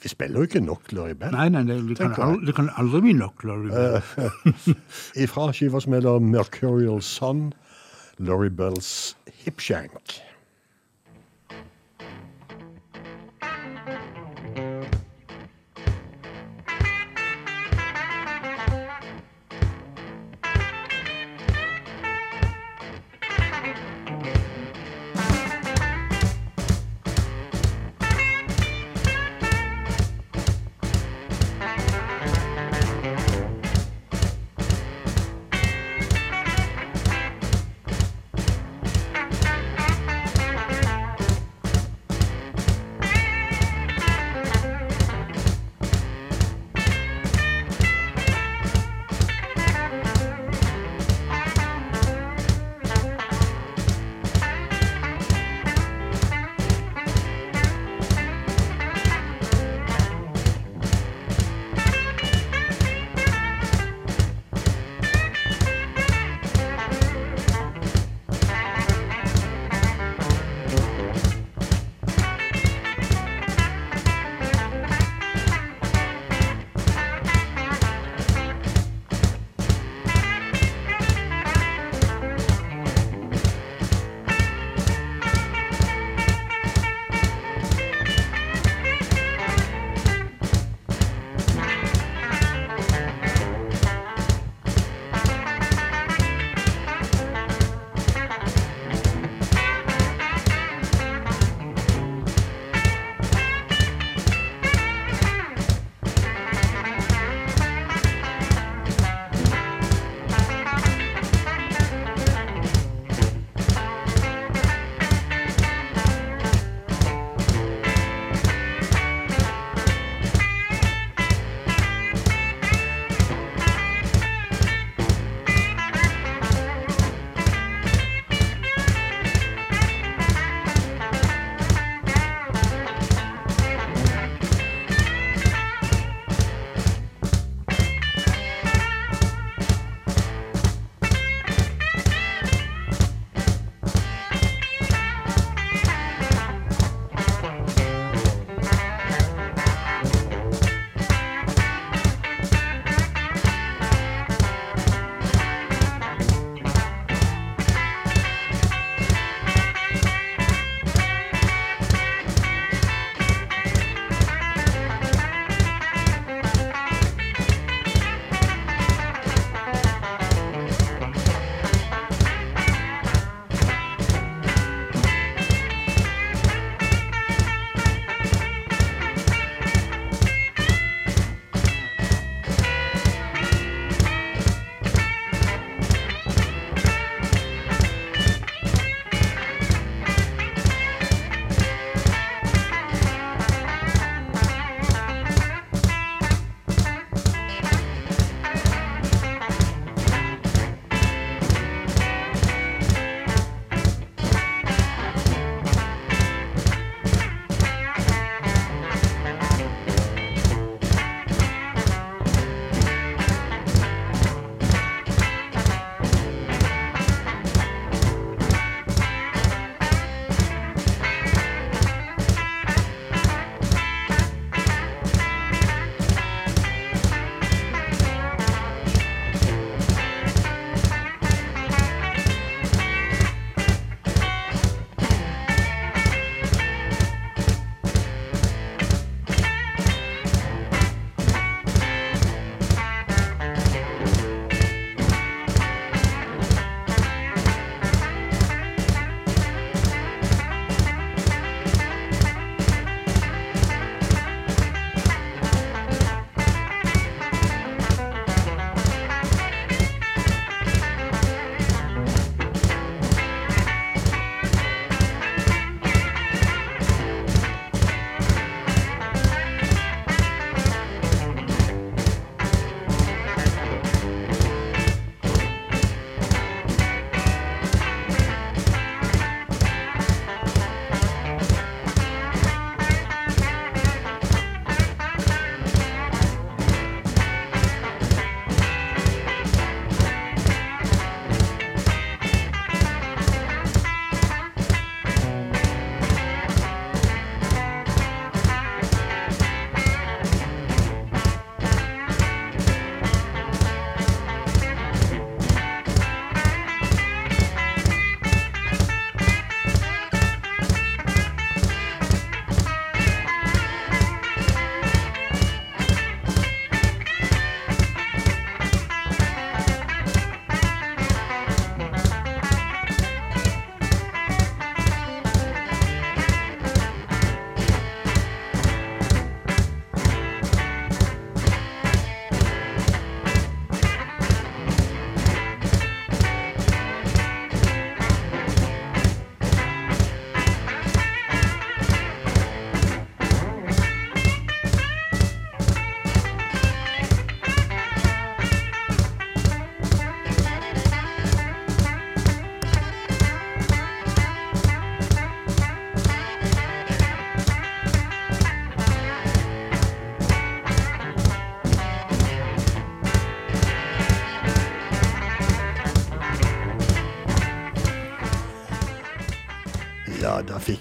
Vi 0.00 0.08
spiller 0.08 0.40
jo 0.40 0.48
ikke 0.48 0.62
nok 0.64 0.92
Larry 0.96 1.16
Bell. 1.18 1.34
Nei, 1.34 1.48
nei, 1.52 1.64
det, 1.68 1.80
det, 1.90 1.98
kan, 2.00 2.14
aldri, 2.24 2.46
det 2.48 2.54
kan 2.56 2.70
aldri 2.80 3.02
bli 3.04 3.16
nok. 3.18 3.44
Larry 3.44 3.68
Bell. 3.74 4.78
Ifra 5.26 5.50
skiva 5.52 5.82
som 5.84 5.96
heter 5.98 6.22
Mercurial 6.24 7.02
Sun, 7.04 7.50
Larry 8.16 8.48
Bells 8.48 9.16
Hipshank. 9.42 10.20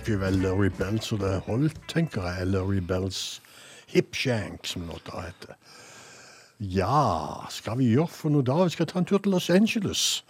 Vi 0.10 0.18
vel 0.18 0.40
Larry 0.42 0.70
Bell 0.74 0.98
så 1.06 1.18
det 1.22 1.36
holdt, 1.46 1.78
tenker 1.92 2.26
jeg. 2.26 2.48
Larry 2.50 2.80
Bells 2.82 3.42
Hipshank, 3.92 4.66
som 4.68 4.88
låta 4.88 5.22
heter. 5.22 5.58
Ja, 6.58 7.46
skal 7.54 7.78
vi 7.80 7.92
gjøre 7.92 8.10
for 8.12 8.34
noe 8.34 8.46
da? 8.46 8.58
Vi 8.66 8.74
skal 8.74 8.90
ta 8.90 9.00
en 9.00 9.08
tur 9.08 9.22
til 9.22 9.36
Los 9.36 9.50
Angeles. 9.54 10.24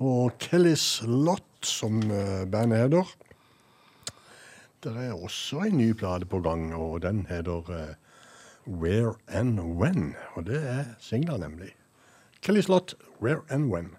Og 0.00 0.32
Kellys 0.40 1.02
Lot, 1.04 1.44
som 1.62 2.00
eh, 2.08 2.44
bandet 2.48 2.86
heter. 2.86 3.12
Det 4.82 4.94
er 4.96 5.12
også 5.12 5.66
en 5.68 5.78
ny 5.78 5.92
plate 5.92 6.26
på 6.26 6.40
gang, 6.42 6.72
og 6.74 7.02
den 7.04 7.26
heter 7.28 7.68
eh, 7.70 7.94
Where 8.66 9.14
and 9.28 9.60
When. 9.60 10.14
Og 10.34 10.46
det 10.48 10.62
er 10.64 10.94
singler, 11.00 11.36
nemlig. 11.36 11.74
Kellys 12.42 12.68
Lot, 12.68 12.96
Where 13.20 13.44
and 13.50 13.68
When. 13.70 13.92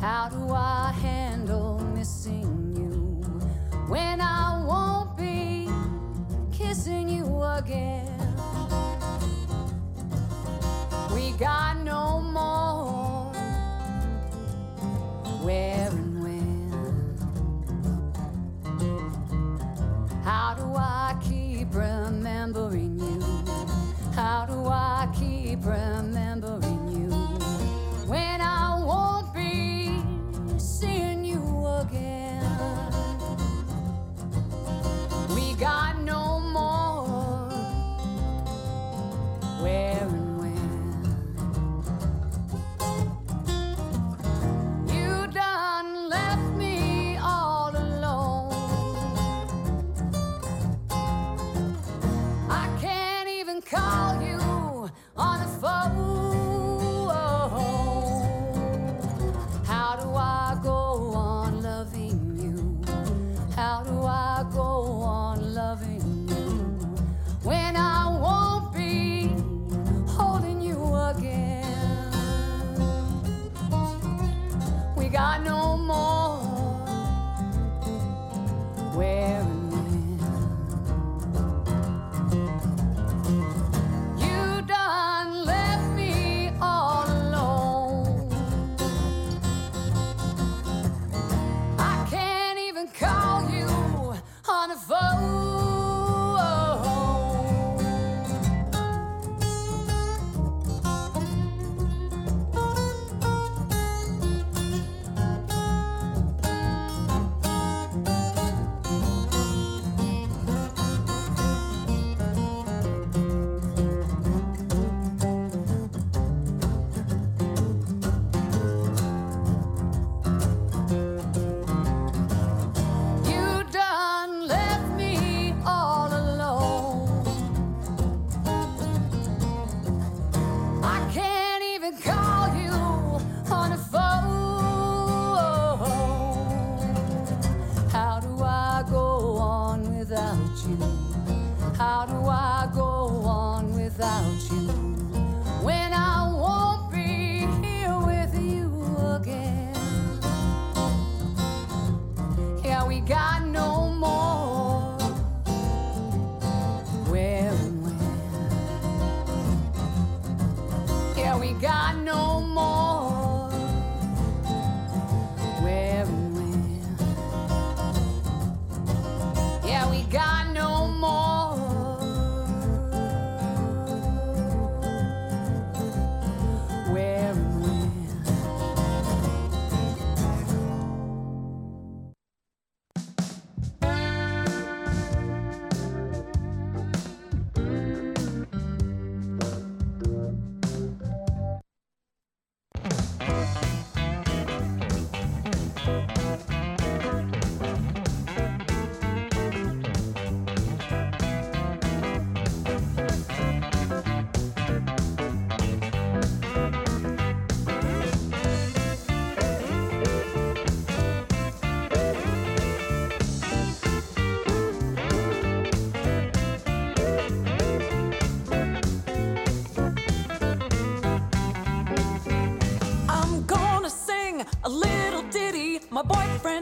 How 0.00 0.28
do 0.28 0.52
I 0.52 0.92
handle 0.92 1.80
missing 1.92 2.72
you 2.76 3.20
when 3.88 4.20
I 4.20 4.62
won't 4.64 5.16
be 5.16 5.68
kissing 6.56 7.08
you 7.08 7.42
again? 7.42 8.06
We 11.12 11.32
got 11.32 11.78
no 11.78 12.20
more. 12.20 13.32
Where 15.42 15.88
and 15.88 16.22
when? 16.22 16.70
How 20.22 20.54
do 20.54 20.76
I 20.76 21.18
keep 21.28 21.74
remembering 21.74 23.00
you? 23.00 23.20
How 24.14 24.46
do 24.46 24.66
I 24.66 25.08
keep 25.12 25.64
remembering 25.64 26.77
got 35.58 35.98
no 36.02 36.38
more. 36.38 37.50
Where 39.60 39.98
and 40.02 40.38
when? 40.38 40.54
You 44.86 45.26
done 45.32 46.08
left 46.08 46.54
me 46.56 47.16
all 47.16 47.70
alone. 47.76 48.52
I 52.48 52.68
can't 52.80 53.28
even 53.28 53.60
call 53.60 54.22
you 54.22 54.38
on 55.16 55.40
the 55.40 55.48
phone. 55.60 55.97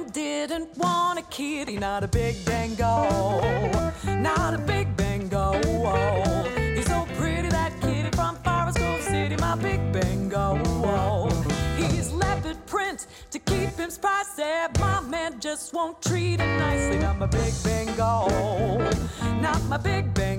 Didn't 0.04 0.76
want 0.76 1.18
a 1.18 1.22
kitty, 1.22 1.78
not 1.78 2.04
a 2.04 2.08
big 2.08 2.44
bango, 2.44 3.08
not 4.06 4.54
a 4.54 4.58
big 4.58 4.96
bango. 4.96 5.60
Oh. 5.64 6.42
He's 6.74 6.86
so 6.86 7.06
pretty, 7.16 7.48
that 7.48 7.72
kitty 7.80 8.10
from 8.10 8.36
Forest 8.36 8.78
Grove 8.78 9.02
City, 9.02 9.36
my 9.36 9.54
big 9.56 9.80
bango. 9.92 10.60
Oh. 10.84 11.28
He's 11.76 12.12
leopard 12.12 12.58
print 12.66 13.06
to 13.30 13.38
keep 13.38 13.76
him 13.76 13.90
spicy. 13.90 14.42
My 14.80 15.00
man 15.00 15.40
just 15.40 15.72
won't 15.72 16.00
treat 16.02 16.40
him 16.40 16.58
nicely, 16.58 16.98
not 16.98 17.18
my 17.18 17.26
big 17.26 17.54
bango, 17.64 18.28
not 19.40 19.62
my 19.64 19.78
big 19.78 20.12
bango. 20.14 20.35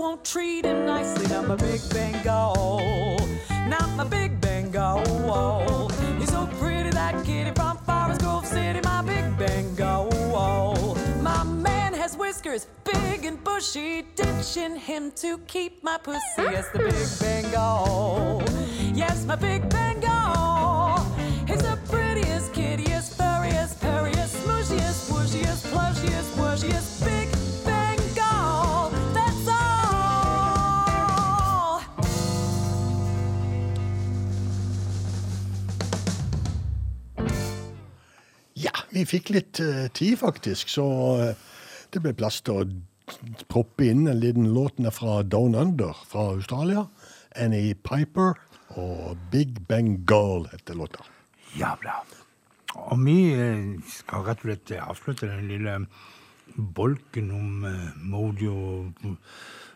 Won't 0.00 0.24
treat 0.24 0.64
him 0.64 0.86
nicely. 0.86 1.26
Not 1.28 1.46
my 1.46 1.56
big 1.56 1.80
Bengal, 1.90 3.18
not 3.68 3.90
my 3.96 4.04
big 4.04 4.40
Bengal. 4.40 5.90
He's 6.18 6.30
so 6.30 6.48
pretty, 6.58 6.90
that 6.90 7.22
kitty 7.24 7.50
from 7.54 7.76
Forest 7.78 8.22
Grove 8.22 8.46
City. 8.46 8.80
My 8.82 9.02
big 9.02 9.36
Bengal. 9.36 10.96
My 11.20 11.44
man 11.44 11.92
has 11.92 12.16
whiskers, 12.16 12.66
big 12.82 13.26
and 13.26 13.42
bushy, 13.44 14.06
ditching 14.16 14.76
him 14.76 15.12
to 15.16 15.36
keep 15.46 15.84
my 15.84 15.98
pussy. 15.98 16.20
Yes, 16.38 16.70
the 16.70 16.78
big 16.78 17.20
Bengal. 17.20 18.42
Yes, 18.94 19.26
my 19.26 19.36
big 19.36 19.68
Bengal. 19.68 21.04
He's 21.46 21.62
the 21.62 21.78
prettiest, 21.90 22.54
kittiest, 22.54 23.16
furriest, 23.18 23.78
purriest, 23.80 24.34
smooshiest, 24.36 25.10
whooshiest, 25.10 25.66
plushiest, 25.66 26.30
whooshiest, 26.38 27.04
big 27.04 27.29
vi 39.00 39.08
fikk 39.08 39.32
litt 39.32 39.60
eh, 39.64 39.88
tid, 39.96 40.18
faktisk, 40.20 40.68
så 40.72 40.86
eh, 41.22 41.44
det 41.94 42.02
ble 42.04 42.12
plass 42.16 42.40
til 42.44 42.60
å 42.60 43.44
proppe 43.50 43.88
inn 43.88 44.06
en 44.10 44.20
liten 44.20 44.50
låt 44.54 44.78
fra 44.94 45.20
Down 45.26 45.56
Under 45.58 45.96
fra 46.06 46.30
Australia. 46.36 46.86
Annie 47.40 47.74
Piper 47.74 48.36
og 48.78 49.18
Big 49.32 49.62
Bang 49.70 50.02
Girl 50.10 50.46
heter 50.50 50.78
låta. 50.78 51.06
Ja, 51.58 51.74
bra. 51.80 52.00
Og 52.90 53.00
vi 53.06 53.32
eh, 53.34 53.64
skal 53.90 54.26
rett 54.28 54.44
og 54.44 54.50
slett 54.50 54.74
avslutte 54.78 55.30
den 55.30 55.48
lille 55.50 55.78
bolken 56.76 57.30
om 57.30 57.64
Modi 58.10 58.50
mojo, 58.50 59.14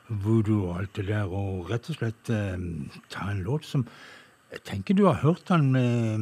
voodoo 0.09 0.69
og 0.69 0.81
alt 0.83 0.99
det 0.99 1.07
der, 1.09 1.31
og 1.31 1.71
rett 1.71 1.89
og 1.89 1.97
slett 1.97 2.29
ta 2.29 3.29
en 3.31 3.45
låt 3.47 3.65
som 3.65 3.87
jeg 4.55 4.63
tenker 4.69 4.97
du 4.97 5.07
har 5.09 5.23
hørt 5.23 5.49
den 5.49 5.71
med, 5.75 6.19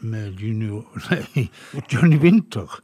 med 0.00 0.40
junior, 0.40 0.86
nei, 1.10 1.48
Johnny 1.92 2.18
Winter. 2.22 2.80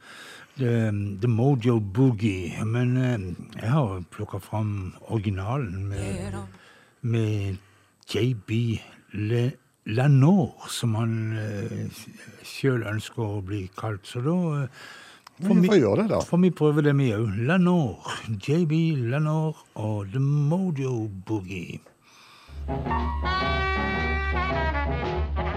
The, 0.59 0.91
the 1.21 1.27
Mojo 1.27 1.79
Boogie. 1.79 2.51
Men 2.67 2.97
eh, 2.97 3.19
jeg 3.61 3.71
har 3.71 4.03
plukka 4.11 4.41
fram 4.43 4.93
originalen 5.07 5.87
med, 5.87 6.35
med 7.01 7.57
JB 8.11 8.51
Le, 9.13 9.43
Lanor, 9.85 10.67
som 10.69 10.97
han 10.99 11.13
uh, 11.33 12.01
sjøl 12.45 12.83
ønsker 12.85 13.23
å 13.23 13.39
bli 13.45 13.63
kalt. 13.79 14.05
Så 14.05 14.21
da 14.21 14.35
får 15.39 15.55
Vi 15.55 15.61
vi 15.63 15.79
gjøre 15.79 16.03
det, 16.03 16.09
da. 16.11 16.19
får 16.27 16.41
vi 16.43 16.51
prøve 16.51 16.83
det, 16.85 16.93
vi 16.99 17.13
òg. 17.15 17.39
Lanor. 17.47 18.11
JB 18.27 18.75
Lanor 19.09 19.63
og 19.79 20.11
The 20.11 20.21
Mojo 20.21 21.07
Boogie. 21.25 21.79
Thank 22.69 22.87
you. 25.39 25.48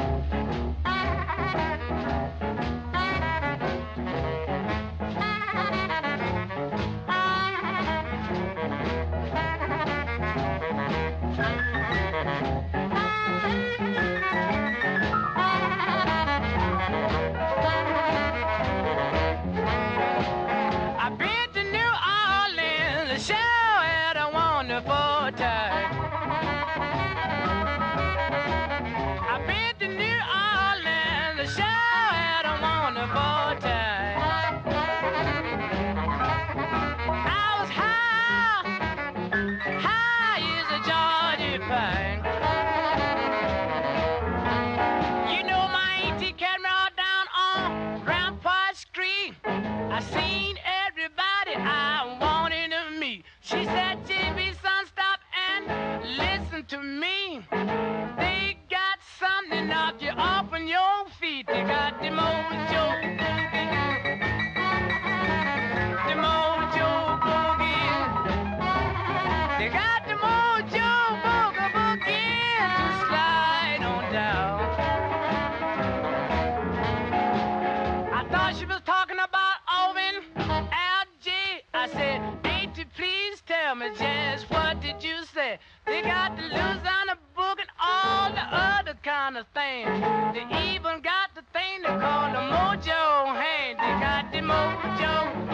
Say? 85.43 85.59
They 85.87 86.03
got 86.03 86.37
the 86.37 86.43
Louisiana 86.43 87.17
book 87.35 87.59
and 87.59 87.71
all 87.81 88.31
the 88.31 88.41
other 88.41 88.97
kind 89.03 89.37
of 89.37 89.47
things. 89.55 89.91
They 90.35 90.45
even 90.75 91.03
got 91.03 91.35
the 91.35 91.43
thing 91.53 91.83
they 91.83 91.89
call 91.89 92.31
the 92.31 92.45
mojo 92.55 93.35
hand. 93.43 93.79
They 93.79 93.95
got 94.01 94.33
the. 94.33 94.39
Mojo 94.39 95.52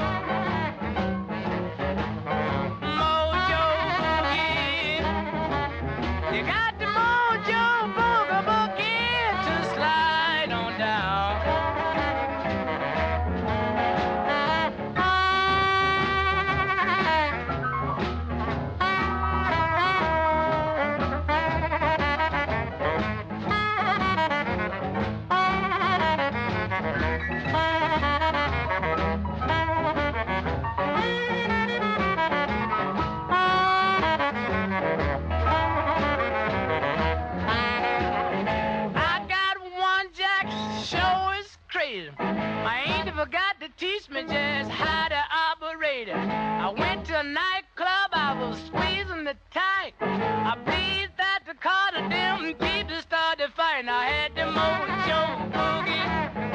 crazy. 41.69 42.11
My 42.19 42.83
angel 42.87 43.15
forgot 43.15 43.61
to 43.61 43.69
teach 43.77 44.09
me 44.11 44.23
just 44.23 44.71
how 44.71 45.09
to 45.09 45.23
operate 45.53 46.09
it. 46.09 46.17
I 46.17 46.73
went 46.77 47.07
to 47.07 47.21
a 47.21 47.23
nightclub, 47.23 48.11
I 48.13 48.37
was 48.41 48.59
squeezing 48.67 49.25
the 49.25 49.37
tight. 49.53 49.93
I 50.01 50.57
pleased 50.65 51.13
that 51.19 51.41
the 51.47 51.55
car 51.55 51.91
to 51.93 52.09
them 52.09 52.55
people 52.55 53.01
started 53.03 53.53
fighting. 53.57 53.89
I 53.89 54.05
had 54.07 54.35
the 54.35 54.43
mojo 54.43 55.53
boogie. 55.53 56.48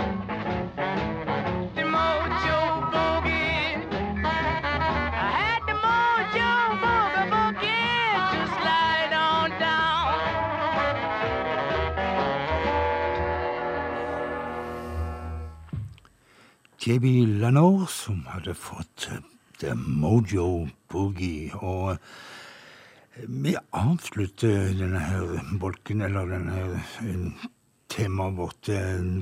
JB 16.84 17.40
Lanor, 17.40 17.86
som 17.88 18.26
hadde 18.28 18.52
fått 18.60 19.06
eh, 19.08 19.22
The 19.62 19.72
Mojo 19.76 20.68
Boogie. 20.92 21.54
Og 21.56 21.94
eh, 21.94 23.28
vi 23.30 23.54
avslutter 23.72 24.74
denne 24.76 25.00
her 25.00 25.38
bolken, 25.62 26.04
eller 26.04 26.28
denne 26.34 26.58
her 26.58 26.74
eh, 27.06 27.46
temaet 27.94 28.36
vårt, 28.36 28.72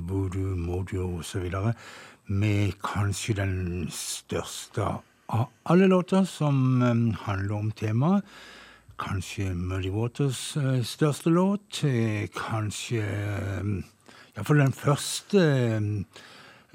voodoo, 0.09 0.55
mojo 0.57 1.05
osv., 1.19 1.45
med 2.31 2.73
kanskje 2.81 3.37
den 3.43 3.53
største 3.93 4.87
av 5.29 5.45
alle 5.69 5.85
låter 5.91 6.25
som 6.25 6.81
handler 7.27 7.55
om 7.59 7.71
temaet. 7.77 8.25
Kanskje 8.97 9.53
Muddy 9.53 9.91
Waters 9.93 10.55
største 10.87 11.29
låt. 11.29 11.83
Kanskje 12.37 13.05
Iallfall 14.31 14.63
den 14.63 14.75
første 14.75 15.45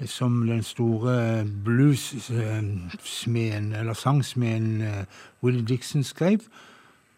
som 0.05 0.47
den 0.47 0.63
store 0.63 1.45
blues-smeden, 1.65 3.73
eller 3.75 3.93
sangsmeden 3.93 4.81
eh, 4.81 5.05
Willie 5.43 5.65
Dixon 5.65 6.03
skrev. 6.03 6.39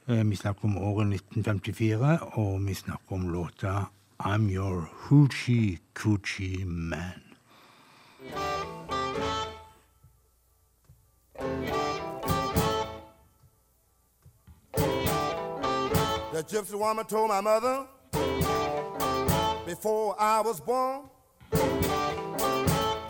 Eh, 0.08 0.30
Vi 0.30 0.36
snakker 0.36 0.66
om 0.66 0.78
året 0.78 1.08
1954, 1.08 2.20
og 2.38 2.68
vi 2.68 2.74
snakker 2.74 3.16
om 3.16 3.30
låta 3.30 3.84
I'm 4.24 4.50
Your 4.56 4.90
Hoochie 4.94 5.78
Coochie 5.94 6.66
Man. 6.66 7.22
The 16.32 16.44
gypsy 16.48 16.76
woman 16.76 17.06
told 17.06 17.30
my 17.30 17.42
mother 17.42 17.86
before 19.66 20.16
I 20.20 20.42
was 20.42 20.60
born, 20.60 21.10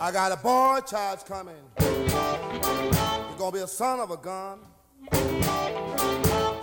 I 0.02 0.12
got 0.14 0.32
a 0.32 0.38
boy 0.38 0.80
child's 0.88 1.24
coming. 1.24 1.56
He's 1.78 2.14
gonna 3.38 3.52
be 3.52 3.60
a 3.60 3.68
son 3.68 4.00
of 4.00 4.12
a 4.12 4.18
gun. 4.18 4.60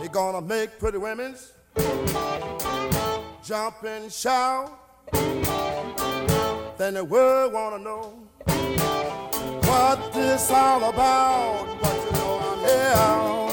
He's 0.00 0.08
gonna 0.08 0.40
make 0.40 0.78
pretty 0.78 0.96
women's 0.96 1.52
jump 3.44 3.82
and 3.84 4.10
shout. 4.10 4.78
Then 6.78 6.94
the 6.94 7.04
world 7.04 7.52
wanna 7.52 7.78
know 7.78 8.26
what 9.68 10.12
this 10.14 10.50
all 10.50 10.88
about. 10.88 11.78
But 11.82 11.94
you 12.04 12.12
know 12.12 12.38
I'm 12.42 12.58
here. 12.60 13.45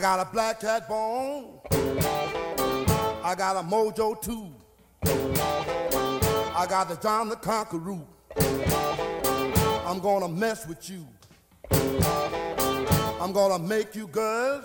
I 0.00 0.02
got 0.02 0.26
a 0.26 0.32
black 0.32 0.60
cat 0.60 0.88
bone. 0.88 1.60
I 3.22 3.34
got 3.36 3.56
a 3.56 3.60
mojo 3.60 4.18
too. 4.22 4.50
I 5.04 6.66
got 6.66 6.88
the 6.88 6.96
John 7.02 7.28
the 7.28 7.36
Conqueror. 7.36 7.98
I'm 9.84 9.98
gonna 9.98 10.26
mess 10.26 10.66
with 10.66 10.88
you. 10.88 11.06
I'm 13.20 13.34
gonna 13.34 13.58
make 13.58 13.94
you 13.94 14.06
girls 14.06 14.64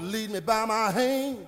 lead 0.00 0.30
me 0.32 0.40
by 0.40 0.64
my 0.64 0.90
hand. 0.90 1.46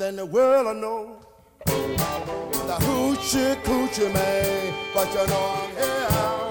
Then 0.00 0.16
the 0.16 0.26
world 0.26 0.66
will 0.66 0.74
know 0.74 1.20
the 1.64 2.76
hoochie 2.80 3.54
coochie 3.62 4.12
man. 4.12 4.74
But 4.92 5.08
you 5.10 5.26
know 5.28 5.60
I'm 5.62 5.70
here. 5.76 6.41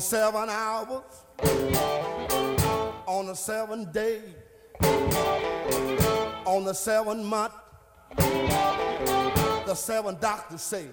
Seven 0.00 0.48
hours, 0.48 1.02
on 3.06 3.26
the 3.26 3.34
seven 3.34 3.90
day, 3.92 4.22
on 6.46 6.64
the 6.64 6.72
seven 6.72 7.22
month, 7.24 7.52
the 8.16 9.74
seven 9.74 10.16
doctors 10.20 10.62
say 10.62 10.86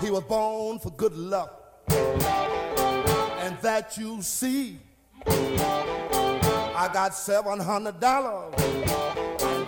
he 0.00 0.10
was 0.10 0.24
born 0.28 0.78
for 0.78 0.90
good 0.90 1.16
luck. 1.16 1.62
And 1.90 3.56
that 3.60 3.96
you 3.98 4.22
see, 4.22 4.78
I 5.26 6.90
got 6.92 7.14
seven 7.14 7.60
hundred 7.60 8.00
dollars. 8.00 8.54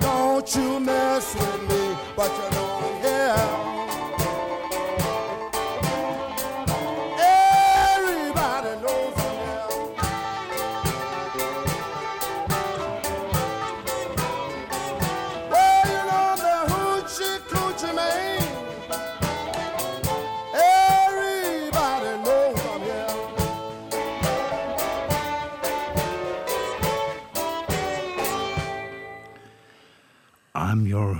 Don't 0.00 0.56
you 0.56 0.80
mess 0.80 1.34
with 1.34 1.62
me, 1.68 1.96
but 2.16 2.30
you 2.32 2.50
know 2.56 2.78
I'm 2.82 3.77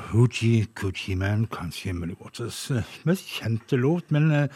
Hoochie 0.09 0.67
Coochie 0.75 1.17
Man, 1.17 1.47
kanskje 1.53 1.91
Emily 1.91 2.15
Waters 2.21 2.71
eh, 2.71 2.85
mest 3.05 3.27
kjente 3.29 3.77
låt. 3.77 4.11
Men 4.11 4.31
eh, 4.33 4.49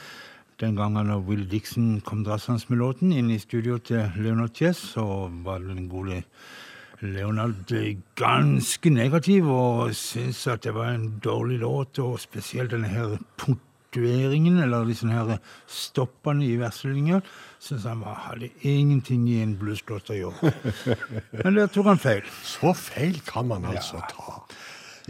den 0.60 0.76
gangen 0.76 1.10
da 1.10 1.18
Will 1.20 1.44
Dixon 1.50 2.00
kom 2.00 2.24
drassende 2.24 2.64
med 2.70 2.80
låten 2.80 3.12
inn 3.12 3.30
i 3.30 3.40
studio 3.42 3.76
til 3.78 4.08
Leonard 4.16 4.56
Chess, 4.56 4.80
så 4.94 5.04
var 5.44 5.60
den 5.60 5.90
gode 5.92 6.22
Leonard 7.02 7.72
eh, 7.76 7.98
ganske 8.16 8.90
negativ 8.94 9.50
og 9.52 9.92
syntes 9.98 10.46
at 10.48 10.64
det 10.64 10.72
var 10.76 10.94
en 10.94 11.18
dårlig 11.24 11.60
låt, 11.60 12.00
og 12.00 12.20
spesielt 12.22 12.72
denne 12.72 12.88
her 12.88 13.18
punktueringen, 13.36 14.56
eller 14.62 14.88
disse 14.88 15.10
her 15.10 15.36
stoppene 15.68 16.46
i 16.48 16.56
verslinger, 16.60 17.20
syntes 17.60 17.90
han 17.90 18.00
var, 18.06 18.22
hadde 18.30 18.48
ingenting 18.64 19.28
i 19.28 19.42
en 19.44 19.58
blueslåt 19.60 20.14
å 20.14 20.20
gjøre. 20.22 20.54
Men 21.42 21.60
der 21.60 21.68
tok 21.74 21.92
han 21.92 22.00
feil. 22.00 22.24
Så 22.40 22.72
feil 22.78 23.20
kan 23.26 23.52
man 23.52 23.68
altså 23.68 24.00
ta. 24.08 24.40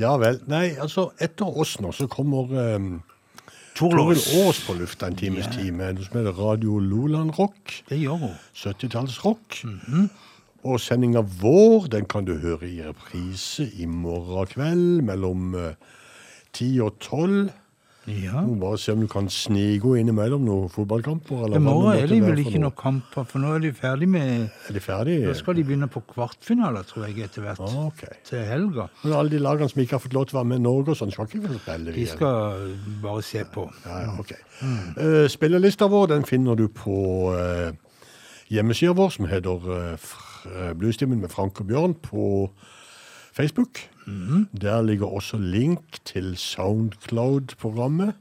Ja 0.00 0.16
vel. 0.20 0.40
Nei, 0.48 0.72
altså, 0.80 1.10
etter 1.20 1.48
oss 1.48 1.78
nå 1.82 1.92
så 1.96 2.08
kommer 2.10 2.52
um. 2.76 2.92
Toril 3.72 4.20
Aas 4.36 4.58
på 4.66 4.74
lufta 4.76 5.08
en 5.08 5.16
times 5.16 5.46
yeah. 5.46 5.54
tid 5.56 5.72
med 5.72 5.96
noe 5.96 6.04
som 6.04 6.18
heter 6.18 6.36
Radio 6.36 6.76
Loland 6.76 7.32
Rock. 7.38 7.72
Det 7.88 7.96
gjør 7.96 8.18
hun. 8.20 8.34
70-tallsrock. 8.52 9.56
Og 10.68 10.76
sendinga 10.78 11.22
vår 11.40 11.88
den 11.94 12.04
kan 12.06 12.28
du 12.28 12.34
høre 12.38 12.68
i 12.68 12.82
reprise 12.84 13.64
i 13.80 13.88
morgen 13.88 14.50
kveld 14.52 15.00
mellom 15.08 15.56
eh, 15.56 15.72
10 16.52 16.68
og 16.84 17.00
12. 17.00 17.48
Ja. 18.10 18.40
Må 18.42 18.56
bare 18.58 18.78
se 18.82 18.92
om 18.96 19.02
du 19.04 19.06
kan 19.10 19.28
snige 19.30 19.92
innimellom 20.00 20.42
noen 20.42 20.70
fotballkamper. 20.72 21.44
Eller 21.46 21.60
I 21.60 21.62
morgen 21.62 21.94
er 21.94 22.08
det 22.10 22.18
vel 22.24 22.40
ikke 22.42 22.56
noe. 22.56 22.64
noen 22.64 22.76
kamper, 22.80 23.26
for 23.30 23.42
nå 23.42 23.52
er 23.54 23.62
de 23.62 23.70
ferdig 23.78 24.08
med 24.10 24.48
Er 24.48 24.74
de 24.74 24.82
ferdige? 24.82 25.28
Da 25.28 25.34
skal 25.38 25.54
de 25.58 25.64
begynne 25.68 25.86
på 25.92 26.02
kvartfinaler, 26.10 26.82
tror 26.88 27.06
jeg, 27.06 27.28
etter 27.28 27.46
hvert. 27.46 27.62
Ah, 27.62 27.86
ok. 27.86 28.02
Til 28.26 28.42
helga. 28.48 28.88
Men 29.04 29.14
alle 29.20 29.34
de 29.36 29.42
lagene 29.42 29.70
som 29.70 29.84
ikke 29.84 29.96
har 29.98 30.02
fått 30.02 30.18
lov 30.18 30.26
til 30.26 30.36
å 30.36 30.40
være 30.40 30.50
med 30.50 30.62
i 30.62 30.66
Norge, 30.66 30.96
og 30.96 30.98
sånn, 30.98 31.14
skal 31.14 31.30
ikke 31.30 31.44
få 31.46 31.60
spille. 31.60 31.94
De 31.94 32.08
skal 32.10 32.66
bare 33.04 33.22
se 33.28 33.46
på. 33.54 33.68
Ja, 33.86 34.02
ja, 34.08 34.18
ok. 34.18 34.34
Eh, 34.66 35.22
spillelista 35.30 35.86
vår 35.92 36.10
den 36.16 36.26
finner 36.26 36.58
du 36.58 36.66
på 36.74 36.98
uh, 37.36 37.70
hjemmesida 38.50 38.98
vår, 38.98 39.14
som 39.14 39.30
heter 39.30 39.70
uh, 39.70 40.12
Bluestimen 40.74 41.22
med 41.22 41.30
Frank 41.30 41.62
og 41.62 41.70
Bjørn 41.70 41.94
på 42.02 42.50
Facebook. 43.30 43.86
Der 44.06 44.82
ligger 44.82 45.06
også 45.06 45.38
link 45.38 45.98
til 46.04 46.36
Soundcloud-programmet. 46.36 48.14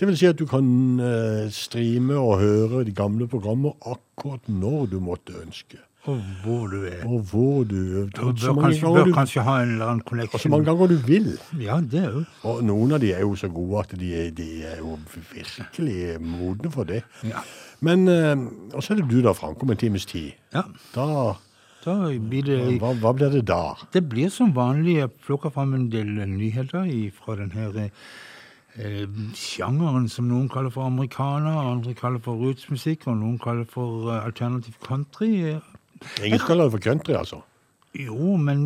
Det 0.00 0.08
vil 0.08 0.16
si 0.18 0.26
at 0.26 0.38
du 0.40 0.46
kan 0.50 0.66
eh, 1.00 1.50
streame 1.54 2.16
og 2.18 2.40
høre 2.40 2.84
de 2.84 2.92
gamle 2.92 3.28
programmer 3.30 3.76
akkurat 3.86 4.48
når 4.50 4.86
du 4.90 4.96
måtte 5.00 5.36
ønske. 5.44 5.78
Og 6.04 6.18
hvor 6.42 6.66
du 6.68 6.82
er. 6.84 7.04
Og 7.08 7.20
hvor 7.30 7.62
du 7.64 7.76
er. 8.02 8.08
Du 8.12 8.32
bør 8.32 8.58
kanskje, 8.60 8.82
bør 8.92 9.04
du- 9.06 9.12
kanskje 9.16 9.42
ha 9.46 9.54
en 9.62 9.70
eller 9.72 9.86
annen 9.86 10.20
og 10.34 10.40
så 10.40 10.48
mange 10.52 10.66
ganger 10.66 10.86
du 10.86 10.96
vil. 11.06 11.38
Ja, 11.60 11.78
det 11.80 12.02
er 12.04 12.10
jo. 12.10 12.24
Og 12.42 12.64
noen 12.64 12.92
av 12.92 13.00
de 13.00 13.12
er 13.14 13.20
jo 13.20 13.34
så 13.40 13.48
gode 13.48 13.78
at 13.80 13.94
de 14.00 14.10
er, 14.26 14.30
de 14.30 14.48
er 14.64 14.78
jo 14.82 14.98
virkelig 15.32 16.20
modne 16.20 16.70
for 16.70 16.84
det. 16.84 17.02
Ja. 17.24 17.40
Men 17.80 18.08
eh, 18.08 18.36
Og 18.74 18.82
så 18.82 18.92
er 18.92 18.96
det 19.00 19.08
du 19.10 19.22
da, 19.22 19.32
Frank, 19.32 19.62
om 19.62 19.70
en 19.70 19.76
times 19.76 20.04
tid. 20.06 20.32
Ja. 20.52 20.62
Da 20.94 21.06
blir 21.84 22.46
det 22.46 22.58
hva, 22.82 22.92
hva 23.00 23.12
blir 23.16 23.32
det 23.34 23.44
da? 23.50 23.74
Det 23.92 24.04
blir 24.08 24.30
som 24.32 24.52
vanlig. 24.56 24.98
Jeg 25.02 25.12
plukker 25.26 25.52
fram 25.54 25.74
en 25.76 25.88
del 25.92 26.10
nyheter 26.30 26.88
fra 27.16 27.36
den 27.40 27.52
her 27.54 27.78
eh, 27.84 29.06
sjangeren 29.38 30.08
som 30.08 30.28
noen 30.28 30.48
kaller 30.52 30.72
for 30.74 30.88
amerikaner, 30.88 31.54
andre 31.74 31.94
kaller 31.98 32.22
for 32.24 32.40
rootsmusikk, 32.40 33.08
og 33.08 33.18
noen 33.20 33.38
kaller 33.42 33.66
for 33.70 34.10
eh, 34.10 34.24
alternativ 34.24 34.78
country. 34.84 35.58
Ingen 36.22 36.38
skal 36.38 36.54
kalle 36.54 36.68
det 36.68 36.76
for 36.76 36.86
country, 36.90 37.18
altså. 37.18 37.42
Jo, 37.94 38.34
men, 38.36 38.64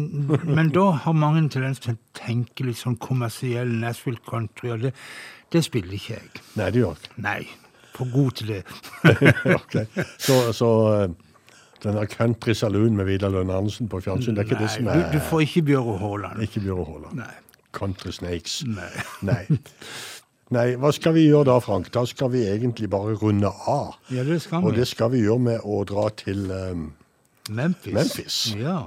men 0.48 0.70
da 0.72 0.86
har 1.04 1.12
mange 1.12 1.42
en 1.42 1.50
tendens 1.52 1.82
til 1.84 1.98
å 1.98 2.02
tenke 2.16 2.64
litt 2.64 2.80
sånn 2.80 2.96
kommersiell 3.02 3.68
Nashville 3.82 4.22
country, 4.24 4.70
og 4.72 4.86
det, 4.86 4.94
det 5.52 5.60
spiller 5.66 5.98
ikke 5.98 6.14
jeg. 6.14 6.44
Nei, 6.56 6.70
det 6.72 6.80
gjør 6.80 7.02
ikke. 7.02 7.16
Nei, 7.26 7.40
for 7.92 8.12
god 8.14 8.38
til 8.38 8.54
det. 8.54 8.62
okay. 9.58 9.84
Så, 10.16 10.38
så 10.56 10.70
eh, 10.94 11.10
den 11.82 11.94
der 11.94 12.06
Country 12.10 12.54
Saloon 12.58 12.96
med 12.96 13.06
Vidar 13.06 13.30
Lønn 13.30 13.50
Andersen 13.54 13.88
på 13.88 14.00
fjernsyn, 14.02 14.34
det 14.34 14.44
er 14.44 14.50
ikke 14.50 14.62
det 14.62 14.70
som 14.74 14.88
Nei, 14.88 14.96
er 14.98 15.12
du, 15.12 15.18
du 15.18 15.24
får 15.30 15.44
ikke 15.46 15.62
Bjøro 15.70 15.96
Haaland. 16.00 16.42
Ikke 16.42 16.62
Bjøro 16.64 16.84
Haaland. 16.84 17.20
Nei. 17.20 17.34
Country 17.72 18.10
Snakes. 18.10 18.62
Nei. 18.66 18.90
Nei. 19.22 19.42
Nei, 20.54 20.68
hva 20.80 20.90
skal 20.96 21.12
vi 21.12 21.26
gjøre 21.26 21.44
da, 21.50 21.58
Frank? 21.60 21.90
Da 21.92 22.06
skal 22.08 22.32
vi 22.32 22.46
egentlig 22.48 22.88
bare 22.90 23.12
runde 23.20 23.50
av. 23.68 23.98
Ja, 24.10 24.24
det 24.24 24.40
skal 24.42 24.64
Og 24.64 24.76
det 24.76 24.86
skal 24.88 25.12
vi 25.12 25.20
gjøre 25.26 25.44
med 25.44 25.64
å 25.64 25.82
dra 25.88 26.08
til 26.16 26.48
um, 26.48 26.86
Memphis. 27.52 27.92
Memphis. 27.92 28.38
Ja. 28.56 28.78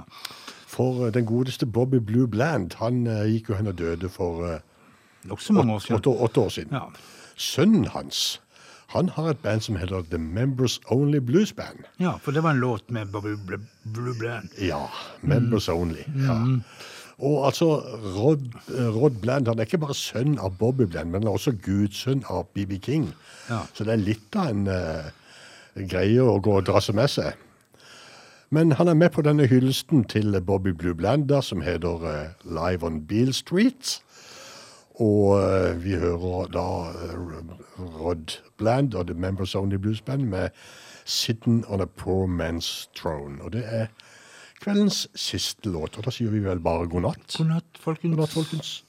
For 0.66 1.06
uh, 1.06 1.12
den 1.14 1.26
godeste 1.28 1.66
Bobby 1.66 2.00
Blue 2.02 2.26
Bland, 2.26 2.74
han 2.82 3.06
uh, 3.06 3.22
gikk 3.30 3.52
jo 3.52 3.60
hen 3.60 3.70
og 3.70 3.78
døde 3.78 4.10
for 4.10 4.42
uh, 4.42 4.58
Nokså 5.30 5.54
mange 5.54 5.76
år 5.76 5.84
siden. 5.84 6.02
åtte 6.02 6.40
år 6.40 6.48
siden. 6.50 6.74
Ja. 6.74 6.88
Sønnen 7.36 7.86
hans, 7.94 8.40
han 8.92 9.08
har 9.08 9.30
et 9.32 9.42
band 9.42 9.64
som 9.64 9.76
heter 9.80 10.04
The 10.10 10.18
Members 10.20 10.78
Only 10.92 11.18
Blues 11.18 11.52
Band. 11.52 11.86
ja, 12.00 12.16
for 12.20 12.32
det 12.32 12.42
var 12.42 12.50
en 12.50 12.60
låt 12.60 12.90
med 12.90 13.12
Bobby 13.12 13.36
Blue 13.84 14.14
Bland. 14.18 14.48
Ja, 14.60 14.90
Members 15.20 15.68
Only. 15.68 16.04
Ja. 16.26 16.34
Mm. 16.34 16.62
Og 17.22 17.46
altså, 17.46 17.76
Rod, 18.16 18.38
Rod 18.68 19.10
Bland 19.22 19.46
han 19.48 19.58
er 19.58 19.68
ikke 19.68 19.78
bare 19.78 19.94
sønn 19.94 20.38
av 20.42 20.56
Bobby 20.58 20.88
Bland, 20.90 21.10
men 21.10 21.22
han 21.22 21.30
er 21.30 21.38
også 21.38 21.54
gudsønn 21.62 22.24
av 22.30 22.48
BB 22.54 22.78
King. 22.82 23.08
Ja. 23.50 23.62
Så 23.74 23.86
det 23.86 23.94
er 23.94 24.02
litt 24.02 24.36
av 24.36 24.50
en 24.50 24.66
uh, 24.66 25.10
greie 25.88 26.22
å 26.22 26.40
gå 26.42 26.56
og 26.58 26.66
drasse 26.66 26.92
med 26.96 27.10
seg. 27.12 27.38
Men 28.52 28.74
han 28.76 28.90
er 28.90 28.98
med 28.98 29.14
på 29.14 29.22
denne 29.24 29.46
hyllesten 29.48 30.02
til 30.04 30.34
Bobby 30.44 30.74
Blue 30.76 30.96
Blander 30.98 31.40
som 31.40 31.62
heter 31.64 32.02
uh, 32.04 32.32
Live 32.44 32.84
on 32.86 33.00
Beale 33.06 33.32
Street. 33.36 34.00
Og 35.00 35.40
eh, 35.40 35.84
vi 35.84 35.96
hører 35.96 36.50
da 36.52 36.66
eh, 36.92 37.16
Rod 37.78 38.38
Bland 38.58 38.94
og 38.94 39.06
The 39.06 39.14
Members 39.14 39.54
Only 39.54 39.76
Blues 39.76 40.00
Band 40.00 40.22
med 40.22 40.50
'Sitting 41.04 41.64
on 41.68 41.80
a 41.80 41.86
Poor 41.86 42.26
Man's 42.26 42.88
Throne'. 42.98 43.42
Og 43.42 43.52
det 43.52 43.64
er 43.66 43.86
kveldens 44.60 45.08
siste 45.14 45.68
låt. 45.68 45.98
Og 45.98 46.04
da 46.04 46.10
sier 46.10 46.30
vi 46.30 46.44
vel 46.44 46.60
bare 46.60 46.88
god 46.88 47.00
natt. 47.00 47.36
God 47.38 47.46
natt, 47.46 47.78
folkens. 47.78 48.16
God 48.16 48.20
natt, 48.20 48.36
folkens. 48.38 48.82